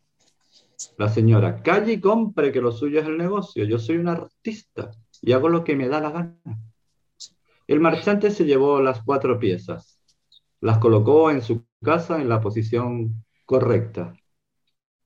La 0.96 1.08
señora, 1.08 1.62
calle 1.62 1.92
y 1.92 2.00
compre 2.00 2.50
que 2.50 2.60
lo 2.60 2.72
suyo 2.72 2.98
es 2.98 3.06
el 3.06 3.18
negocio. 3.18 3.64
Yo 3.64 3.78
soy 3.78 3.98
un 3.98 4.08
artista 4.08 4.90
y 5.22 5.30
hago 5.30 5.48
lo 5.48 5.62
que 5.62 5.76
me 5.76 5.86
da 5.86 6.00
la 6.00 6.10
gana. 6.10 6.58
El 7.68 7.78
marchante 7.78 8.32
se 8.32 8.46
llevó 8.46 8.82
las 8.82 9.04
cuatro 9.04 9.38
piezas, 9.38 10.00
las 10.60 10.78
colocó 10.78 11.30
en 11.30 11.40
su 11.40 11.66
casa 11.80 12.20
en 12.20 12.28
la 12.28 12.40
posición 12.40 13.24
correcta 13.44 14.17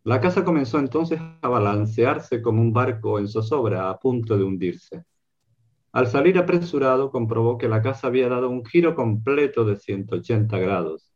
la 0.05 0.21
casa 0.21 0.45
comenzó 0.45 0.79
entonces 0.79 1.21
a 1.41 1.49
balancearse 1.49 2.43
como 2.43 2.61
un 2.61 2.73
barco 2.73 3.19
en 3.21 3.29
zozobra 3.29 3.89
a 3.89 3.99
punto 3.99 4.37
de 4.37 4.43
hundirse. 4.43 5.05
Al 5.93 6.09
salir 6.09 6.39
apresurado 6.39 7.11
comprobó 7.11 7.57
que 7.57 7.69
la 7.69 7.83
casa 7.83 8.09
había 8.09 8.29
dado 8.29 8.49
un 8.51 8.65
giro 8.65 8.97
completo 8.97 9.65
de 9.65 9.77
180 9.77 10.59
grados. 10.59 11.13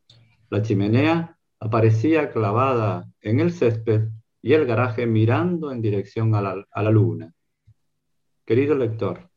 La 0.51 0.63
chimenea 0.63 1.37
aparecía 1.59 2.31
clavada 2.31 3.11
en 3.23 3.41
el 3.41 3.53
césped 3.53 4.09
y 4.41 4.53
el 4.53 4.67
garaje 4.67 5.07
mirando 5.07 5.73
en 5.73 5.83
dirección 5.83 6.35
a 6.35 6.43
la, 6.43 6.91
luna. 6.91 7.35
Querido 8.45 8.77
lector, 8.77 9.29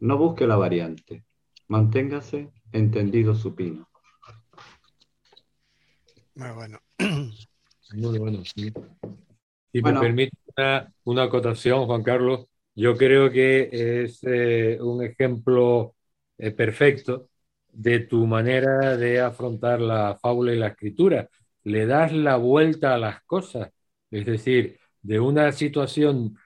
no 0.00 0.18
busque 0.18 0.46
la 0.46 0.56
variante, 0.56 1.24
manténgase 1.68 2.52
entendido 2.72 3.34
supino. 3.34 3.88
Muy 6.34 6.50
bueno. 6.50 6.85
Muy 7.94 8.18
bueno, 8.18 8.42
sí. 8.44 8.72
Si 9.72 9.82
me 9.82 9.92
permite 10.00 10.36
una, 11.04 11.22
acotación, 11.22 11.86
Juan 11.86 12.02
Carlos, 12.02 12.46
yo 12.74 12.96
creo 12.96 13.30
que 13.30 14.04
es 14.04 14.20
eh, 14.22 14.78
un 14.80 15.04
ejemplo 15.04 15.94
eh, 16.38 16.50
perfecto 16.50 17.28
de 17.68 18.00
tu 18.00 18.26
manera 18.26 18.96
de 18.96 19.20
afrontar 19.20 19.80
la 19.80 20.18
fábula 20.20 20.54
y 20.54 20.58
la 20.58 20.68
escritura. 20.68 21.28
Le 21.64 21.86
das 21.86 22.12
la 22.12 22.36
vuelta 22.36 22.94
a 22.94 22.98
las 22.98 23.22
cosas, 23.24 23.70
es 24.10 24.24
decir, 24.24 24.78
de 25.02 25.20
una 25.20 25.52
situación 25.52 26.36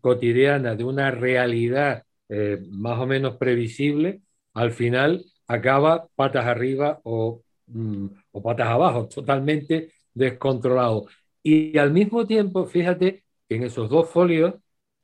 cotidiana, 0.00 0.74
de 0.74 0.84
una 0.84 1.10
realidad 1.10 2.04
eh, 2.28 2.58
más 2.70 2.98
o 2.98 3.06
menos 3.06 3.36
previsible, 3.36 4.22
al 4.54 4.72
final 4.72 5.24
acaba 5.46 6.08
patas 6.14 6.46
arriba 6.46 7.00
o, 7.04 7.42
mm, 7.66 8.06
o 8.32 8.42
patas 8.42 8.68
abajo, 8.68 9.08
totalmente 9.08 9.90
descontrolado. 10.14 11.06
Y 11.42 11.78
al 11.78 11.92
mismo 11.92 12.26
tiempo, 12.26 12.66
fíjate 12.66 13.24
que 13.48 13.56
en 13.56 13.64
esos 13.64 13.88
dos 13.88 14.08
folios, 14.08 14.54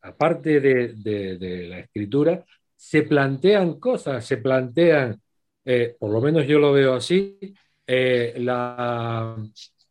aparte 0.02 0.60
de, 0.60 1.66
la 1.68 1.80
escritura, 1.80 2.44
se 2.76 3.02
plantean 3.02 3.80
cosas, 3.80 4.24
se 4.24 4.36
plantean, 4.36 5.20
eh, 5.64 5.96
por 5.98 6.10
lo 6.10 6.20
menos 6.20 6.46
yo 6.46 6.58
lo 6.58 6.72
veo 6.72 6.94
así, 6.94 7.38
eh, 7.86 8.34
la, 8.38 9.36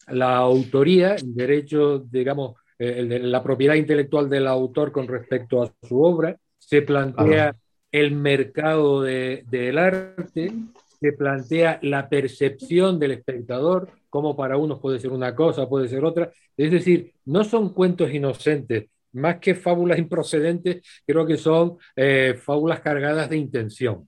la, 0.07 0.35
autoría, 0.37 1.15
el 1.15 1.33
derecho, 1.33 1.99
digamos, 1.99 2.55
eh, 2.77 3.19
la 3.21 3.41
propiedad 3.41 3.75
intelectual 3.75 4.29
del 4.29 4.47
autor 4.47 4.91
con 4.91 5.07
respecto 5.07 5.63
a 5.63 5.73
su 5.81 6.01
obra, 6.01 6.37
se 6.57 6.81
plantea 6.81 7.55
el 7.91 8.11
mercado 8.11 9.01
del 9.01 9.77
arte, 9.77 10.51
se 10.99 11.13
plantea 11.13 11.79
la 11.83 12.09
percepción 12.09 12.99
del 12.99 13.11
espectador, 13.11 13.89
como 14.15 14.33
para 14.33 14.55
unos 14.55 14.79
puede 14.79 14.97
ser 14.97 15.11
una 15.11 15.35
cosa, 15.35 15.67
puede 15.67 15.89
ser 15.89 16.05
otra. 16.05 16.31
Es 16.55 16.71
decir, 16.71 17.13
no 17.25 17.43
son 17.43 17.73
cuentos 17.73 18.13
inocentes 18.13 18.85
más 19.11 19.39
que 19.39 19.55
fábulas 19.55 19.99
improcedentes, 19.99 20.81
creo 21.05 21.25
que 21.25 21.35
son 21.35 21.75
eh, 21.97 22.33
fábulas 22.41 22.79
cargadas 22.79 23.29
de 23.29 23.35
intención. 23.35 24.07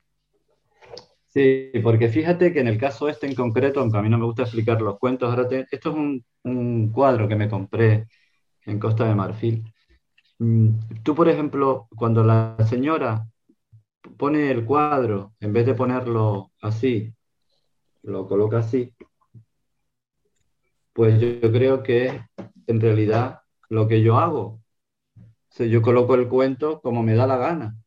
Sí, 1.28 1.72
porque 1.84 2.08
fíjate 2.08 2.54
que 2.54 2.62
en 2.62 2.70
el 2.70 2.78
caso 2.78 3.10
este 3.10 3.28
en 3.28 3.36
concreto, 3.36 3.82
aunque 3.82 3.98
a 3.98 4.02
mí 4.02 4.08
no 4.08 4.18
me 4.18 4.24
gusta 4.24 4.44
explicar 4.44 4.82
los 4.82 4.98
cuentos, 4.98 5.30
ahora 5.30 5.46
esto 5.70 5.90
es 5.90 5.96
un, 6.46 6.90
cuadro 6.94 7.28
que 7.28 7.36
me 7.36 7.50
compré 7.50 8.08
en 8.66 8.80
Costa 8.80 9.10
de 9.10 9.14
Marfil. 9.14 9.62
Mm, 10.40 10.70
tú, 11.04 11.16
por 11.16 11.28
ejemplo, 11.28 11.90
cuando 11.98 12.24
la 12.24 12.56
señora 12.70 13.28
pone 14.18 14.52
el 14.52 14.64
cuadro, 14.64 15.34
en 15.42 15.52
vez 15.52 15.66
de 15.66 15.74
ponerlo 15.74 16.54
así, 16.62 17.14
lo 18.04 18.26
coloca 18.26 18.60
así, 18.60 18.94
pues 20.98 21.22
yo, 21.22 21.52
creo 21.52 21.84
que 21.84 22.24
en 22.68 22.82
realidad 22.82 23.42
lo 23.70 23.88
que 23.88 24.02
yo 24.02 24.18
hago, 24.18 24.64
o 25.60 25.64
yo 25.64 25.82
coloco 25.84 26.16
el 26.16 26.28
cuento 26.28 26.82
como 26.82 27.04
me 27.04 27.16
da 27.16 27.28
la 27.28 27.38
gana. 27.38 27.78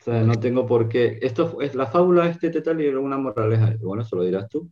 O 0.00 0.02
sea, 0.04 0.22
no 0.22 0.34
tengo 0.40 0.66
por 0.66 0.88
qué. 0.88 1.18
Esto 1.22 1.60
es 1.60 1.74
la 1.74 1.86
fábula 1.88 2.28
este 2.28 2.50
tal 2.62 2.80
y 2.80 2.88
una 2.88 3.18
moraleja. 3.18 3.74
Bueno, 3.80 4.02
eso 4.02 4.16
lo 4.16 4.24
dirás 4.24 4.48
tú. 4.48 4.70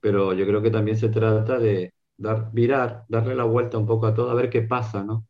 Pero 0.00 0.34
yo 0.34 0.46
creo 0.46 0.60
que 0.62 0.70
también 0.70 0.98
se 0.98 1.08
trata 1.08 1.58
de 1.58 1.94
dar, 2.16 2.50
virar, 2.52 3.04
darle 3.08 3.34
la 3.34 3.44
vuelta 3.44 3.78
un 3.78 3.86
poco 3.86 4.06
a 4.06 4.14
todo, 4.14 4.30
a 4.30 4.34
ver 4.34 4.50
qué 4.50 4.62
pasa, 4.62 5.02
¿no? 5.04 5.26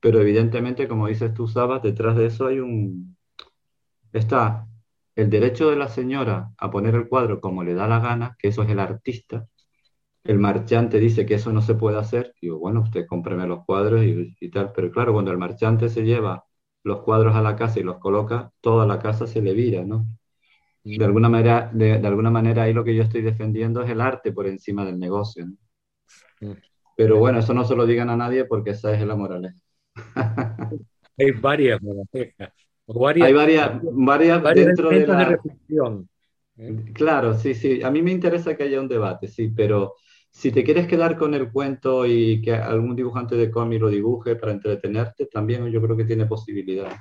Pero 0.00 0.20
evidentemente, 0.20 0.88
como 0.88 1.08
dices 1.08 1.34
tú, 1.34 1.48
Sabas, 1.48 1.82
detrás 1.82 2.16
de 2.16 2.26
eso 2.26 2.46
hay 2.48 2.60
un, 2.60 3.16
está 4.12 4.66
el 5.16 5.30
derecho 5.30 5.70
de 5.70 5.76
la 5.76 5.88
señora 5.88 6.52
a 6.58 6.70
poner 6.70 6.94
el 6.94 7.08
cuadro 7.08 7.40
como 7.40 7.64
le 7.64 7.74
da 7.74 7.88
la 7.88 8.00
gana, 8.00 8.36
que 8.38 8.48
eso 8.48 8.62
es 8.62 8.70
el 8.70 8.80
artista. 8.80 9.46
El 10.24 10.38
marchante 10.38 10.98
dice 10.98 11.24
que 11.24 11.34
eso 11.34 11.52
no 11.52 11.62
se 11.62 11.74
puede 11.74 11.98
hacer. 11.98 12.34
Digo, 12.40 12.58
bueno, 12.58 12.82
usted 12.82 13.06
cómpreme 13.06 13.46
los 13.46 13.64
cuadros 13.64 14.02
y, 14.04 14.50
tal. 14.50 14.72
Pero 14.72 14.90
claro, 14.90 15.12
cuando 15.12 15.30
el 15.30 15.38
marchante 15.38 15.88
se 15.88 16.02
lleva 16.02 16.44
los 16.82 17.02
cuadros 17.02 17.34
a 17.34 17.42
la 17.42 17.56
casa 17.56 17.80
y 17.80 17.82
los 17.82 17.98
coloca, 17.98 18.52
toda 18.60 18.86
la 18.86 18.98
casa 18.98 19.26
se 19.26 19.40
le 19.40 19.54
vira, 19.54 19.84
¿no? 19.84 20.06
De 20.82 21.04
alguna 21.04 21.28
manera, 21.28 21.70
de, 21.72 21.94
alguna 21.94 22.30
manera 22.30 22.62
ahí 22.62 22.72
lo 22.72 22.84
que 22.84 22.94
yo 22.94 23.02
estoy 23.02 23.22
defendiendo 23.22 23.82
es 23.82 23.90
el 23.90 24.00
arte 24.00 24.32
por 24.32 24.46
encima 24.46 24.84
del 24.84 24.98
negocio. 24.98 25.46
Pero 26.96 27.18
bueno, 27.18 27.38
eso 27.38 27.54
no 27.54 27.64
se 27.64 27.76
lo 27.76 27.86
digan 27.86 28.10
a 28.10 28.16
nadie 28.16 28.44
porque 28.44 28.70
esa 28.70 28.92
es 28.94 29.06
la 29.06 29.16
moraleja. 29.16 29.60
Hay 31.18 31.30
varias 31.32 31.80
moralejas. 31.82 32.52
Hay 33.22 33.32
varias, 33.32 33.80
varias, 33.82 34.42
dentro 34.54 34.90
de 34.90 35.06
la... 35.06 35.24
reflexión. 35.24 36.08
Claro, 36.92 37.34
sí, 37.34 37.54
sí. 37.54 37.82
A 37.82 37.90
mí 37.90 38.02
me 38.02 38.10
interesa 38.10 38.56
que 38.56 38.64
haya 38.64 38.80
un 38.80 38.88
debate, 38.88 39.28
sí, 39.28 39.48
pero 39.48 39.94
si 40.30 40.52
te 40.52 40.64
quieres 40.64 40.86
quedar 40.86 41.18
con 41.18 41.34
el 41.34 41.50
cuento 41.52 42.06
y 42.06 42.40
que 42.40 42.54
algún 42.54 42.96
dibujante 42.96 43.34
de 43.36 43.50
cómic 43.50 43.80
lo 43.80 43.88
dibuje 43.88 44.36
para 44.36 44.52
entretenerte, 44.52 45.26
también 45.26 45.70
yo 45.70 45.82
creo 45.82 45.96
que 45.96 46.04
tiene 46.04 46.26
posibilidad. 46.26 46.96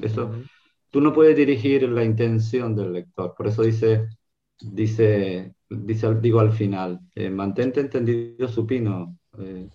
Eso, 0.00 0.32
tú 0.90 1.00
no 1.00 1.12
puedes 1.12 1.36
dirigir 1.36 1.88
la 1.88 2.04
intención 2.04 2.76
del 2.76 2.92
lector. 2.92 3.34
Por 3.36 3.46
eso 3.48 3.62
dice, 3.62 4.06
dice, 4.60 5.54
dice 5.68 6.14
digo 6.16 6.40
al 6.40 6.52
final, 6.52 7.00
eh, 7.14 7.30
mantente 7.30 7.80
entendido 7.80 8.46
supino, 8.48 9.18
eh, 9.38 9.68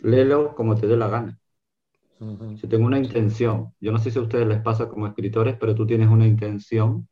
léelo 0.00 0.54
como 0.54 0.76
te 0.76 0.86
dé 0.86 0.96
la 0.96 1.08
gana. 1.08 1.38
Si 2.60 2.66
tengo 2.68 2.86
una 2.86 2.98
intención, 2.98 3.72
yo 3.80 3.92
no 3.92 3.98
sé 3.98 4.10
si 4.10 4.18
a 4.18 4.22
ustedes 4.22 4.46
les 4.46 4.60
pasa 4.60 4.88
como 4.88 5.06
escritores, 5.06 5.56
pero 5.58 5.74
tú 5.74 5.86
tienes 5.86 6.08
una 6.08 6.26
intención 6.26 7.08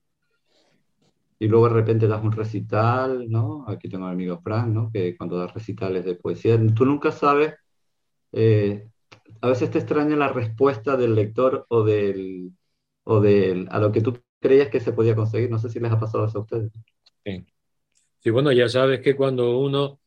y 1.39 1.47
luego 1.47 1.68
de 1.68 1.74
repente 1.74 2.09
das 2.09 2.22
un 2.22 2.32
recital, 2.32 3.30
¿no? 3.30 3.64
Aquí 3.68 3.89
tengo 3.89 4.07
al 4.07 4.12
amigo 4.12 4.41
Frank, 4.41 4.68
¿no? 4.68 4.91
Que 4.93 5.16
cuando 5.16 5.39
das 5.39 5.55
recitales 5.55 6.05
de 6.05 6.16
poesía, 6.16 6.59
tú 6.74 6.84
nunca 6.84 7.12
sabes, 7.12 7.55
eh, 8.32 8.89
a 9.41 9.49
veces 9.49 9.70
te 9.70 9.78
extraña 9.78 10.16
la 10.16 10.28
respuesta 10.28 10.97
del 10.97 11.14
lector 11.14 11.64
o 11.68 11.84
del, 11.84 12.53
o 13.05 13.20
del, 13.20 13.68
a 13.70 13.78
lo 13.78 13.93
que 13.93 14.01
tú 14.01 14.18
creías 14.41 14.68
que 14.68 14.80
se 14.80 14.93
podía 14.93 15.14
conseguir. 15.14 15.51
No 15.51 15.59
sé 15.59 15.68
si 15.68 15.78
les 15.78 15.93
ha 15.93 16.01
pasado 16.01 16.26
eso 16.26 16.39
a 16.39 16.43
ustedes. 16.43 16.72
Sí, 17.24 17.47
sí 18.18 18.30
bueno, 18.30 18.51
ya 18.51 18.68
sabes 18.68 19.01
que 19.01 19.14
cuando 19.14 19.59
uno, 19.59 20.01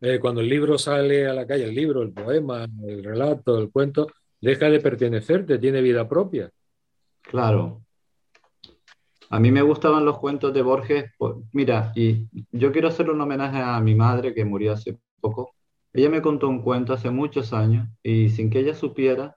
eh, 0.00 0.18
cuando 0.20 0.40
el 0.40 0.48
libro 0.48 0.78
sale 0.78 1.26
a 1.26 1.34
la 1.34 1.46
calle, 1.46 1.64
el 1.64 1.74
libro, 1.74 2.00
el 2.00 2.12
poema, 2.12 2.66
el 2.86 3.04
relato, 3.04 3.58
el 3.58 3.70
cuento, 3.70 4.06
deja 4.40 4.70
de 4.70 4.80
pertenecerte, 4.80 5.58
tiene 5.58 5.82
vida 5.82 6.08
propia. 6.08 6.50
Claro. 7.20 7.82
A 9.32 9.40
mí 9.40 9.50
me 9.50 9.62
gustaban 9.62 10.04
los 10.04 10.18
cuentos 10.18 10.52
de 10.54 10.62
Borges. 10.62 11.10
Mira, 11.52 11.92
y 11.96 12.28
yo 12.52 12.70
quiero 12.72 12.88
hacer 12.88 13.10
un 13.10 13.20
homenaje 13.20 13.58
a 13.60 13.80
mi 13.80 13.94
madre 13.94 14.34
que 14.34 14.44
murió 14.44 14.72
hace 14.72 14.98
poco. 15.20 15.54
Ella 15.92 16.10
me 16.10 16.22
contó 16.22 16.48
un 16.48 16.62
cuento 16.62 16.92
hace 16.92 17.10
muchos 17.10 17.52
años 17.52 17.88
y 18.02 18.28
sin 18.30 18.50
que 18.50 18.60
ella 18.60 18.74
supiera, 18.74 19.36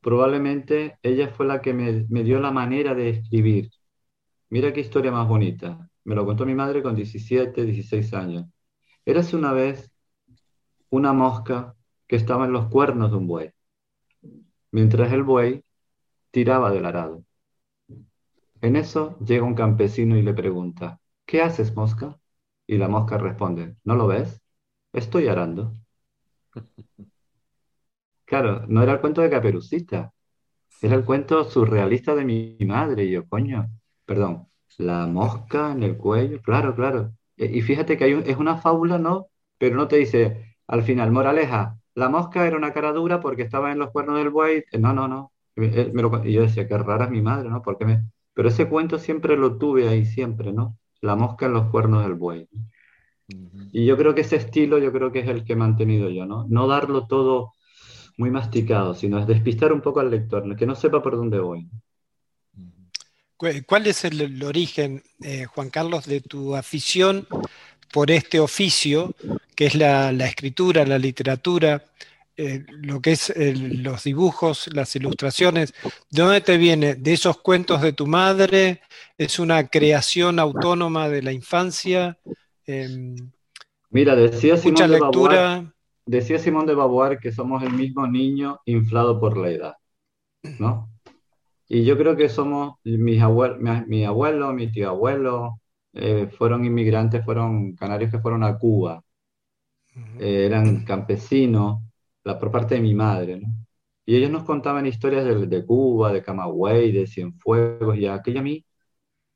probablemente 0.00 0.98
ella 1.02 1.28
fue 1.28 1.46
la 1.46 1.62
que 1.62 1.74
me, 1.74 2.24
dio 2.24 2.40
la 2.40 2.50
manera 2.50 2.94
de 2.94 3.10
escribir. 3.10 3.70
Mira 4.50 4.72
qué 4.72 4.80
historia 4.80 5.12
más 5.12 5.28
bonita. 5.28 5.88
Me 6.04 6.14
lo 6.14 6.26
contó 6.26 6.46
mi 6.46 6.54
madre 6.54 6.82
con 6.82 6.94
17, 6.96 7.64
16 7.64 8.14
años. 8.14 8.46
Érase 9.04 9.36
una 9.36 9.52
vez 9.52 9.92
una 10.90 11.12
mosca 11.12 11.74
que 12.08 12.16
estaba 12.16 12.46
en 12.46 12.52
los 12.52 12.68
cuernos 12.68 13.10
de 13.10 13.16
un 13.16 13.26
buey 13.26 13.52
mientras 14.72 15.12
el 15.12 15.22
buey 15.22 15.62
tiraba 16.32 16.72
del 16.72 16.84
arado. 16.84 17.24
En 18.64 18.74
eso 18.74 19.16
llega 19.20 19.44
un 19.44 19.54
campesino 19.54 20.16
y 20.18 20.22
le 20.22 20.34
pregunta, 20.34 21.00
¿qué 21.24 21.40
haces, 21.40 21.76
mosca? 21.76 22.18
Y 22.66 22.78
la 22.78 22.88
mosca 22.88 23.16
responde, 23.16 23.76
¿no 23.84 23.94
lo 23.94 24.08
ves? 24.08 24.42
Estoy 24.92 25.28
arando. 25.28 25.76
Claro, 28.24 28.64
no 28.68 28.82
era 28.82 28.92
el 28.92 29.00
cuento 29.00 29.20
de 29.20 29.30
Caperucita, 29.30 30.12
era 30.82 30.96
el 30.96 31.04
cuento 31.04 31.44
surrealista 31.44 32.14
de 32.14 32.24
mi 32.24 32.58
madre. 32.66 33.04
Y 33.04 33.12
yo, 33.12 33.28
coño, 33.28 33.68
perdón, 34.06 34.48
la 34.78 35.06
mosca 35.06 35.72
en 35.72 35.82
el 35.84 35.96
cuello, 35.98 36.40
claro, 36.42 36.74
claro. 36.76 37.14
E, 37.36 37.46
y 37.46 37.62
fíjate 37.62 37.98
que 37.98 38.04
hay 38.04 38.12
es 38.26 38.38
una 38.38 38.58
fábula, 38.58 38.98
¿no? 38.98 39.28
Pero 39.58 39.76
no 39.76 39.88
te 39.88 39.96
dice, 39.98 40.56
al 40.68 40.82
final, 40.84 41.12
moraleja, 41.12 41.78
la 41.94 42.08
mosca 42.10 42.46
era 42.46 42.56
una 42.58 42.72
cara 42.72 42.92
dura 42.92 43.20
porque 43.20 43.42
estaba 43.42 43.72
en 43.72 43.78
los 43.80 43.90
cuernos 43.92 44.18
del 44.18 44.30
buey. 44.30 44.64
No, 44.78 44.92
no, 44.94 45.08
no. 45.08 45.32
y 45.56 46.32
yo 46.32 46.42
decía, 46.42 46.68
qué 46.68 46.78
rara 46.78 47.06
es 47.06 47.10
mi 47.10 47.22
madre, 47.22 47.48
¿no? 47.50 47.62
Porque 47.62 47.84
me... 47.86 48.04
Pero 48.34 48.48
ese 48.48 48.68
cuento 48.68 48.98
siempre 48.98 49.36
lo 49.36 49.56
tuve 49.56 49.88
ahí, 49.88 50.04
siempre, 50.04 50.52
¿no? 50.52 50.76
La 51.00 51.16
mosca 51.16 51.46
en 51.46 51.54
los 51.54 51.70
cuernos 51.70 52.02
del 52.02 52.14
buey. 52.14 52.48
Y 53.72 53.86
yo 53.86 53.96
creo 53.96 54.14
que 54.14 54.20
ese 54.20 54.36
estilo, 54.36 54.78
yo 54.78 54.92
creo 54.92 55.10
que 55.10 55.20
es 55.20 55.28
el 55.28 55.44
que 55.44 55.54
he 55.54 55.56
mantenido 55.56 56.10
yo, 56.10 56.26
¿no? 56.26 56.46
No 56.48 56.66
darlo 56.66 57.06
todo 57.06 57.54
muy 58.16 58.30
masticado, 58.30 58.94
sino 58.94 59.18
es 59.18 59.26
despistar 59.26 59.72
un 59.72 59.80
poco 59.80 60.00
al 60.00 60.10
lector, 60.10 60.56
que 60.56 60.66
no 60.66 60.74
sepa 60.74 61.02
por 61.02 61.16
dónde 61.16 61.38
voy. 61.38 61.68
¿Cuál 63.66 63.86
es 63.86 64.04
el, 64.04 64.42
origen, 64.42 65.02
eh, 65.20 65.44
Juan 65.44 65.70
Carlos, 65.70 66.06
de 66.06 66.20
tu 66.20 66.54
afición 66.54 67.26
por 67.92 68.10
este 68.10 68.40
oficio, 68.40 69.14
que 69.54 69.66
es 69.66 69.74
la, 69.74 70.10
escritura, 70.10 70.86
la 70.86 70.98
literatura, 70.98 71.84
eh, 72.36 72.64
lo 72.68 73.00
que 73.00 73.12
es 73.12 73.32
los 73.36 74.04
dibujos, 74.04 74.68
las 74.72 74.94
ilustraciones, 74.96 75.74
¿de 76.10 76.22
dónde 76.22 76.40
te 76.40 76.56
viene? 76.56 76.94
¿De 76.94 77.12
esos 77.12 77.38
cuentos 77.38 77.80
de 77.82 77.92
tu 77.92 78.06
madre? 78.06 78.80
¿Es 79.18 79.38
una 79.38 79.68
creación 79.68 80.38
autónoma 80.38 81.08
de 81.08 81.22
la 81.22 81.32
infancia? 81.32 82.18
Em, 82.66 83.14
Mira, 83.90 84.16
decía 84.16 84.56
Simón, 84.56 84.90
de 84.90 85.68
decía 86.06 86.38
Simón 86.38 86.66
de 86.66 86.74
Beauvoir 86.74 87.18
que 87.18 87.32
somos 87.32 87.62
el 87.62 87.72
mismo 87.72 88.06
niño 88.06 88.60
inflado 88.64 89.20
por 89.20 89.36
la 89.36 89.50
edad, 89.50 89.74
¿no? 90.58 90.90
Y 91.68 91.84
yo 91.84 91.96
creo 91.96 92.16
que 92.16 92.28
somos 92.28 92.76
mis 92.84 93.22
abuelos, 93.22 93.58
mi 93.86 94.04
abuelo, 94.04 94.52
mi 94.52 94.70
tío 94.70 94.90
abuelo, 94.90 95.60
eh, 95.94 96.28
fueron 96.36 96.64
inmigrantes, 96.64 97.24
fueron 97.24 97.74
canarios 97.76 98.10
que 98.10 98.18
fueron 98.18 98.42
a 98.42 98.58
Cuba. 98.58 99.02
Eh, 100.18 100.46
eran 100.46 100.84
campesinos, 100.84 101.80
la, 102.24 102.38
por 102.38 102.50
parte 102.50 102.76
de 102.76 102.80
mi 102.80 102.94
madre, 102.94 103.40
¿no? 103.40 103.48
Y 104.06 104.16
ellos 104.16 104.30
nos 104.30 104.44
contaban 104.44 104.86
historias 104.86 105.24
de, 105.24 105.66
Cuba, 105.66 106.12
de 106.12 106.22
Camagüey, 106.22 106.92
de 106.92 107.06
Cienfuegos, 107.06 107.96
y 107.96 108.06
aquello 108.06 108.40
a 108.40 108.42
mí 108.42 108.64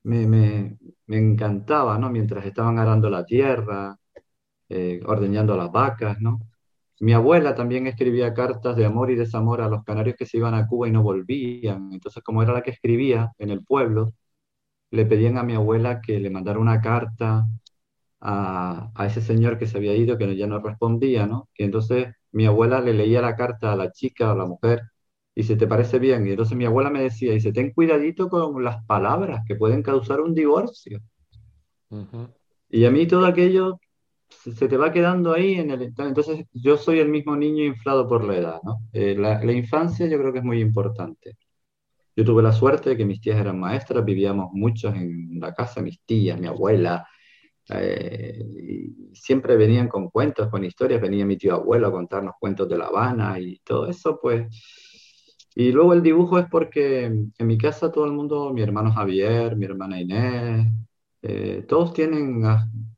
me, 0.05 0.27
me, 0.27 0.79
me, 1.07 1.19
encantaba, 1.19 1.99
¿no? 1.99 2.11
Mientras 2.11 2.45
estaban 2.47 2.79
arando 2.79 3.11
la 3.11 3.25
tierra, 3.25 3.99
eh, 4.69 5.01
ordeñando 5.07 5.57
las 5.57 5.73
vacas, 5.73 6.21
¿no? 6.21 6.41
Mi 7.01 7.13
abuela 7.13 7.55
también 7.55 7.87
escribía 7.87 8.35
cartas 8.35 8.77
de 8.77 8.85
amor 8.87 9.11
y 9.11 9.17
desamor 9.17 9.61
a 9.63 9.69
los 9.69 9.85
canarios 9.85 10.17
que 10.17 10.27
se 10.27 10.39
iban 10.39 10.55
a 10.55 10.67
Cuba 10.67 10.89
y 10.89 10.93
no 10.93 11.03
volvían. 11.03 11.93
Entonces, 11.93 12.23
como 12.25 12.43
era 12.43 12.53
la 12.53 12.63
que 12.63 12.73
escribía 12.73 13.33
en 13.39 13.51
el 13.51 13.65
pueblo, 13.65 14.13
le 14.91 15.07
pedían 15.07 15.39
a 15.39 15.43
mi 15.45 15.55
abuela 15.55 16.01
que 16.01 16.19
le 16.21 16.31
mandara 16.31 16.59
una 16.59 16.81
carta 16.81 17.47
a, 18.21 18.91
ese 19.07 19.21
señor 19.23 19.59
que 19.59 19.67
se 19.67 19.79
había 19.79 19.95
ido, 19.97 20.19
que 20.19 20.37
ya 20.37 20.47
no 20.47 20.61
respondía, 20.61 21.27
¿no? 21.27 21.49
Y 21.57 21.65
entonces 21.65 22.15
mi 22.33 22.47
abuela 22.47 22.81
le 22.81 22.95
leía 22.95 23.21
la 23.23 23.37
carta 23.37 23.73
a 23.73 23.77
la 23.77 23.91
chica 23.93 24.29
o 24.31 24.33
a 24.33 24.37
la 24.37 24.47
mujer 24.47 24.83
y 25.35 25.45
se 25.45 25.57
te 25.57 25.67
parece 25.67 25.99
bien. 25.99 26.27
Y 26.27 26.31
entonces 26.31 26.57
mi 26.57 26.65
abuela 26.65 26.91
me 26.91 27.03
decía, 27.03 27.33
dice, 27.33 27.53
ten 27.53 27.73
cuidadito 27.73 28.29
con 28.29 28.63
las 28.65 28.85
palabras 28.87 29.43
que 29.47 29.57
pueden 29.57 29.83
causar 29.83 30.21
un 30.21 30.35
divorcio. 30.35 31.01
Y 32.69 32.85
a 32.85 32.91
mí 32.91 33.07
todo 33.07 33.27
aquello 33.27 33.81
se 34.29 34.69
te 34.69 34.77
va 34.77 34.93
quedando 34.93 35.33
ahí 35.33 35.55
en 35.55 35.71
el... 35.71 35.83
Entonces 35.97 36.45
yo 36.53 36.77
soy 36.77 37.01
el 37.01 37.09
mismo 37.09 37.37
niño 37.37 37.65
inflado 37.65 38.09
por 38.09 38.25
la 38.25 38.37
edad, 38.37 38.61
¿no? 38.63 38.81
Eh, 38.93 39.15
la, 39.17 39.43
la, 39.43 39.53
infancia 39.53 40.07
yo 40.07 40.19
creo 40.19 40.33
que 40.33 40.41
es 40.41 40.45
muy 40.45 40.61
importante. 40.61 41.37
Yo 42.17 42.25
tuve 42.25 42.43
la 42.43 42.53
suerte 42.53 42.91
de 42.91 42.97
que 42.97 43.05
mis 43.05 43.21
tías 43.21 43.39
eran 43.39 43.61
maestras, 43.61 44.05
vivíamos 44.05 44.49
muchos 44.53 44.95
en 44.95 45.39
la 45.41 45.55
casa, 45.55 45.81
mis 45.81 46.01
tías, 46.03 46.39
mi 46.39 46.49
abuela, 46.49 47.07
eh, 47.71 48.45
y 48.63 49.15
siempre 49.15 49.57
venían 49.57 49.89
con 49.89 50.09
cuentos, 50.11 50.49
con 50.49 50.65
historias, 50.65 51.01
venía 51.01 51.27
mi 51.27 51.37
tío 51.37 51.55
abuelo 51.55 51.89
a 51.89 51.93
contarnos 51.93 52.35
cuentos 52.41 52.69
de 52.69 52.79
La 52.79 52.87
Habana 52.87 53.39
y 53.39 53.59
todo 53.61 53.89
eso, 53.89 54.19
pues... 54.21 54.47
Y 55.55 55.73
luego 55.73 55.93
el 55.93 56.03
dibujo 56.03 56.39
es 56.39 56.47
porque 56.49 57.07
en 57.07 57.47
mi 57.47 57.59
casa 57.59 57.91
todo 57.91 58.05
el 58.05 58.13
mundo, 58.13 58.53
mi 58.53 58.63
hermano 58.63 58.93
Javier, 58.93 59.57
mi 59.57 59.65
hermana 59.65 60.01
Inés, 60.01 60.69
eh, 61.23 61.65
todos 61.69 61.93
tienen, 61.93 62.43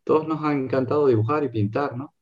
todos 0.04 0.28
nos 0.28 0.44
ha 0.44 0.52
encantado 0.52 1.06
dibujar 1.06 1.42
y 1.44 1.48
pintar, 1.48 1.96
¿no? 1.96 2.14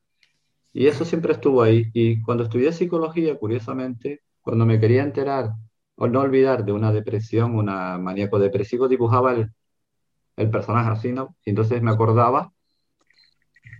Y 0.72 0.86
eso 0.86 1.04
siempre 1.04 1.32
estuvo 1.32 1.62
ahí. 1.62 1.90
Y 1.92 2.22
cuando 2.22 2.44
estudié 2.44 2.72
psicología, 2.72 3.36
curiosamente, 3.36 4.22
cuando 4.40 4.64
me 4.66 4.78
quería 4.80 5.02
enterar 5.02 5.52
o 5.96 6.06
no 6.08 6.20
olvidar 6.20 6.64
de 6.64 6.72
una 6.72 6.92
depresión, 6.92 7.56
una 7.56 7.98
maníaco 7.98 8.38
depresivo, 8.38 8.88
dibujaba 8.88 9.32
el, 9.34 9.50
el 10.38 10.50
personaje 10.50 10.90
así, 10.90 11.12
¿no? 11.12 11.36
Y 11.44 11.50
entonces 11.50 11.82
me 11.82 11.90
acordaba 11.90 12.52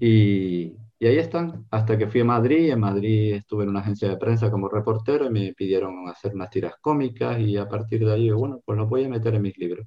y, 0.01 0.77
y, 0.99 1.07
ahí 1.07 1.19
están, 1.19 1.67
hasta 1.71 1.97
que 1.97 2.09
fui 2.09 2.21
a 2.21 2.25
Madrid, 2.25 2.71
en 2.71 2.81
Madrid 2.81 3.35
estuve 3.35 3.65
en 3.65 3.71
una 3.71 3.81
agencia 3.81 4.09
de 4.09 4.17
prensa 4.17 4.51
como 4.51 4.69
reportero 4.69 5.27
y 5.27 5.31
me 5.31 5.55
pidieron 5.55 6.09
hacer 6.09 6.35
unas 6.35 6.51
tiras 6.51 6.75
cómicas 6.81 7.41
y 7.41 7.57
a 7.57 7.69
partir 7.69 8.05
de 8.05 8.13
ahí, 8.13 8.31
bueno, 8.31 8.61
pues 8.65 8.77
lo 8.77 8.87
voy 8.87 9.05
a 9.05 9.09
meter 9.09 9.35
en 9.35 9.43
mis 9.43 9.57
libros. 9.57 9.87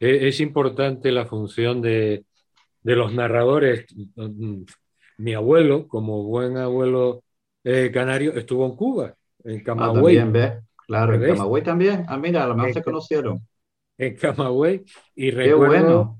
E, 0.00 0.28
es 0.28 0.40
importante 0.40 1.10
la 1.12 1.26
función 1.26 1.80
de, 1.80 2.24
de 2.82 2.96
los 2.96 3.12
narradores. 3.12 3.86
Mi 5.18 5.34
abuelo, 5.34 5.86
como 5.86 6.24
buen 6.24 6.56
abuelo 6.56 7.22
eh, 7.64 7.90
canario, 7.92 8.32
estuvo 8.34 8.66
en 8.66 8.76
Cuba, 8.76 9.14
en 9.44 9.60
ah, 9.60 9.62
Camagüey. 9.64 10.18
Ah, 10.18 10.22
también, 10.22 10.60
Claro, 10.86 11.14
en 11.14 11.22
Camagüey 11.22 11.62
también. 11.62 12.04
Ah, 12.08 12.18
mira, 12.18 12.44
a 12.44 12.48
lo 12.48 12.56
mejor 12.56 12.72
se 12.72 12.82
conocieron 12.82 13.46
en 14.06 14.16
Camagüey. 14.16 14.84
Y 15.14 15.30
recuerdo 15.30 16.18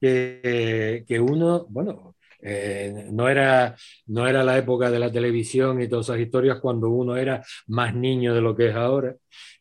que, 0.00 1.04
que, 1.06 1.20
uno, 1.20 1.66
bueno, 1.68 2.16
eh, 2.40 3.08
no, 3.10 3.28
era, 3.28 3.76
no 4.06 4.26
era 4.26 4.42
la 4.44 4.58
época 4.58 4.90
de 4.90 4.98
la 4.98 5.10
televisión 5.10 5.80
y 5.80 5.88
todas 5.88 6.08
esas 6.08 6.20
historias 6.20 6.60
cuando 6.60 6.90
uno 6.90 7.16
era 7.16 7.42
más 7.68 7.94
niño 7.94 8.34
de 8.34 8.40
lo 8.40 8.54
que 8.56 8.68
es 8.68 8.74
ahora. 8.74 9.14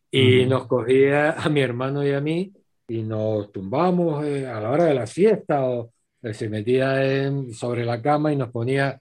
Y 0.09 0.45
nos 0.45 0.67
cogía 0.67 1.31
a 1.31 1.47
mi 1.47 1.61
hermano 1.61 2.05
y 2.05 2.11
a 2.11 2.19
mí 2.19 2.51
y 2.87 3.03
nos 3.03 3.51
tumbamos 3.53 4.25
eh, 4.25 4.45
a 4.45 4.59
la 4.59 4.71
hora 4.71 4.83
de 4.83 4.93
la 4.93 5.07
siesta 5.07 5.63
o 5.63 5.93
eh, 6.21 6.33
se 6.33 6.49
metía 6.49 7.05
en, 7.05 7.53
sobre 7.53 7.85
la 7.85 8.01
cama 8.01 8.33
y 8.33 8.35
nos 8.35 8.49
ponía 8.49 8.99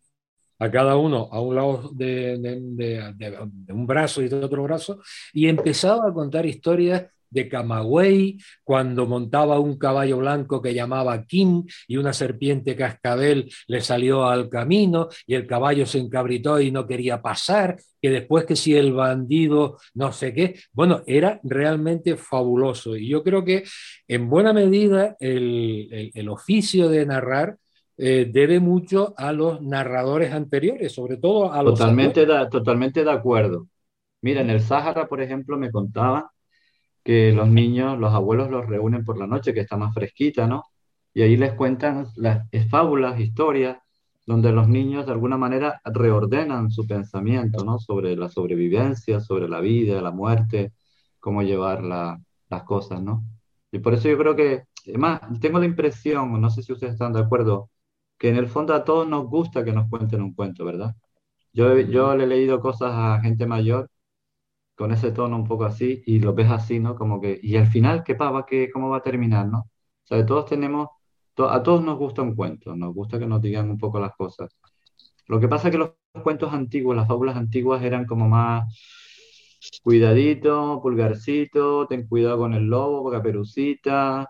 a 0.61 0.71
cada 0.71 0.97
uno 0.97 1.29
a 1.33 1.41
un 1.41 1.55
lado 1.57 1.91
de, 1.93 2.39
de, 2.39 3.13
de, 3.15 3.73
un 3.73 3.87
brazo 3.87 4.23
y 4.23 4.29
de 4.29 4.37
otro 4.37 4.63
brazo, 4.63 5.01
y 5.33 5.49
empezaba 5.49 6.09
a 6.09 6.13
contar 6.13 6.45
historias 6.45 7.07
de 7.31 7.49
Camagüey, 7.49 8.39
cuando 8.65 9.07
montaba 9.07 9.59
un 9.59 9.79
caballo 9.79 10.19
blanco 10.19 10.61
que 10.61 10.75
llamaba 10.75 11.25
Kim 11.25 11.65
y 11.89 11.97
una 11.97 12.13
serpiente 12.13 12.77
cascabel 12.77 13.51
le 13.67 13.81
salió 13.81 14.27
al 14.27 14.49
camino 14.49 15.09
y 15.27 15.35
el 15.35 15.47
caballo 15.47 15.87
se 15.87 15.99
encabritó 15.99 16.61
y 16.61 16.71
no 16.71 16.87
quería 16.87 17.23
pasar, 17.23 17.77
que 18.03 18.11
después 18.11 18.45
que 18.45 18.57
si 18.57 18.75
el 18.75 18.93
bandido 18.93 19.79
no 19.95 20.13
sé 20.13 20.33
qué, 20.33 20.57
bueno, 20.73 21.03
era 21.07 21.41
realmente 21.43 22.17
fabuloso. 22.17 22.97
Y 22.97 23.09
yo 23.09 23.23
creo 23.23 23.45
que 23.45 23.65
en 24.09 24.29
buena 24.29 24.53
medida 24.53 25.17
el, 25.21 26.11
el, 26.15 26.29
oficio 26.29 26.89
de 26.89 27.07
narrar 27.07 27.57
eh, 27.99 28.29
debe 28.31 28.61
mucho 28.61 29.15
a 29.17 29.33
los 29.33 29.61
narradores 29.61 30.33
anteriores, 30.33 30.93
sobre 30.93 31.19
todo 31.19 31.53
a 31.53 31.63
los... 31.63 31.79
Totalmente, 31.79 32.27
totalmente 32.51 33.05
de 33.05 33.11
acuerdo. 33.11 33.67
Mira, 34.23 34.41
en 34.41 34.51
el 34.51 34.61
Sáhara, 34.61 35.07
por 35.07 35.21
ejemplo, 35.21 35.57
me 35.59 35.71
contaba 35.71 36.31
que 37.05 37.33
los 37.33 37.49
niños, 37.49 37.99
los 37.99 38.13
abuelos 38.15 38.51
los 38.51 38.67
reúnen 38.67 39.05
por 39.05 39.19
la 39.19 39.27
noche, 39.27 39.55
que 39.55 39.61
está 39.61 39.77
más 39.77 39.95
fresquita, 39.95 40.47
¿no? 40.47 40.65
Y 41.15 41.23
ahí 41.23 41.37
les 41.37 41.55
cuentan 41.55 42.07
las 42.17 42.47
fábulas, 42.71 43.19
historias, 43.21 43.79
donde 44.27 44.53
los 44.53 44.69
niños 44.69 45.07
de 45.07 45.13
alguna 45.13 45.37
manera 45.37 45.81
reordenan 45.85 46.71
su 46.71 46.87
pensamiento, 46.87 47.65
¿no? 47.65 47.79
Sobre 47.79 48.17
la 48.17 48.29
sobrevivencia, 48.29 49.21
sobre 49.21 49.49
la 49.49 49.61
vida, 49.61 50.01
la 50.03 50.11
muerte, 50.13 50.73
cómo 51.19 51.43
llevar 51.43 51.83
las 51.83 52.63
cosas, 52.65 53.03
¿no? 53.03 53.25
Y 53.73 53.79
por 53.81 53.95
eso 53.95 54.09
yo 54.09 54.19
creo 54.19 54.37
que, 54.37 54.65
además, 54.87 55.21
tengo 55.41 55.59
la 55.59 55.67
impresión, 55.67 56.41
no 56.41 56.51
sé 56.51 56.63
si 56.63 56.73
ustedes 56.73 56.95
están 56.95 57.13
de 57.13 57.21
acuerdo, 57.21 57.71
que 58.19 58.29
en 58.29 58.37
el 58.37 58.49
fondo 58.49 58.75
a 58.75 58.85
todos 58.85 59.09
nos 59.09 59.27
gusta 59.29 59.65
que 59.65 59.73
nos 59.73 59.89
cuenten 59.89 60.23
un 60.23 60.35
cuento, 60.35 60.65
¿verdad? 60.65 60.95
Yo, 61.53 61.79
yo 61.81 62.15
le 62.17 62.25
he 62.25 62.27
leído 62.27 62.61
cosas 62.61 62.93
a 62.95 63.21
gente 63.21 63.47
mayor 63.47 63.91
con 64.81 64.93
ese 64.93 65.13
tono 65.13 65.37
un 65.37 65.47
poco 65.47 65.65
así 65.67 66.03
y 66.07 66.21
lo 66.21 66.33
ves 66.35 66.51
así, 66.51 66.81
¿no? 66.81 66.95
Como 66.97 67.21
que, 67.21 67.39
y 67.43 67.57
al 67.57 67.67
final, 67.67 68.03
¿qué 68.03 68.15
pasa? 68.15 68.47
¿Qué, 68.49 68.71
¿Cómo 68.73 68.89
va 68.89 68.97
a 68.99 69.03
terminar, 69.03 69.47
no? 69.47 69.59
O 69.61 70.07
sea, 70.07 70.25
todos 70.25 70.47
tenemos, 70.47 70.89
a 71.37 71.63
todos 71.63 71.83
nos 71.85 71.99
gusta 71.99 72.23
un 72.23 72.35
cuento, 72.35 72.75
nos 72.75 72.95
gusta 72.95 73.19
que 73.19 73.27
nos 73.27 73.43
digan 73.43 73.69
un 73.71 73.77
poco 73.79 74.01
las 74.01 74.15
cosas. 74.17 74.57
Lo 75.27 75.39
que 75.39 75.49
pasa 75.49 75.69
es 75.69 75.73
que 75.73 75.79
los 75.79 75.91
cuentos 76.25 76.55
antiguos, 76.55 76.97
las 76.97 77.07
fábulas 77.07 77.37
antiguas 77.37 77.83
eran 77.83 78.07
como 78.07 78.27
más 78.27 78.65
cuidadito, 79.83 80.81
pulgarcito, 80.83 81.87
ten 81.87 82.07
cuidado 82.09 82.39
con 82.39 82.55
el 82.55 82.65
lobo, 82.65 83.11
caperucita, 83.11 84.29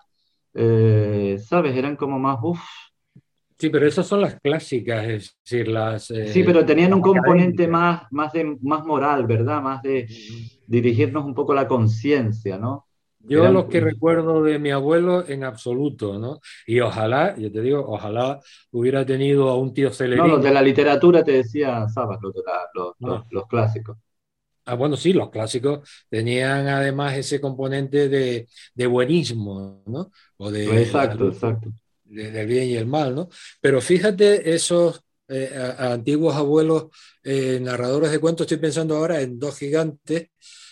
eh, 0.55 1.39
¿sabes? 1.41 1.77
Eran 1.77 1.95
como 1.97 2.19
más, 2.19 2.39
uff, 2.43 2.61
Sí, 3.61 3.69
pero 3.69 3.87
esas 3.87 4.07
son 4.07 4.23
las 4.23 4.41
clásicas, 4.41 5.05
es 5.07 5.37
decir, 5.45 5.69
las... 5.69 6.11
Eh, 6.11 6.29
sí, 6.29 6.43
pero 6.45 6.65
tenían 6.65 6.95
un 6.95 7.03
componente 7.03 7.69
más, 7.69 8.11
más, 8.11 8.33
de, 8.33 8.57
más 8.63 8.87
moral, 8.87 9.27
¿verdad? 9.27 9.61
Más 9.61 9.83
de 9.83 10.09
dirigirnos 10.67 11.27
un 11.27 11.35
poco 11.35 11.53
la 11.53 11.69
conciencia, 11.69 12.57
¿no? 12.57 12.87
Yo 13.19 13.53
lo 13.53 13.69
que 13.69 13.81
recuerdo 13.81 14.43
de 14.43 14.59
mi 14.59 14.71
abuelo 14.71 15.29
en 15.29 15.45
absoluto, 15.45 16.19
¿no? 16.19 16.41
Y 16.67 16.81
ojalá, 16.81 17.37
yo 17.37 17.53
te 17.53 17.61
digo, 17.61 17.85
ojalá 17.87 18.41
hubiera 18.71 19.05
tenido 19.05 19.51
a 19.51 19.59
un 19.59 19.75
tío 19.75 19.93
Celerino. 19.93 20.27
No, 20.27 20.35
los 20.37 20.43
de 20.43 20.53
la 20.53 20.63
literatura 20.63 21.23
te 21.23 21.33
decía, 21.33 21.87
sabes, 21.91 22.17
los, 22.23 22.33
los, 22.99 23.25
los, 23.31 23.47
clásicos. 23.47 23.99
Ah, 24.65 24.75
bueno, 24.75 24.97
sí, 24.97 25.13
los 25.13 25.29
clásicos 25.29 25.87
tenían 26.09 26.67
además 26.67 27.15
ese 27.19 27.43
componente 27.43 28.09
de, 28.09 28.49
de 28.75 28.87
buenismo, 28.87 29.83
¿no? 29.85 30.11
O 30.39 30.51
de, 30.51 30.81
exacto, 30.81 31.29
exacto 31.29 31.71
del 32.11 32.47
bien 32.47 32.69
y 32.69 32.77
el 32.77 32.87
mal, 32.87 33.15
¿no? 33.15 33.29
Pero 33.61 33.81
fíjate 33.81 34.55
esos 34.55 35.01
eh, 35.29 35.51
antiguos 35.79 36.35
abuelos 36.35 36.87
eh, 37.23 37.61
narradores 37.61 38.11
de 38.11 38.19
cuentos, 38.19 38.45
estoy 38.45 38.59
pensando 38.59 38.97
ahora 38.97 39.21
en 39.21 39.39
dos 39.39 39.57
gigantes, 39.57 40.29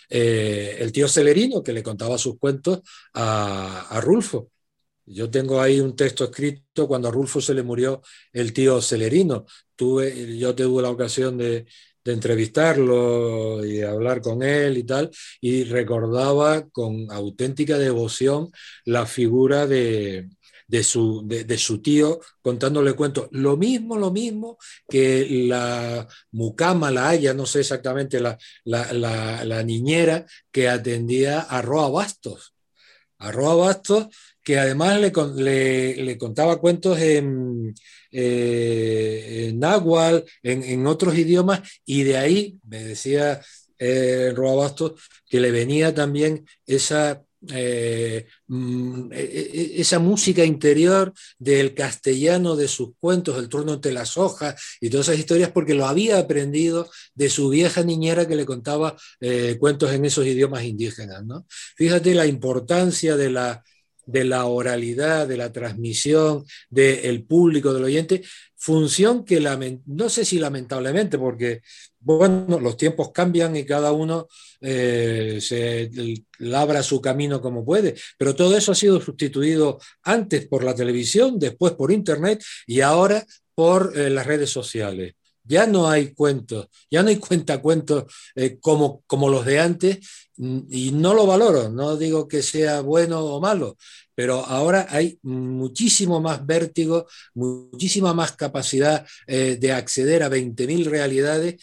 eh, 0.09 0.77
el 0.79 0.91
tío 0.91 1.07
Celerino, 1.07 1.63
que 1.63 1.73
le 1.73 1.83
contaba 1.83 2.17
sus 2.17 2.37
cuentos 2.37 2.81
a, 3.13 3.99
Rulfo. 4.03 4.51
Yo 5.05 5.29
tengo 5.29 5.61
ahí 5.61 5.79
un 5.79 5.95
texto 5.95 6.25
escrito 6.25 6.87
cuando 6.87 7.07
a 7.07 7.11
Rulfo 7.11 7.41
se 7.41 7.53
le 7.53 7.63
murió 7.63 8.01
el 8.33 8.53
tío 8.53 8.81
Celerino. 8.81 9.45
Tuve, 9.75 10.37
yo 10.37 10.53
tuve 10.53 10.81
la 10.83 10.89
ocasión 10.89 11.37
de 11.37 11.65
entrevistarlo 12.03 13.65
y 13.65 13.81
hablar 13.81 14.21
con 14.21 14.43
él 14.43 14.77
y 14.77 14.83
tal, 14.83 15.11
y 15.41 15.63
recordaba 15.63 16.67
con 16.69 17.11
auténtica 17.11 17.77
devoción 17.77 18.51
la 18.85 19.05
figura 19.05 19.67
de, 19.67 20.27
de 20.69 20.83
su, 20.83 21.23
de, 21.25 21.57
su 21.57 21.81
tío 21.81 22.21
contándole 22.41 22.93
cuentos. 22.93 23.27
Lo 23.31 23.57
mismo, 23.57 23.97
lo 23.97 24.11
mismo 24.11 24.57
que 24.87 25.27
la 25.47 26.07
mucama, 26.31 26.91
la 26.91 27.09
haya, 27.09 27.33
no 27.33 27.47
sé 27.47 27.61
exactamente, 27.61 28.19
la, 28.19 28.37
la, 28.65 29.63
niñera 29.63 30.25
que 30.51 30.69
atendía 30.69 31.41
a 31.41 31.61
Roa 31.63 31.89
Bastos. 31.89 32.53
A 33.17 33.31
Roa 33.31 33.55
Bastos, 33.55 34.07
que 34.43 34.59
además 34.59 35.01
le, 35.01 35.95
le, 35.95 36.17
contaba 36.19 36.59
cuentos 36.61 36.99
en, 36.99 37.73
eh, 38.11 39.47
en 39.49 39.59
náhuatl, 39.59 40.29
en, 40.43 40.85
otros 40.85 41.17
idiomas, 41.17 41.61
y 41.83 42.03
de 42.03 42.17
ahí, 42.17 42.59
me 42.63 42.83
decía 42.83 43.41
eh, 43.79 44.33
Roa 44.35 44.53
Bastos, 44.53 45.01
que 45.27 45.39
le 45.39 45.49
venía 45.49 45.95
también 45.95 46.45
esa 46.67 47.23
eh, 47.51 48.27
mm, 48.47 49.11
e, 49.11 49.19
e, 49.19 49.77
e, 49.77 49.81
esa 49.81 49.99
música 49.99 50.43
interior 50.43 51.13
del 51.37 51.73
castellano 51.73 52.55
de 52.55 52.67
sus 52.67 52.89
cuentos, 52.99 53.37
El 53.37 53.49
turno 53.49 53.73
entre 53.73 53.93
las 53.93 54.17
hojas 54.17 54.61
y 54.81 54.89
todas 54.89 55.07
esas 55.07 55.19
historias, 55.19 55.51
porque 55.51 55.73
lo 55.73 55.85
había 55.85 56.19
aprendido 56.19 56.89
de 57.15 57.29
su 57.29 57.49
vieja 57.49 57.83
niñera 57.83 58.27
que 58.27 58.35
le 58.35 58.45
contaba 58.45 58.95
eh, 59.21 59.57
cuentos 59.59 59.91
en 59.91 60.05
esos 60.05 60.25
idiomas 60.25 60.63
indígenas. 60.63 61.25
¿no? 61.25 61.45
Fíjate 61.75 62.13
la 62.13 62.25
importancia 62.25 63.15
de 63.15 63.29
la, 63.29 63.63
de 64.09 64.23
la 64.23 64.45
oralidad, 64.45 65.27
de 65.27 65.37
la 65.37 65.51
transmisión, 65.51 66.45
del 66.69 67.23
público, 67.23 67.73
del 67.73 67.83
oyente, 67.83 68.23
función 68.55 69.23
que 69.23 69.39
no 69.85 70.09
sé 70.09 70.25
si 70.25 70.39
lamentablemente, 70.39 71.17
porque 71.17 71.61
bueno, 71.99 72.59
los 72.59 72.75
tiempos 72.77 73.11
cambian 73.11 73.55
y 73.55 73.65
cada 73.65 73.91
uno 73.91 74.27
eh, 74.61 75.39
se 75.41 75.89
labra 76.39 76.81
su 76.81 77.01
camino 77.01 77.41
como 77.41 77.63
puede, 77.63 77.95
pero 78.17 78.35
todo 78.35 78.57
eso 78.57 78.71
ha 78.71 78.75
sido 78.75 78.99
sustituido 78.99 79.79
antes 80.03 80.47
por 80.47 80.63
la 80.63 80.75
televisión, 80.75 81.37
después 81.39 81.73
por 81.73 81.91
Internet 81.91 82.43
y 82.65 82.81
ahora 82.81 83.25
por 83.53 83.97
eh, 83.97 84.09
las 84.09 84.25
redes 84.25 84.49
sociales. 84.49 85.13
Ya 85.49 85.65
no 85.67 85.89
hay 85.89 86.13
cuentos, 86.13 86.69
ya 86.89 87.03
no 87.03 87.09
hay 87.09 87.15
cuentacuentos 87.29 88.05
eh, 88.35 88.57
como, 88.61 89.01
como 89.07 89.27
los 89.29 89.45
de 89.45 89.59
antes 89.59 89.99
mm, 90.37 90.59
y 90.69 90.91
no 90.91 91.13
lo 91.13 91.25
valoro, 91.25 91.69
no 91.69 91.97
digo 91.97 92.27
que 92.27 92.43
sea 92.43 92.81
bueno 92.81 93.19
o 93.19 93.41
malo, 93.41 93.75
pero 94.15 94.45
ahora 94.45 94.85
hay 94.89 95.17
muchísimo 95.23 96.21
más 96.21 96.45
vértigo, 96.45 97.07
muchísima 97.33 98.13
más 98.13 98.33
capacidad 98.33 99.05
eh, 99.27 99.57
de 99.59 99.71
acceder 99.73 100.23
a 100.23 100.29
20.000 100.29 100.85
realidades 100.85 101.55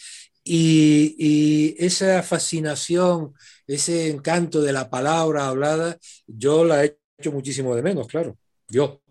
y, 0.43 1.75
esa 1.77 2.23
fascinación, 2.23 3.33
ese 3.67 4.09
encanto 4.09 4.61
de 4.61 4.73
la 4.73 4.89
palabra 4.89 5.47
hablada, 5.47 5.97
yo 6.25 6.63
la 6.63 6.85
he 6.85 6.97
hecho 7.17 7.31
muchísimo 7.31 7.75
de 7.75 7.83
menos, 7.83 8.07
claro, 8.07 8.37
yo. 8.67 9.01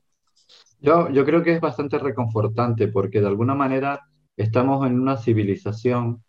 Yo, 0.80 1.08
yo 1.10 1.24
creo 1.24 1.42
que 1.42 1.54
es 1.54 1.60
bastante 1.60 1.98
reconfortante 1.98 2.88
porque 2.88 3.20
de 3.20 3.26
alguna 3.26 3.54
manera 3.54 4.00
Estamos 4.36 4.86
en 4.86 5.00
una 5.00 5.16
civilización, 5.16 6.22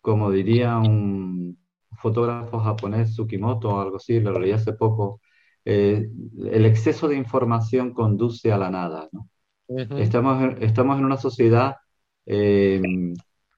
como 0.00 0.30
diría 0.30 0.78
un 0.78 1.58
fotógrafo 1.98 2.58
japonés, 2.60 3.12
Tsukimoto 3.12 3.70
o 3.70 3.80
algo 3.80 3.96
así, 3.96 4.20
lo 4.20 4.38
leí 4.38 4.52
hace 4.52 4.72
poco, 4.74 5.20
eh, 5.64 6.08
el 6.50 6.66
exceso 6.66 7.08
de 7.08 7.16
información 7.16 7.92
conduce 7.92 8.52
a 8.52 8.58
la 8.58 8.70
nada. 8.70 9.08
estamos, 9.68 10.54
estamos 10.60 10.98
en 10.98 11.04
una 11.04 11.16
sociedad 11.16 11.76
eh, 12.26 12.82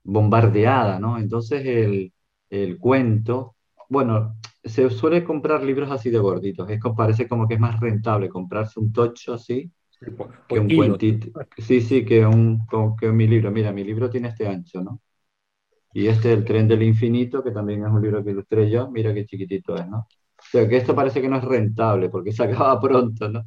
bombardeada, 0.05 0.99
¿no? 1.01 1.19
Entonces 1.19 1.65
el, 1.67 2.13
el, 2.51 2.79
cuento, 2.79 3.57
bueno, 3.89 4.37
se 4.63 4.89
suele 4.91 5.25
comprar 5.25 5.63
libros 5.63 5.91
así 5.91 6.11
de 6.11 6.19
gorditos, 6.19 6.69
es, 6.71 6.81
parece 6.97 7.29
como 7.29 7.49
que 7.49 7.55
es 7.55 7.61
más 7.61 7.81
rentable 7.81 8.29
comprarse 8.29 8.81
un 8.81 8.93
tocho 8.93 9.35
así 9.35 9.71
que 10.49 10.59
un 10.61 10.69
cuentito. 10.71 11.41
Sí, 11.59 11.81
sí, 11.81 12.05
que 12.05 12.25
un, 12.27 12.61
que 13.01 13.09
mi 13.13 13.27
libro. 13.27 13.51
Mira, 13.51 13.73
mi 13.73 13.85
libro 13.85 14.11
tiene 14.11 14.29
este 14.29 14.47
ancho, 14.47 14.83
¿no? 14.83 15.01
Y 15.93 16.09
este 16.09 16.33
es 16.33 16.39
El 16.39 16.45
tren 16.45 16.69
del 16.69 16.83
infinito, 16.83 17.43
que 17.43 17.51
también 17.51 17.85
es 17.85 17.91
un 17.91 18.03
libro 18.03 18.23
que 18.25 18.31
ilustré 18.31 18.71
yo. 18.71 18.91
Mira 18.91 19.15
qué 19.15 19.25
chiquitito 19.27 19.77
es, 19.77 19.89
¿no? 19.89 19.99
O 20.01 20.43
sea, 20.51 20.69
que 20.69 20.77
esto 20.77 20.95
parece 20.95 21.23
que 21.23 21.29
no 21.29 21.39
es 21.39 21.45
rentable 21.45 22.09
porque 22.11 22.33
se 22.33 22.45
acaba 22.45 22.81
pronto, 22.81 23.29
¿no? 23.29 23.45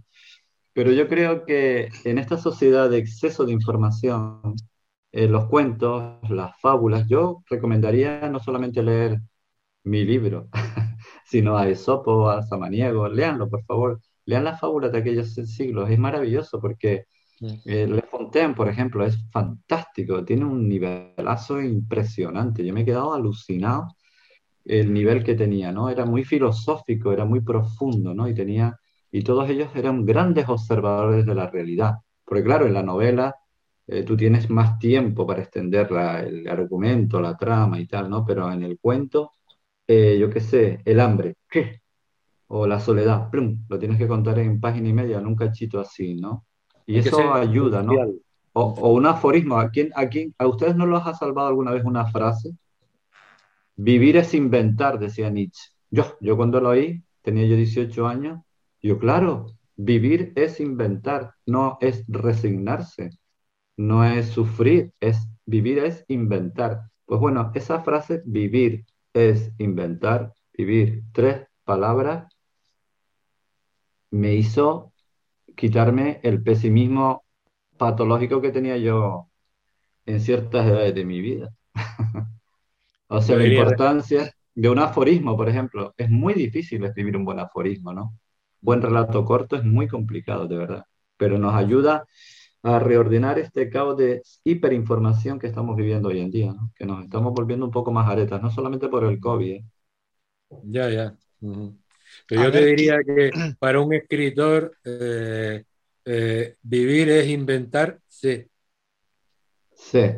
Pero 0.73 0.91
yo 0.91 1.07
creo 1.07 1.45
que 1.45 1.89
en 2.05 2.17
esta 2.19 2.37
sociedad 2.37 2.89
de 2.89 2.99
exceso 2.99 3.45
de 3.45 3.53
información, 3.53 4.55
eh, 5.11 5.27
los 5.27 5.47
cuentos, 5.47 6.19
las 6.29 6.59
fábulas, 6.61 7.07
yo 7.07 7.43
recomendaría 7.49 8.29
no 8.29 8.39
solamente 8.39 8.83
leer 8.83 9.19
mi 9.83 10.03
libro, 10.05 10.49
sino 11.25 11.57
a 11.57 11.67
Esopo, 11.69 12.29
a 12.29 12.43
Samaniego, 12.43 13.07
léanlo, 13.09 13.49
por 13.49 13.63
favor 13.65 14.01
lean 14.29 14.43
las 14.43 14.59
fábulas 14.59 14.91
de 14.91 14.99
aquellos 14.99 15.33
siglos, 15.33 15.89
es 15.89 15.97
maravilloso 15.97 16.59
porque 16.61 17.05
eh, 17.65 17.87
Le 17.87 18.01
Fontaine, 18.03 18.53
por 18.53 18.67
ejemplo, 18.69 19.03
es 19.03 19.17
fantástico, 19.31 20.23
tiene 20.23 20.45
un 20.45 20.67
nivelazo 20.67 21.59
impresionante. 21.61 22.63
Yo 22.63 22.73
me 22.73 22.81
he 22.81 22.85
quedado 22.85 23.13
alucinado 23.13 23.87
el 24.65 24.93
nivel 24.93 25.23
que 25.23 25.35
tenía, 25.35 25.71
¿no? 25.71 25.89
Era 25.89 26.05
muy 26.05 26.23
filosófico, 26.23 27.11
era 27.11 27.25
muy 27.25 27.41
profundo, 27.41 28.13
¿no? 28.13 28.27
Y 28.29 28.35
tenía, 28.35 28.77
y 29.11 29.23
todos 29.23 29.49
ellos 29.49 29.69
eran 29.75 30.05
grandes 30.05 30.47
observadores 30.47 31.25
de 31.25 31.35
la 31.35 31.47
realidad. 31.49 31.95
Porque 32.23 32.43
claro, 32.43 32.67
en 32.67 32.73
la 32.73 32.83
novela 32.83 33.35
eh, 33.87 34.03
tú 34.03 34.15
tienes 34.15 34.49
más 34.49 34.77
tiempo 34.77 35.25
para 35.25 35.41
extender 35.41 35.89
el 36.27 36.47
argumento, 36.47 37.19
la 37.19 37.35
trama 37.35 37.79
y 37.79 37.87
tal, 37.87 38.09
¿no? 38.09 38.23
Pero 38.25 38.51
en 38.51 38.63
el 38.63 38.77
cuento, 38.79 39.31
eh, 39.87 40.17
yo 40.19 40.29
qué 40.29 40.41
sé, 40.41 40.81
el 40.85 40.99
hambre, 40.99 41.35
¿qué? 41.49 41.81
O 42.51 42.65
la 42.65 42.79
soledad, 42.79 43.29
plum, 43.29 43.63
lo 43.69 43.77
tienes 43.77 43.97
que 43.97 44.07
contar 44.07 44.39
en 44.39 44.59
página 44.59 44.89
y 44.89 44.93
media, 44.93 45.19
en 45.19 45.27
un 45.27 45.35
cachito 45.35 45.79
así, 45.79 46.15
¿no? 46.15 46.45
Y 46.87 46.97
eso 46.97 47.33
ayuda, 47.33 47.83
¿no? 47.83 47.93
O, 48.53 48.93
un 48.93 49.05
aforismo, 49.05 49.59
¿a 49.59 49.69
quién, 49.69 49.91
a 49.95 50.07
quién, 50.09 50.33
a 50.39 50.47
ustedes 50.47 50.75
no 50.75 50.87
los 50.87 51.05
ha 51.05 51.13
salvado 51.13 51.47
alguna 51.47 51.71
vez 51.71 51.85
una 51.85 52.07
frase? 52.07 52.49
Vivir 53.75 54.17
es 54.17 54.33
inventar, 54.33 54.97
decía 54.97 55.29
Nietzsche. 55.29 55.69
Yo, 55.91 56.17
yo 56.19 56.35
cuando 56.35 56.59
lo 56.59 56.69
oí, 56.69 57.03
tenía 57.21 57.45
yo 57.45 57.55
18 57.55 58.07
años, 58.07 58.41
yo, 58.81 58.97
claro, 58.97 59.53
vivir 59.75 60.33
es 60.35 60.59
inventar, 60.59 61.35
no 61.45 61.77
es 61.81 62.03
resignarse, 62.07 63.11
no 63.77 64.03
es 64.03 64.29
sufrir, 64.29 64.91
es 64.99 65.29
vivir 65.45 65.77
es 65.77 66.03
inventar. 66.07 66.89
Pues 67.05 67.21
bueno, 67.21 67.51
esa 67.53 67.81
frase, 67.83 68.23
vivir 68.25 68.85
es 69.13 69.51
inventar, 69.59 70.33
vivir, 70.57 71.03
tres 71.11 71.45
palabras, 71.63 72.27
me 74.11 74.35
hizo 74.35 74.93
quitarme 75.55 76.19
el 76.23 76.41
pesimismo 76.41 77.23
patológico 77.77 78.41
que 78.41 78.51
tenía 78.51 78.77
yo 78.77 79.29
en 80.05 80.19
ciertas 80.19 80.65
edades 80.65 80.95
de 80.95 81.05
mi 81.05 81.21
vida. 81.21 81.49
o 83.07 83.21
sea, 83.21 83.37
la 83.37 83.47
importancia 83.47 84.33
de 84.55 84.69
un 84.69 84.79
aforismo, 84.79 85.37
por 85.37 85.49
ejemplo, 85.49 85.93
es 85.97 86.09
muy 86.09 86.33
difícil 86.33 86.83
escribir 86.83 87.15
un 87.15 87.25
buen 87.25 87.39
aforismo, 87.39 87.93
¿no? 87.93 88.17
Buen 88.61 88.81
relato 88.81 89.23
corto 89.23 89.55
es 89.55 89.63
muy 89.63 89.87
complicado, 89.87 90.47
de 90.47 90.57
verdad, 90.57 90.85
pero 91.17 91.37
nos 91.37 91.53
ayuda 91.53 92.05
a 92.63 92.79
reordenar 92.79 93.39
este 93.39 93.69
caos 93.69 93.97
de 93.97 94.21
hiperinformación 94.43 95.39
que 95.39 95.47
estamos 95.47 95.77
viviendo 95.77 96.09
hoy 96.09 96.19
en 96.19 96.31
día, 96.31 96.53
¿no? 96.53 96.71
que 96.75 96.85
nos 96.85 97.03
estamos 97.03 97.33
volviendo 97.33 97.65
un 97.65 97.71
poco 97.71 97.91
más 97.91 98.09
aretas, 98.09 98.41
no 98.41 98.51
solamente 98.51 98.89
por 98.89 99.05
el 99.05 99.19
COVID. 99.19 99.51
¿eh? 99.51 99.65
Ya, 100.63 100.89
ya. 100.89 101.15
Pero 101.39 101.73
yo 102.29 102.51
te 102.51 102.65
diría 102.65 102.97
que 103.05 103.31
para 103.59 103.79
un 103.79 103.93
escritor 103.93 104.75
eh, 104.83 105.63
eh, 106.05 106.55
vivir 106.61 107.09
es 107.09 107.27
inventar, 107.27 107.99
sí. 108.07 108.45
Sí. 109.75 110.11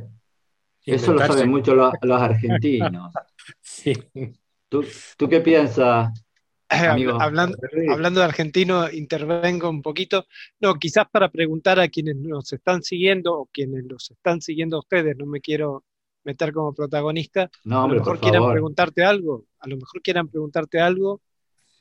Eso 0.85 1.13
lo 1.13 1.19
saben 1.19 1.49
mucho 1.49 1.75
los, 1.75 1.93
argentinos. 2.21 3.13
sí. 3.61 3.93
¿Tú, 4.67 4.85
¿Tú, 5.17 5.29
qué 5.29 5.41
piensas? 5.41 6.11
Amigo? 6.69 7.21
Hablando, 7.21 7.57
hablando 7.91 8.21
de 8.21 8.25
argentino, 8.25 8.89
intervengo 8.89 9.69
un 9.69 9.81
poquito. 9.81 10.25
No, 10.59 10.75
quizás 10.75 11.05
para 11.11 11.29
preguntar 11.29 11.79
a 11.79 11.89
quienes 11.89 12.15
nos 12.15 12.53
están 12.53 12.81
siguiendo 12.81 13.33
o 13.33 13.45
quienes 13.51 13.83
los 13.83 14.09
están 14.11 14.41
siguiendo 14.41 14.77
a 14.77 14.79
ustedes, 14.79 15.17
no 15.17 15.25
me 15.25 15.41
quiero 15.41 15.83
meter 16.23 16.53
como 16.53 16.73
protagonista. 16.73 17.49
No, 17.65 17.83
a 17.83 17.87
lo 17.87 17.95
mejor 17.95 18.19
quieran 18.19 18.49
preguntarte 18.49 19.03
algo, 19.03 19.45
a 19.59 19.67
lo 19.67 19.75
mejor 19.75 20.01
quieran 20.01 20.29
preguntarte 20.29 20.79
algo 20.79 21.21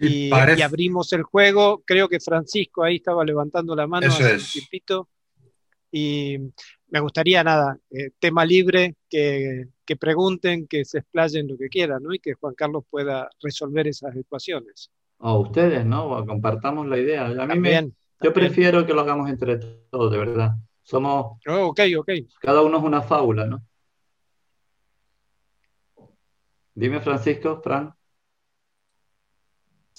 y, 0.00 0.30
abrimos 0.62 1.12
el 1.12 1.22
juego. 1.22 1.82
Creo 1.84 2.08
que 2.08 2.20
Francisco 2.20 2.82
ahí 2.82 2.96
estaba 2.96 3.24
levantando 3.24 3.74
la 3.76 3.86
mano 3.86 4.06
hace 4.06 4.34
un 4.34 4.40
tiempito. 4.40 5.08
Y 5.92 6.38
me 6.88 7.00
gustaría, 7.00 7.42
nada, 7.44 7.76
eh, 7.90 8.10
tema 8.18 8.44
libre, 8.44 8.96
que, 9.08 9.66
pregunten, 9.98 10.66
que 10.68 10.84
se 10.84 10.98
explayen 10.98 11.48
lo 11.48 11.58
que 11.58 11.68
quieran, 11.68 12.02
¿no? 12.02 12.14
Y 12.14 12.20
que 12.20 12.34
Juan 12.34 12.54
Carlos 12.54 12.84
pueda 12.88 13.28
resolver 13.42 13.88
esas 13.88 14.14
ecuaciones. 14.16 14.90
O 15.18 15.40
ustedes, 15.40 15.84
¿no? 15.84 16.24
compartamos 16.26 16.86
la 16.86 16.96
idea. 16.96 17.26
A 17.26 17.46
mí 17.46 17.58
me, 17.58 17.90
yo 18.22 18.32
prefiero 18.32 18.86
que 18.86 18.94
lo 18.94 19.00
hagamos 19.00 19.28
entre 19.28 19.58
todos, 19.90 20.12
de 20.12 20.18
verdad. 20.18 20.52
Somos. 20.82 21.38
Oh, 21.46 21.66
ok, 21.68 21.80
ok. 21.98 22.10
Cada 22.40 22.62
uno 22.62 22.78
es 22.78 22.84
una 22.84 23.02
fábula, 23.02 23.46
¿no? 23.46 23.62
Dime, 26.74 27.00
Francisco, 27.00 27.60
Fran. 27.62 27.94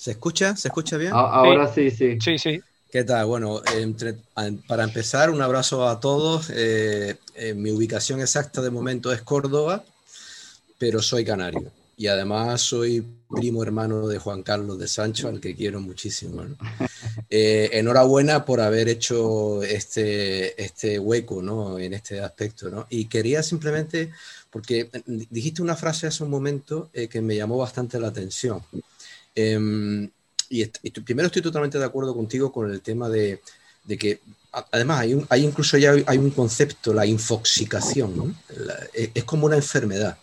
¿Se 0.02 0.10
escucha? 0.10 0.56
¿Se 0.56 0.70
escucha 0.70 0.98
bien? 0.98 1.12
Ahora 1.14 1.72
sí, 1.72 1.92
sí. 1.92 2.18
Sí, 2.20 2.40
sí. 2.40 2.60
¿Qué 2.92 3.04
tal? 3.04 3.28
Bueno, 3.28 3.62
para 4.68 4.84
empezar, 4.84 5.30
un 5.30 5.44
abrazo 5.44 5.88
a 5.88 6.00
todos. 6.00 6.50
Eh, 6.50 7.18
eh, 7.36 7.54
mi 7.54 7.70
ubicación 7.70 8.20
exacta 8.20 8.64
de 8.64 8.72
momento 8.72 9.14
es 9.14 9.22
Córdoba, 9.22 9.86
pero 10.80 11.04
soy 11.04 11.24
canario. 11.24 11.72
Y 11.98 12.08
además 12.08 12.62
soy 12.62 13.06
primo 13.30 13.62
hermano 13.62 14.08
de 14.08 14.18
Juan 14.18 14.42
Carlos 14.42 14.80
de 14.80 14.88
Sancho, 14.88 15.28
al 15.28 15.40
que 15.40 15.56
quiero 15.56 15.80
muchísimo. 15.80 16.46
Eh, 17.34 17.70
enhorabuena 17.74 18.44
por 18.44 18.60
haber 18.60 18.90
hecho 18.90 19.64
este, 19.64 20.62
este 20.62 21.00
hueco 21.00 21.42
¿no? 21.42 21.80
en 21.80 21.94
este 21.94 22.20
aspecto. 22.20 22.70
¿no? 22.70 22.88
Y 22.90 23.06
quería 23.06 23.42
simplemente, 23.42 24.12
porque 24.50 24.90
dijiste 25.30 25.62
una 25.62 25.78
frase 25.78 26.08
hace 26.08 26.24
un 26.24 26.30
momento 26.30 26.90
que 26.92 27.22
me 27.22 27.36
llamó 27.36 27.58
bastante 27.58 28.00
la 28.00 28.10
atención. 28.10 28.62
Em, 29.36 30.10
y, 30.50 30.66
primero 30.66 31.28
estoy 31.28 31.42
totalmente 31.42 31.80
de 31.80 31.86
acuerdo 31.86 32.14
contigo 32.14 32.52
con 32.52 32.70
el 32.72 32.82
tema 32.82 33.10
de, 33.10 33.42
que, 33.98 34.20
además, 34.52 35.00
hay, 35.00 35.26
hay, 35.30 35.46
incluso 35.46 35.78
ya 35.78 35.94
hay 36.06 36.18
un 36.18 36.32
concepto, 36.32 36.94
la 36.94 37.06
infoxicación, 37.06 38.36
e, 38.94 39.12
es, 39.14 39.24
como 39.24 39.46
una 39.46 39.56
enfermedad. 39.56 40.18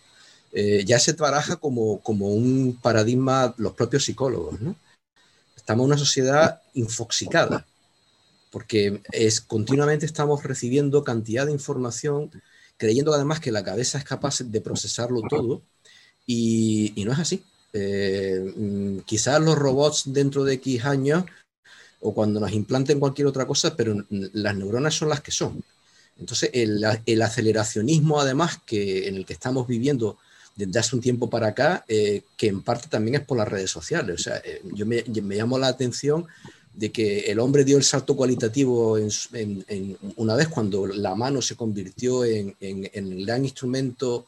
Eh, 0.51 0.83
ya 0.85 0.99
se 0.99 1.13
trabaja 1.13 1.57
como, 1.57 1.99
como 2.01 2.29
un 2.29 2.77
paradigma 2.81 3.53
los 3.57 3.73
propios 3.73 4.05
psicólogos, 4.05 4.59
estamos 5.55 5.83
en 5.83 5.91
una 5.91 5.97
sociedad 5.97 6.61
infoxicada, 6.73 7.65
porque 8.51 9.01
es, 9.11 9.41
continuamente 9.41 10.07
estamos 10.07 10.43
recibiendo 10.43 11.03
cantidad 11.03 11.45
de 11.45 11.51
información, 11.51 12.31
creyendo 12.77 13.13
además 13.13 13.39
que 13.39 13.51
la 13.51 13.63
cabeza 13.63 13.99
es 13.99 14.03
capaz 14.03 14.39
de 14.39 14.61
procesarlo 14.61 15.21
todo, 15.29 15.61
y, 16.25 16.93
no 17.05 17.11
es 17.11 17.19
así. 17.19 17.43
Eh, 17.73 18.53
mm, 18.55 18.99
quizás 18.99 19.41
los 19.41 19.57
robots 19.57 20.03
dentro 20.07 20.43
de 20.43 20.55
X 20.55 20.85
años 20.85 21.23
o 22.01 22.13
cuando 22.13 22.39
nos 22.39 22.51
implanten 22.51 22.99
cualquier 22.99 23.27
otra 23.27 23.45
cosa, 23.45 23.75
pero 23.75 23.95
las 24.09 24.55
neuronas 24.55 24.95
son 24.95 25.09
las 25.09 25.21
que 25.21 25.31
son. 25.31 25.61
Entonces, 26.17 26.49
el, 26.53 26.83
aceleracionismo, 27.21 28.19
además, 28.19 28.59
que, 28.65 29.07
en 29.07 29.15
el 29.15 29.25
que 29.25 29.33
estamos 29.33 29.67
viviendo 29.67 30.17
desde 30.55 30.79
hace 30.79 30.95
un 30.95 31.01
tiempo 31.01 31.29
para 31.29 31.47
acá, 31.47 31.85
eh, 31.87 32.23
que 32.37 32.47
en 32.47 32.61
parte 32.61 32.87
también 32.89 33.15
es 33.15 33.21
por 33.21 33.37
las 33.37 33.47
redes 33.47 33.71
sociales. 33.71 34.19
O 34.19 34.23
sea, 34.23 34.37
eh, 34.43 34.61
yo 34.73 34.85
me, 34.85 35.03
me, 35.21 35.35
llamo 35.35 35.57
la 35.57 35.67
atención 35.67 36.27
de 36.73 36.91
que 36.91 37.31
el 37.31 37.39
hombre 37.39 37.63
dio 37.63 37.77
el 37.77 37.83
salto 37.83 38.15
cualitativo 38.15 38.97
en, 38.97 39.97
una 40.17 40.35
vez 40.35 40.47
cuando 40.47 40.87
la 40.87 41.15
mano 41.15 41.41
se 41.41 41.55
convirtió 41.55 42.23
en, 42.23 42.55
el 42.59 43.25
gran 43.25 43.43
instrumento, 43.43 44.27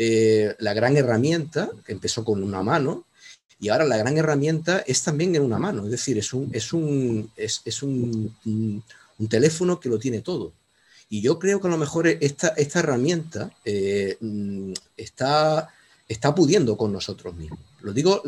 eh, 0.00 0.54
la 0.60 0.74
gran 0.74 0.96
herramienta, 0.96 1.68
que 1.84 1.90
empezó 1.90 2.24
con 2.24 2.40
una 2.44 2.62
mano, 2.62 3.04
y 3.58 3.68
ahora 3.68 3.84
la 3.84 3.96
gran 3.96 4.16
herramienta 4.16 4.84
es 4.86 5.02
también 5.02 5.34
en 5.34 5.42
una 5.42 5.58
mano, 5.58 5.84
es 5.84 5.90
decir, 5.90 6.16
es 6.16 6.32
un, 6.32 6.48
es 6.52 6.72
un, 6.72 7.28
es, 7.36 7.82
un, 7.82 8.84
teléfono 9.28 9.80
que 9.80 9.88
lo 9.88 9.98
tiene 9.98 10.20
todo. 10.20 10.52
Y 11.10 11.20
yo 11.20 11.40
creo 11.40 11.60
que 11.60 11.66
a 11.66 11.70
lo 11.70 11.78
mejor 11.78 12.06
esta, 12.06 12.48
esta 12.48 12.78
herramienta 12.78 13.50
eh, 13.64 14.16
mm, 14.20 14.72
está, 14.96 15.68
está 16.08 16.32
pudiendo 16.32 16.76
con 16.76 16.92
nosotros 16.92 17.34
mismos. 17.34 17.58
Lo 17.80 17.92
digo, 17.92 18.22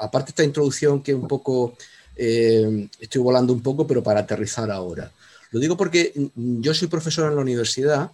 aparte 0.00 0.30
esta 0.30 0.44
introducción 0.44 1.02
que 1.02 1.14
un 1.14 1.28
poco, 1.28 1.76
eh, 2.16 2.88
estoy 2.98 3.20
volando 3.20 3.52
un 3.52 3.60
poco, 3.60 3.86
pero 3.86 4.02
para 4.02 4.20
aterrizar 4.20 4.70
ahora. 4.70 5.12
Lo 5.50 5.60
digo 5.60 5.76
porque 5.76 6.14
mm, 6.34 6.62
yo 6.62 6.72
soy 6.72 6.88
profesor 6.88 7.28
en 7.28 7.36
la 7.36 7.42
universidad, 7.42 8.10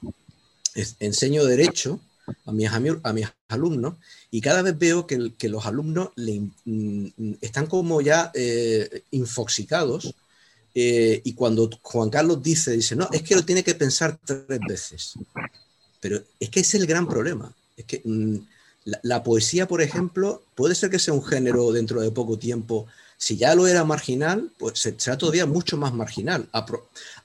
enseño 0.99 1.45
derecho 1.45 2.01
a 2.47 2.53
mis, 2.53 2.71
a 3.03 3.13
mis 3.13 3.27
alumnos 3.49 3.95
y 4.31 4.41
cada 4.41 4.63
vez 4.63 4.79
veo 4.79 5.07
que, 5.07 5.33
que 5.37 5.49
los 5.49 5.67
alumnos 5.67 6.11
mm, 6.17 7.33
están 7.41 7.67
como 7.67 8.01
ya 8.01 8.31
eh, 8.35 9.03
infoxicados 9.11 10.15
eh, 10.81 11.23
y 11.25 11.33
cuando 11.35 11.69
Juan 11.83 12.09
Carlos 12.09 12.41
dice, 12.41 12.71
dice, 12.71 12.95
no, 12.95 13.09
es 13.11 13.23
que 13.23 13.35
lo 13.35 13.45
tiene 13.45 13.65
que 13.65 13.75
pensar 13.75 14.17
tres 14.25 14.61
veces. 14.61 15.15
Pero 16.01 16.23
es 16.39 16.51
que 16.51 16.61
es 16.61 16.75
el 16.75 16.87
gran 16.87 17.09
problema. 17.09 17.53
Es 17.77 17.85
que 17.85 18.01
mm, 18.05 18.37
la, 19.03 19.25
poesía, 19.25 19.67
por 19.67 19.83
ejemplo, 19.83 20.43
puede 20.55 20.77
ser 20.77 20.91
que 20.91 21.01
sea 21.01 21.15
un 21.15 21.25
género 21.25 21.73
dentro 21.73 22.01
de 22.01 22.13
poco 22.13 22.39
tiempo. 22.39 22.87
Si 23.17 23.37
ya 23.37 23.57
lo 23.57 23.67
era 23.67 23.83
marginal, 23.83 24.53
pues 24.57 24.79
será 24.79 25.19
todavía 25.19 25.47
mucho 25.47 25.77
más 25.77 25.93
marginal. 25.93 26.49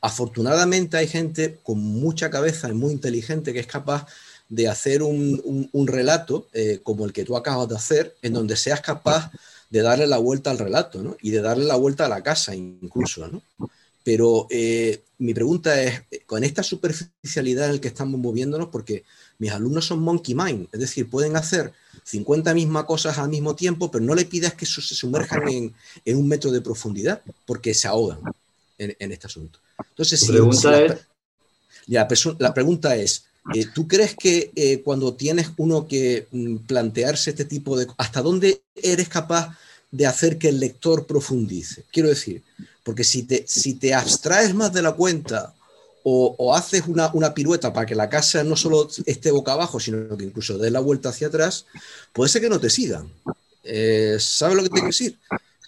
Afortunadamente 0.01 0.97
hay 0.97 1.07
gente 1.07 1.59
con 1.61 1.77
mucha 1.77 2.31
cabeza 2.31 2.69
y 2.69 2.73
muy 2.73 2.91
inteligente 2.91 3.53
que 3.53 3.59
es 3.59 3.67
capaz 3.67 4.07
de 4.49 4.67
hacer 4.67 5.01
un, 5.01 5.87
relato 5.87 6.47
eh, 6.53 6.79
como 6.83 7.05
el 7.05 7.13
que 7.13 7.23
tú 7.23 7.35
acabas 7.35 7.69
de 7.69 7.75
hacer, 7.75 8.15
en 8.21 8.33
donde 8.33 8.55
seas 8.55 8.81
capaz 8.81 9.31
de 9.69 9.81
darle 9.81 10.05
la 10.05 10.17
vuelta 10.17 10.51
al 10.51 10.59
relato, 10.59 11.01
¿no? 11.01 11.17
Y 11.21 11.31
de 11.31 11.41
darle 11.41 11.65
la 11.65 11.75
vuelta 11.75 12.05
a 12.05 12.09
la 12.09 12.21
casa 12.21 12.53
incluso, 12.53 13.27
¿no? 13.27 13.41
Pero 14.03 14.47
eh, 14.49 15.01
mi 15.17 15.33
pregunta 15.33 15.81
es, 15.81 16.03
con 16.25 16.43
esta 16.43 16.61
superficialidad 16.61 17.67
en 17.67 17.75
la 17.75 17.81
que 17.81 17.87
estamos 17.87 18.19
moviéndonos, 18.19 18.67
porque 18.67 19.05
mis 19.39 19.51
alumnos 19.51 19.85
son 19.85 20.01
monkey 20.01 20.35
mind, 20.35 20.67
es 20.71 20.79
decir, 20.79 21.09
pueden 21.09 21.35
hacer 21.37 21.71
50 22.03 22.53
mismas 22.53 22.83
cosas 22.83 23.17
al 23.17 23.29
mismo 23.29 23.55
tiempo, 23.55 23.89
pero 23.89 24.03
no 24.03 24.13
le 24.13 24.25
pidas 24.25 24.53
que 24.53 24.65
se 24.65 24.81
sumerjan 24.81 25.47
en, 25.47 26.17
un 26.17 26.27
metro 26.27 26.51
de 26.51 26.61
profundidad, 26.61 27.21
porque 27.45 27.73
se 27.73 27.87
ahogan 27.87 28.19
en, 28.77 29.11
este 29.11 29.27
asunto. 29.27 29.59
Entonces, 29.89 30.19
si, 30.19 30.33
la, 31.87 32.07
la 32.37 32.53
pregunta 32.53 32.95
es, 32.97 33.25
eh, 33.53 33.65
¿Tú 33.73 33.87
crees 33.87 34.15
que 34.15 34.51
eh, 34.55 34.81
cuando 34.83 35.13
tienes 35.13 35.49
uno 35.57 35.87
que 35.87 36.27
mm, 36.31 36.57
plantearse 36.67 37.31
este 37.31 37.45
tipo 37.45 37.77
de... 37.77 37.87
¿Hasta 37.97 38.21
dónde 38.21 38.61
eres 38.75 39.09
capaz 39.09 39.57
de 39.91 40.05
hacer 40.05 40.37
que 40.37 40.49
el 40.49 40.59
lector 40.59 41.05
profundice? 41.05 41.83
Quiero 41.91 42.09
decir, 42.09 42.41
porque 42.83 43.03
si 43.03 43.23
te, 43.23 43.43
si 43.47 43.73
te 43.73 43.93
abstraes 43.93 44.53
más 44.53 44.71
de 44.71 44.81
la 44.81 44.93
cuenta 44.93 45.53
o, 46.05 46.53
haces 46.53 46.83
una, 46.87 47.33
pirueta 47.33 47.71
para 47.71 47.85
que 47.85 47.95
la 47.95 48.09
casa 48.09 48.43
no 48.43 48.57
solo 48.57 48.89
esté 49.05 49.31
boca 49.31 49.53
abajo, 49.53 49.79
sino 49.79 50.17
que 50.17 50.25
incluso 50.25 50.57
dé 50.57 50.69
la 50.69 50.81
vuelta 50.81 51.09
hacia 51.09 51.27
atrás, 51.27 51.65
puede 52.11 52.29
ser 52.29 52.41
que 52.41 52.49
no 52.49 52.59
te 52.59 52.69
sigan. 52.69 53.09
Eh, 53.63 54.17
¿Sabes 54.19 54.57
lo 54.57 54.63
que 54.63 54.69
te 54.69 54.73
quiero 54.73 54.87
decir? 54.87 55.17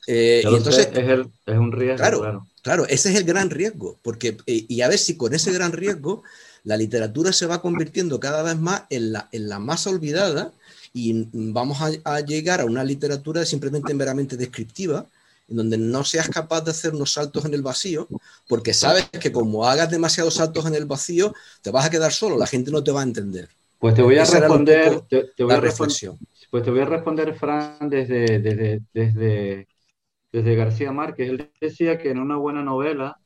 Y 0.08 0.42
entonces, 0.46 0.90
es, 0.94 1.58
un 1.58 1.72
riesgo. 1.72 1.98
Claro, 1.98 2.48
claro, 2.62 2.86
ese 2.88 3.12
es 3.12 3.18
el 3.18 3.24
gran 3.24 3.50
riesgo. 3.50 3.98
Porque, 4.02 4.38
y 4.46 4.82
a 4.82 4.88
ver 4.88 5.00
si 5.00 5.18
con 5.18 5.34
ese 5.34 5.52
gran 5.52 5.72
riesgo 5.72 6.24
la 6.64 6.78
literatura 6.78 7.32
se 7.32 7.46
va 7.46 7.62
convirtiendo 7.62 8.20
cada 8.20 8.44
vez 8.44 8.58
más 8.58 8.84
en 8.90 9.14
la, 9.14 9.30
en 9.32 9.48
la 9.48 9.60
más 9.60 9.88
olvidada 9.88 10.52
y 10.96 11.28
vamos 11.34 11.78
a, 11.82 12.20
llegar 12.22 12.62
a 12.62 12.66
una 12.66 12.82
literatura 12.82 13.44
simplemente 13.44 13.94
meramente 13.94 14.38
descriptiva, 14.38 15.06
en 15.50 15.58
donde 15.58 15.78
no 15.78 16.06
seas 16.06 16.30
capaz 16.30 16.62
de 16.62 16.72
hacer 16.72 16.96
unos 16.96 17.12
saltos 17.12 17.44
en 17.44 17.54
el 17.54 17.62
vacío, 17.62 18.08
porque 18.48 18.74
sabes 18.74 19.10
que 19.10 19.30
como 19.30 19.68
hagas 19.68 19.92
demasiados 19.92 20.36
saltos 20.36 20.66
en 20.66 20.74
el 20.74 20.86
vacío, 20.86 21.34
te 21.62 21.70
vas 21.70 21.86
a 21.86 21.90
quedar 21.90 22.14
solo, 22.14 22.38
la 22.38 22.48
gente 22.48 22.72
no 22.72 22.82
te 22.82 22.92
va 22.92 23.02
a 23.02 23.04
entender. 23.04 23.50
Pues 23.78 23.94
te 23.94 24.02
voy 24.02 24.18
a 24.18 24.24
responder, 24.24 25.02
te, 25.10 25.44
voy 25.44 25.54
a 25.54 25.60
responder, 25.60 26.14
pues 26.50 26.64
te 26.64 26.72
voy 26.72 26.80
a 26.80 26.86
responder, 26.86 27.36
Fran, 27.36 27.90
desde, 27.90 28.40
desde, 28.40 28.82
desde, 28.94 29.68
desde 30.36 30.56
García 30.56 30.92
Márquez. 30.92 31.30
Él 31.30 31.50
decía 31.62 31.98
que 31.98 32.10
en 32.10 32.20
una 32.20 32.36
buena 32.36 32.62
novela 32.62 33.18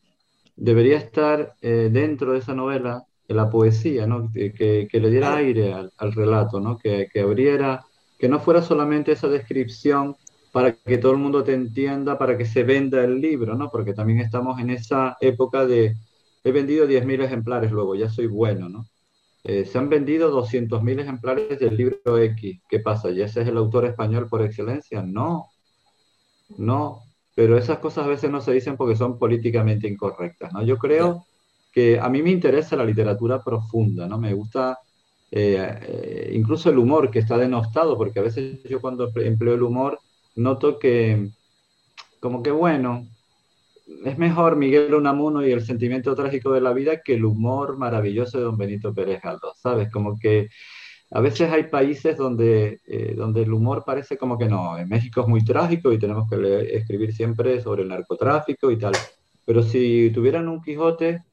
debería 0.55 0.97
estar 0.97 1.55
eh, 1.61 1.89
dentro 1.91 2.33
de 2.33 2.39
esa 2.39 2.53
novela 2.53 3.03
la 3.27 3.49
poesía, 3.49 4.05
¿no? 4.07 4.31
que, 4.31 4.53
que, 4.53 4.99
le 4.99 5.09
diera 5.09 5.35
aire 5.35 5.73
al, 5.73 5.91
al 5.97 6.13
relato, 6.13 6.59
¿no? 6.59 6.77
Que, 6.77 7.07
que, 7.11 7.21
abriera, 7.21 7.85
que 8.17 8.27
no 8.27 8.39
fuera 8.39 8.61
solamente 8.61 9.11
esa 9.11 9.27
descripción 9.27 10.15
para 10.51 10.73
que 10.73 10.97
todo 10.97 11.11
el 11.11 11.19
mundo 11.19 11.43
te 11.43 11.53
entienda, 11.53 12.17
para 12.17 12.37
que 12.37 12.45
se 12.45 12.63
venda 12.63 13.03
el 13.03 13.21
libro, 13.21 13.55
¿no? 13.55 13.69
porque 13.69 13.93
también 13.93 14.19
estamos 14.19 14.59
en 14.59 14.71
esa 14.71 15.15
época 15.21 15.67
de 15.67 15.95
he 16.43 16.51
vendido 16.51 16.87
10.000 16.87 17.21
ejemplares 17.23 17.71
luego, 17.71 17.93
ya 17.95 18.09
soy 18.09 18.25
bueno. 18.25 18.67
¿no? 18.67 18.87
Eh, 19.43 19.65
se 19.65 19.77
han 19.77 19.89
vendido 19.89 20.31
200.000 20.31 21.01
ejemplares 21.01 21.59
del 21.59 21.77
libro 21.77 22.17
X. 22.17 22.61
¿Qué 22.67 22.79
pasa? 22.79 23.11
¿Ya 23.11 23.25
ese 23.25 23.41
es 23.41 23.47
el 23.47 23.57
autor 23.57 23.85
español 23.85 24.27
por 24.27 24.41
excelencia? 24.41 25.03
No, 25.03 25.49
no, 26.57 27.03
pero 27.35 27.57
esas 27.57 27.79
cosas 27.79 28.05
a 28.05 28.09
veces 28.09 28.29
no 28.29 28.41
se 28.41 28.51
dicen 28.51 28.75
porque 28.75 28.95
son 28.95 29.17
políticamente 29.17 29.87
incorrectas. 29.87 30.51
¿no? 30.53 30.63
Yo 30.63 30.77
creo 30.77 31.25
que 31.71 31.99
a 31.99 32.09
mí 32.09 32.21
me 32.21 32.31
interesa 32.31 32.75
la 32.75 32.85
literatura 32.85 33.43
profunda, 33.43 34.07
¿no? 34.07 34.17
Me 34.17 34.33
gusta 34.33 34.79
eh, 35.31 35.79
eh, 35.81 36.31
incluso 36.33 36.69
el 36.69 36.79
humor 36.79 37.11
que 37.11 37.19
está 37.19 37.37
denostado, 37.37 37.97
porque 37.97 38.19
a 38.19 38.23
veces 38.23 38.63
yo 38.63 38.81
cuando 38.81 39.11
empleo 39.15 39.53
el 39.53 39.63
humor 39.63 39.99
noto 40.35 40.79
que, 40.79 41.29
como 42.19 42.41
que 42.41 42.51
bueno, 42.51 43.07
es 44.05 44.17
mejor 44.17 44.55
Miguel 44.55 44.93
Unamuno 44.95 45.45
y 45.45 45.51
el 45.51 45.63
sentimiento 45.63 46.15
trágico 46.15 46.51
de 46.51 46.61
la 46.61 46.73
vida 46.73 47.01
que 47.03 47.15
el 47.15 47.25
humor 47.25 47.77
maravilloso 47.77 48.37
de 48.37 48.43
don 48.45 48.57
Benito 48.57 48.93
Pérez 48.93 49.21
Galdós, 49.21 49.59
¿sabes? 49.59 49.91
Como 49.91 50.17
que 50.19 50.49
a 51.11 51.21
veces 51.21 51.51
hay 51.51 51.63
países 51.63 52.17
donde, 52.17 52.81
eh, 52.85 53.13
donde 53.15 53.41
el 53.41 53.53
humor 53.53 53.83
parece 53.85 54.17
como 54.17 54.37
que 54.37 54.45
no, 54.45 54.77
en 54.77 54.87
México 54.87 55.21
es 55.21 55.27
muy 55.27 55.43
trágico 55.43 55.91
y 55.91 55.97
tenemos 55.97 56.29
que 56.29 56.77
escribir 56.77 57.13
siempre 57.13 57.61
sobre 57.61 57.81
el 57.81 57.89
narcotráfico 57.89 58.69
y 58.69 58.77
tal. 58.77 58.93
Pero 59.45 59.63
si 59.63 60.11
tuvieran 60.13 60.47
un 60.47 60.61
Quijote, 60.61 61.23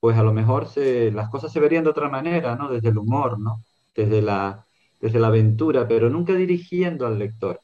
pues 0.00 0.16
a 0.16 0.22
lo 0.22 0.32
mejor 0.32 0.68
se, 0.68 1.10
las 1.10 1.28
cosas 1.30 1.52
se 1.52 1.60
verían 1.60 1.84
de 1.84 1.90
otra 1.90 2.08
manera, 2.08 2.54
¿no? 2.54 2.68
Desde 2.68 2.90
el 2.90 2.98
humor, 2.98 3.40
¿no? 3.40 3.64
Desde 3.96 4.22
la, 4.22 4.64
desde 5.00 5.18
la 5.18 5.28
aventura, 5.28 5.88
pero 5.88 6.08
nunca 6.10 6.34
dirigiendo 6.34 7.06
al 7.06 7.18
lector. 7.18 7.60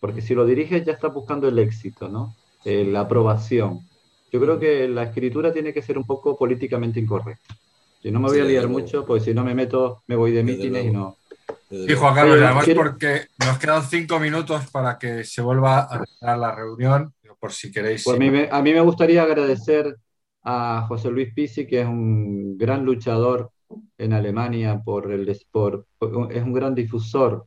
Porque 0.00 0.22
si 0.22 0.34
lo 0.34 0.44
diriges 0.46 0.84
ya 0.84 0.92
está 0.92 1.08
buscando 1.08 1.46
el 1.46 1.58
éxito, 1.60 2.08
¿no? 2.08 2.34
Eh, 2.64 2.84
la 2.84 3.00
aprobación. 3.00 3.80
Yo 4.32 4.40
creo 4.40 4.58
que 4.58 4.88
la 4.88 5.04
escritura 5.04 5.52
tiene 5.52 5.72
que 5.72 5.82
ser 5.82 5.98
un 5.98 6.04
poco 6.04 6.36
políticamente 6.36 6.98
incorrecta. 6.98 7.54
Si 8.02 8.10
no 8.10 8.20
me 8.20 8.28
voy 8.28 8.40
a 8.40 8.44
liar 8.44 8.68
mucho, 8.68 9.04
pues 9.04 9.24
si 9.24 9.34
no 9.34 9.44
me 9.44 9.54
meto, 9.54 10.02
me 10.06 10.16
voy 10.16 10.32
de 10.32 10.42
mítines 10.42 10.86
y 10.86 10.90
no. 10.90 11.16
Sí, 11.68 11.94
Juan 11.94 12.14
Carlos, 12.14 12.40
además 12.40 12.68
porque 12.74 13.26
nos 13.46 13.58
quedan 13.58 13.82
cinco 13.84 14.18
minutos 14.18 14.70
para 14.70 14.98
que 14.98 15.22
se 15.24 15.42
vuelva 15.42 15.82
a 15.82 15.88
terminar 15.88 16.38
la 16.38 16.54
reunión, 16.54 17.14
por 17.38 17.52
si 17.52 17.70
queréis. 17.70 18.02
Pues 18.04 18.16
a 18.50 18.62
mí 18.62 18.72
me 18.72 18.80
gustaría 18.80 19.22
agradecer 19.22 19.96
a 20.42 20.86
José 20.88 21.10
Luis 21.10 21.32
Pisi, 21.34 21.66
que 21.66 21.82
es 21.82 21.86
un 21.86 22.56
gran 22.56 22.84
luchador 22.84 23.50
en 23.98 24.12
Alemania, 24.12 24.80
por 24.84 25.12
el, 25.12 25.38
por, 25.50 25.86
es 26.30 26.42
un 26.42 26.52
gran 26.52 26.74
difusor 26.74 27.46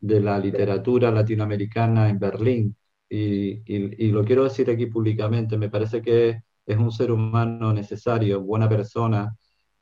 de 0.00 0.20
la 0.20 0.38
literatura 0.38 1.10
latinoamericana 1.10 2.08
en 2.08 2.18
Berlín. 2.18 2.76
Y, 3.08 3.62
y, 3.66 4.12
lo 4.12 4.24
quiero 4.24 4.44
decir 4.44 4.70
aquí 4.70 4.86
públicamente, 4.86 5.58
me 5.58 5.68
parece 5.68 6.00
que 6.00 6.42
es 6.64 6.78
un 6.78 6.92
ser 6.92 7.10
humano 7.10 7.72
necesario, 7.72 8.40
buena 8.40 8.68
persona, 8.68 9.36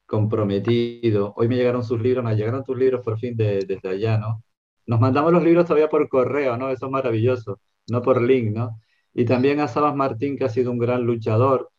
comprometido. 0.08 1.34
Hoy 1.36 1.48
me 1.48 1.56
llegaron 1.56 1.84
sus 1.84 2.00
libros, 2.00 2.24
me 2.24 2.34
llegaron 2.34 2.64
tus 2.64 2.76
libros 2.76 3.04
por 3.04 3.18
fin 3.18 3.36
de, 3.36 3.64
desde 3.66 3.88
allá, 3.88 4.18
¿no? 4.18 4.42
Nos 4.86 5.00
mandamos 5.00 5.32
los 5.32 5.44
libros 5.44 5.66
todavía 5.66 5.88
por 5.88 6.08
correo, 6.08 6.56
¿no? 6.56 6.70
Eso 6.70 6.86
es 6.86 6.92
maravilloso, 6.92 7.60
no 7.90 8.02
por 8.02 8.22
link, 8.22 8.56
¿no? 8.56 8.80
Y 9.14 9.24
también 9.26 9.60
a 9.60 9.68
Sabas 9.68 9.94
Martín, 9.94 10.36
que 10.36 10.44
ha 10.44 10.48
sido 10.48 10.70
un 10.72 10.78
gran 10.78 11.04
luchador. 11.04 11.70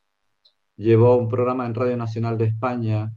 Llevó 0.77 1.17
un 1.17 1.27
programa 1.27 1.65
en 1.65 1.75
Radio 1.75 1.97
Nacional 1.97 2.37
de 2.37 2.45
España 2.45 3.11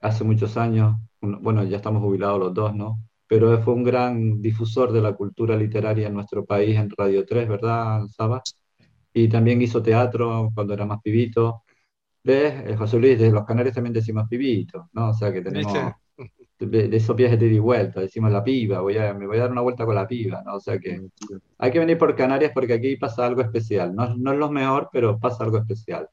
hace 0.00 0.24
muchos 0.24 0.56
años. 0.56 0.96
Bueno, 1.20 1.64
ya 1.64 1.76
estamos 1.76 2.02
jubilados 2.02 2.38
los 2.40 2.54
dos, 2.54 2.74
¿no? 2.74 3.00
Pero 3.26 3.60
fue 3.62 3.74
un 3.74 3.84
gran 3.84 4.40
difusor 4.42 4.92
de 4.92 5.02
la 5.02 5.14
cultura 5.14 5.56
literaria 5.56 6.08
en 6.08 6.14
nuestro 6.14 6.44
país 6.46 6.76
en 6.76 6.90
Radio 6.96 7.24
3, 7.26 7.48
¿verdad, 7.48 8.06
Sabas? 8.08 8.56
Y 9.12 9.28
también 9.28 9.60
hizo 9.62 9.82
teatro 9.82 10.50
cuando 10.54 10.74
era 10.74 10.86
más 10.86 11.00
pibito. 11.02 11.64
¿Ves? 12.22 12.76
José 12.76 12.98
Luis, 12.98 13.18
de 13.18 13.30
los 13.30 13.44
Canarios 13.44 13.74
también 13.74 13.94
decimos 13.94 14.28
pibito, 14.28 14.88
¿no? 14.92 15.10
O 15.10 15.14
sea 15.14 15.32
que 15.32 15.40
tenemos 15.40 15.72
de, 16.66 16.94
esos 16.94 17.16
viajes 17.16 17.38
de 17.38 17.46
ida 17.46 17.54
y 17.54 17.58
vuelta, 17.58 18.00
decimos 18.00 18.30
la 18.30 18.44
piba, 18.44 18.80
voy 18.80 18.98
a, 18.98 19.14
me 19.14 19.26
voy 19.26 19.38
a 19.38 19.42
dar 19.42 19.52
una 19.52 19.62
vuelta 19.62 19.86
con 19.86 19.94
la 19.94 20.06
piba, 20.06 20.42
¿no? 20.44 20.56
O 20.56 20.60
sea 20.60 20.78
que 20.78 21.00
hay 21.58 21.70
que 21.70 21.78
venir 21.78 21.96
por 21.96 22.14
Canarias 22.14 22.52
porque 22.54 22.74
aquí 22.74 22.96
pasa 22.96 23.26
algo 23.26 23.40
especial. 23.40 23.94
No, 23.94 24.14
no 24.14 24.32
es 24.32 24.38
lo 24.38 24.50
mejor, 24.50 24.88
pero 24.92 25.18
pasa 25.18 25.44
algo 25.44 25.58
especial. 25.58 26.08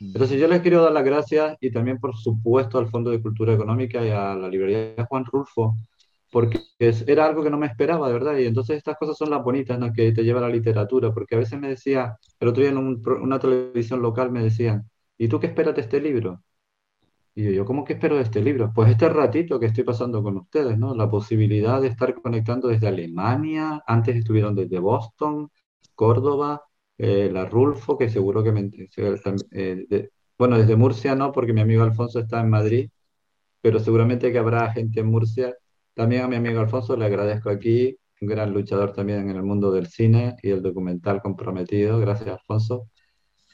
Entonces 0.00 0.40
yo 0.40 0.48
les 0.48 0.60
quiero 0.62 0.82
dar 0.82 0.92
las 0.92 1.04
gracias 1.04 1.58
y 1.60 1.70
también 1.70 1.98
por 1.98 2.16
supuesto 2.16 2.78
al 2.78 2.88
Fondo 2.88 3.10
de 3.10 3.20
Cultura 3.20 3.52
Económica 3.52 4.04
y 4.04 4.10
a 4.10 4.34
la 4.34 4.48
librería 4.48 5.06
Juan 5.08 5.26
Rulfo, 5.26 5.76
porque 6.30 6.60
era 6.78 7.26
algo 7.26 7.42
que 7.42 7.50
no 7.50 7.58
me 7.58 7.66
esperaba, 7.66 8.06
de 8.06 8.14
verdad. 8.14 8.36
Y 8.38 8.46
entonces 8.46 8.78
estas 8.78 8.96
cosas 8.96 9.18
son 9.18 9.28
las 9.30 9.42
bonitas 9.42 9.78
¿no? 9.78 9.92
que 9.92 10.12
te 10.12 10.22
lleva 10.22 10.40
la 10.40 10.48
literatura, 10.48 11.12
porque 11.12 11.34
a 11.34 11.38
veces 11.38 11.58
me 11.58 11.68
decía, 11.68 12.16
el 12.38 12.48
otro 12.48 12.62
día 12.62 12.70
en 12.70 12.78
una 12.78 13.38
televisión 13.38 14.00
local 14.00 14.30
me 14.30 14.42
decían, 14.42 14.88
¿y 15.20 15.28
tú 15.28 15.38
qué 15.38 15.48
esperas 15.48 15.74
de 15.74 15.82
este 15.82 16.00
libro? 16.00 16.42
Y 17.34 17.54
yo, 17.54 17.64
¿cómo 17.66 17.84
que 17.84 17.92
espero 17.94 18.16
de 18.16 18.22
este 18.22 18.40
libro? 18.42 18.72
Pues 18.74 18.90
este 18.90 19.08
ratito 19.08 19.60
que 19.60 19.66
estoy 19.66 19.84
pasando 19.84 20.22
con 20.22 20.36
ustedes, 20.38 20.78
¿no? 20.78 20.94
La 20.94 21.10
posibilidad 21.10 21.80
de 21.80 21.88
estar 21.88 22.14
conectando 22.14 22.68
desde 22.68 22.88
Alemania, 22.88 23.82
antes 23.86 24.16
estuvieron 24.16 24.54
desde 24.54 24.78
Boston, 24.78 25.50
Córdoba, 25.94 26.62
eh, 26.98 27.30
la 27.32 27.44
Rulfo, 27.44 27.98
que 27.98 28.08
seguro 28.08 28.42
que 28.42 28.52
me... 28.52 28.70
Eh, 29.52 30.08
bueno, 30.38 30.58
desde 30.58 30.76
Murcia 30.76 31.14
no, 31.14 31.32
porque 31.32 31.52
mi 31.52 31.60
amigo 31.60 31.82
Alfonso 31.82 32.20
está 32.20 32.40
en 32.40 32.48
Madrid, 32.50 32.90
pero 33.60 33.78
seguramente 33.78 34.32
que 34.32 34.38
habrá 34.38 34.72
gente 34.72 35.00
en 35.00 35.06
Murcia. 35.08 35.54
También 35.94 36.22
a 36.22 36.28
mi 36.28 36.36
amigo 36.36 36.60
Alfonso 36.60 36.96
le 36.96 37.04
agradezco 37.04 37.50
aquí, 37.50 37.96
un 38.22 38.28
gran 38.28 38.52
luchador 38.52 38.92
también 38.94 39.28
en 39.28 39.36
el 39.36 39.42
mundo 39.42 39.70
del 39.72 39.86
cine 39.86 40.36
y 40.42 40.50
el 40.50 40.62
documental 40.62 41.20
comprometido. 41.22 41.98
Gracias, 42.00 42.28
Alfonso. 42.30 42.88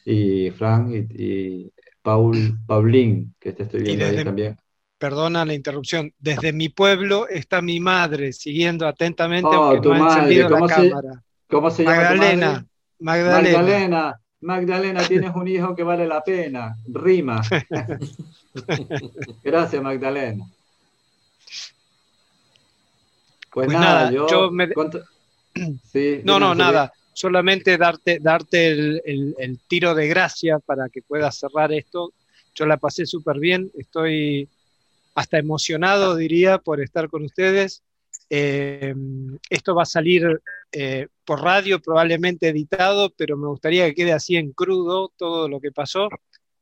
Y 0.09 0.53
Frank 0.53 0.93
y 0.93 1.73
Paul, 2.01 2.61
Paulín, 2.65 3.35
que 3.41 3.53
te 3.53 3.65
estoy 3.65 3.83
viendo 3.83 4.07
ahí 4.07 4.23
también. 4.23 4.57
Perdona 4.99 5.45
la 5.45 5.53
interrupción. 5.53 6.15
Desde 6.21 6.53
mi 6.53 6.69
pueblo 6.69 7.27
está 7.27 7.61
mi 7.61 7.81
madre 7.81 8.33
siguiendo 8.33 8.87
atentamente, 8.87 9.49
oh, 9.49 9.65
aunque 9.65 9.89
no 9.89 9.95
ha 9.95 10.15
encendido 10.15 10.49
la 10.49 10.67
cámara. 10.69 11.25
¿Cómo 11.49 11.71
se 11.73 11.83
llama? 11.83 11.97
Magdalena. 11.97 12.67
Magdalena. 13.01 13.59
Magdalena. 13.59 14.21
Magdalena, 14.43 15.03
tienes 15.03 15.35
un 15.35 15.49
hijo 15.49 15.75
que 15.75 15.83
vale 15.83 16.07
la 16.07 16.23
pena. 16.23 16.77
Rima. 16.87 17.43
Gracias, 19.43 19.83
Magdalena. 19.83 20.45
Pues, 23.51 23.67
pues 23.67 23.69
nada, 23.71 24.13
yo, 24.13 24.53
me... 24.53 24.69
sí, 25.83 26.21
no, 26.23 26.39
no, 26.39 26.55
nada 26.55 26.93
solamente 27.17 27.79
darte, 27.79 28.19
darte 28.21 28.69
el, 28.69 29.59
tiro 29.69 29.95
de 29.95 30.07
gracia 30.07 30.59
para 30.59 30.91
que 30.91 31.01
puedas 31.01 31.39
cerrar 31.39 31.73
esto. 31.73 32.13
Yo 32.55 32.67
la 32.67 32.77
pasé 32.77 33.07
súper 33.07 33.39
bien, 33.39 33.71
estoy 33.79 34.51
hasta 35.15 35.39
emocionado, 35.39 36.15
diría, 36.15 36.59
por 36.59 36.83
estar 36.83 37.09
con 37.09 37.25
ustedes. 37.25 37.83
Eh, 38.29 38.95
esto 39.49 39.75
va 39.75 39.85
a 39.85 39.87
salir 39.87 40.43
eh, 40.73 41.09
por 41.25 41.41
radio, 41.41 41.81
probablemente 41.81 42.49
editado, 42.49 43.09
pero 43.17 43.39
me 43.39 43.47
gustaría 43.47 43.87
que 43.87 43.95
quede 43.95 44.13
así 44.13 44.37
en 44.37 44.53
crudo 44.53 45.11
todo 45.17 45.49
lo 45.49 45.59
que 45.59 45.73
pasó. 45.73 46.11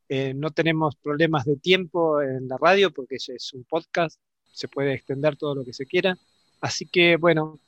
Eh, 0.09 0.35
no 0.35 0.53
tenemos 0.53 0.95
problemas 0.95 1.47
de 1.47 1.57
tiempo 1.57 2.23
en 2.23 2.47
la 2.47 2.59
radio 2.59 2.93
porque 2.93 3.17
es 3.17 3.53
un 3.55 3.65
podcast, 3.65 4.21
se 4.53 4.69
puede 4.69 4.95
extender 4.95 5.35
todo 5.35 5.57
lo 5.57 5.65
que 5.65 5.73
se 5.73 5.85
quiera. 5.85 6.17
Así 6.61 6.87
que, 6.87 7.17
bueno, 7.17 7.59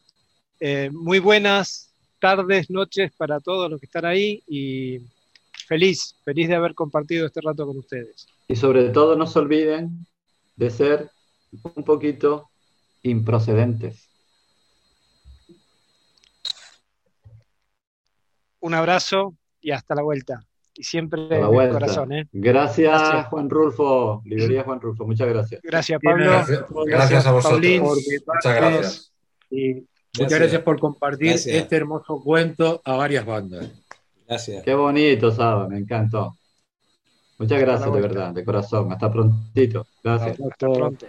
muy 0.93 1.19
buenas 1.19 1.86
tardes, 2.19 2.71
noches 2.71 3.13
para 3.17 3.41
todos 3.41 3.71
los 3.71 3.81
que 3.81 3.87
están 3.87 4.05
ahí 4.05 4.43
y 4.47 5.01
feliz, 5.67 6.17
feliz 6.25 6.49
de 6.49 6.55
haber 6.55 6.75
compartido 6.75 7.27
este 7.27 7.41
rato 7.41 7.67
con 7.67 7.77
ustedes. 7.79 8.27
Y 8.49 8.57
sobre 8.57 8.91
todo 8.91 9.17
no 9.17 9.27
se 9.27 9.39
olviden 9.39 10.07
de 10.57 10.71
ser 10.71 11.11
un 11.63 11.85
poquito 11.85 12.49
improcedentes. 13.03 14.09
Un 18.61 18.75
abrazo 18.75 19.35
y 19.61 19.71
hasta 19.71 19.95
la 19.95 20.03
vuelta. 20.03 20.45
Y 20.75 20.83
siempre 20.83 21.23
en 21.23 21.45
el 21.45 21.71
corazón. 21.71 22.13
¿eh? 22.13 22.29
Gracias, 22.33 23.27
Juan 23.29 23.49
Rulfo. 23.49 24.23
Librería 24.25 24.65
Juan 24.65 24.81
Rulfo. 24.81 25.07
Muchas 25.07 25.29
gracias. 25.29 25.63
Gracias, 25.63 26.01
Pablo. 26.03 26.45
Gracias, 26.87 27.27
a 27.27 27.33
vosotros. 27.33 27.81
Muchas 27.81 28.57
gracias. 28.57 29.13
Muchas 30.19 30.39
gracias 30.39 30.63
por 30.63 30.79
compartir 30.79 31.33
este 31.33 31.77
hermoso 31.77 32.21
cuento 32.23 32.81
a 32.85 32.97
varias 32.97 33.25
bandas. 33.25 33.71
Gracias. 34.29 34.63
Qué 34.65 34.75
bonito, 34.75 35.31
Saba, 35.31 35.69
me 35.69 35.79
encantó. 35.79 36.37
Muchas 37.39 37.61
gracias, 37.61 37.93
de 37.93 38.01
verdad, 38.01 38.33
de 38.33 38.45
corazón. 38.45 38.91
Hasta 38.93 39.13
prontito. 39.13 39.87
Gracias. 40.03 40.39
Hasta 40.41 40.69
pronto. 40.69 41.07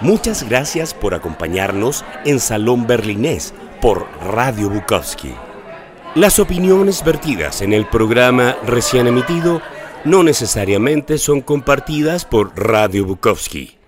Muchas 0.00 0.48
gracias 0.48 0.94
por 0.94 1.14
acompañarnos 1.14 2.04
en 2.24 2.40
Salón 2.40 2.86
Berlinés 2.86 3.52
por 3.80 4.06
Radio 4.22 4.70
Bukowski. 4.70 5.34
Las 6.14 6.38
opiniones 6.38 7.04
vertidas 7.04 7.62
en 7.62 7.72
el 7.72 7.86
programa 7.86 8.56
recién 8.66 9.06
emitido 9.06 9.60
no 10.04 10.22
necesariamente 10.22 11.18
son 11.18 11.40
compartidas 11.40 12.24
por 12.24 12.52
Radio 12.56 13.04
Bukowski. 13.04 13.79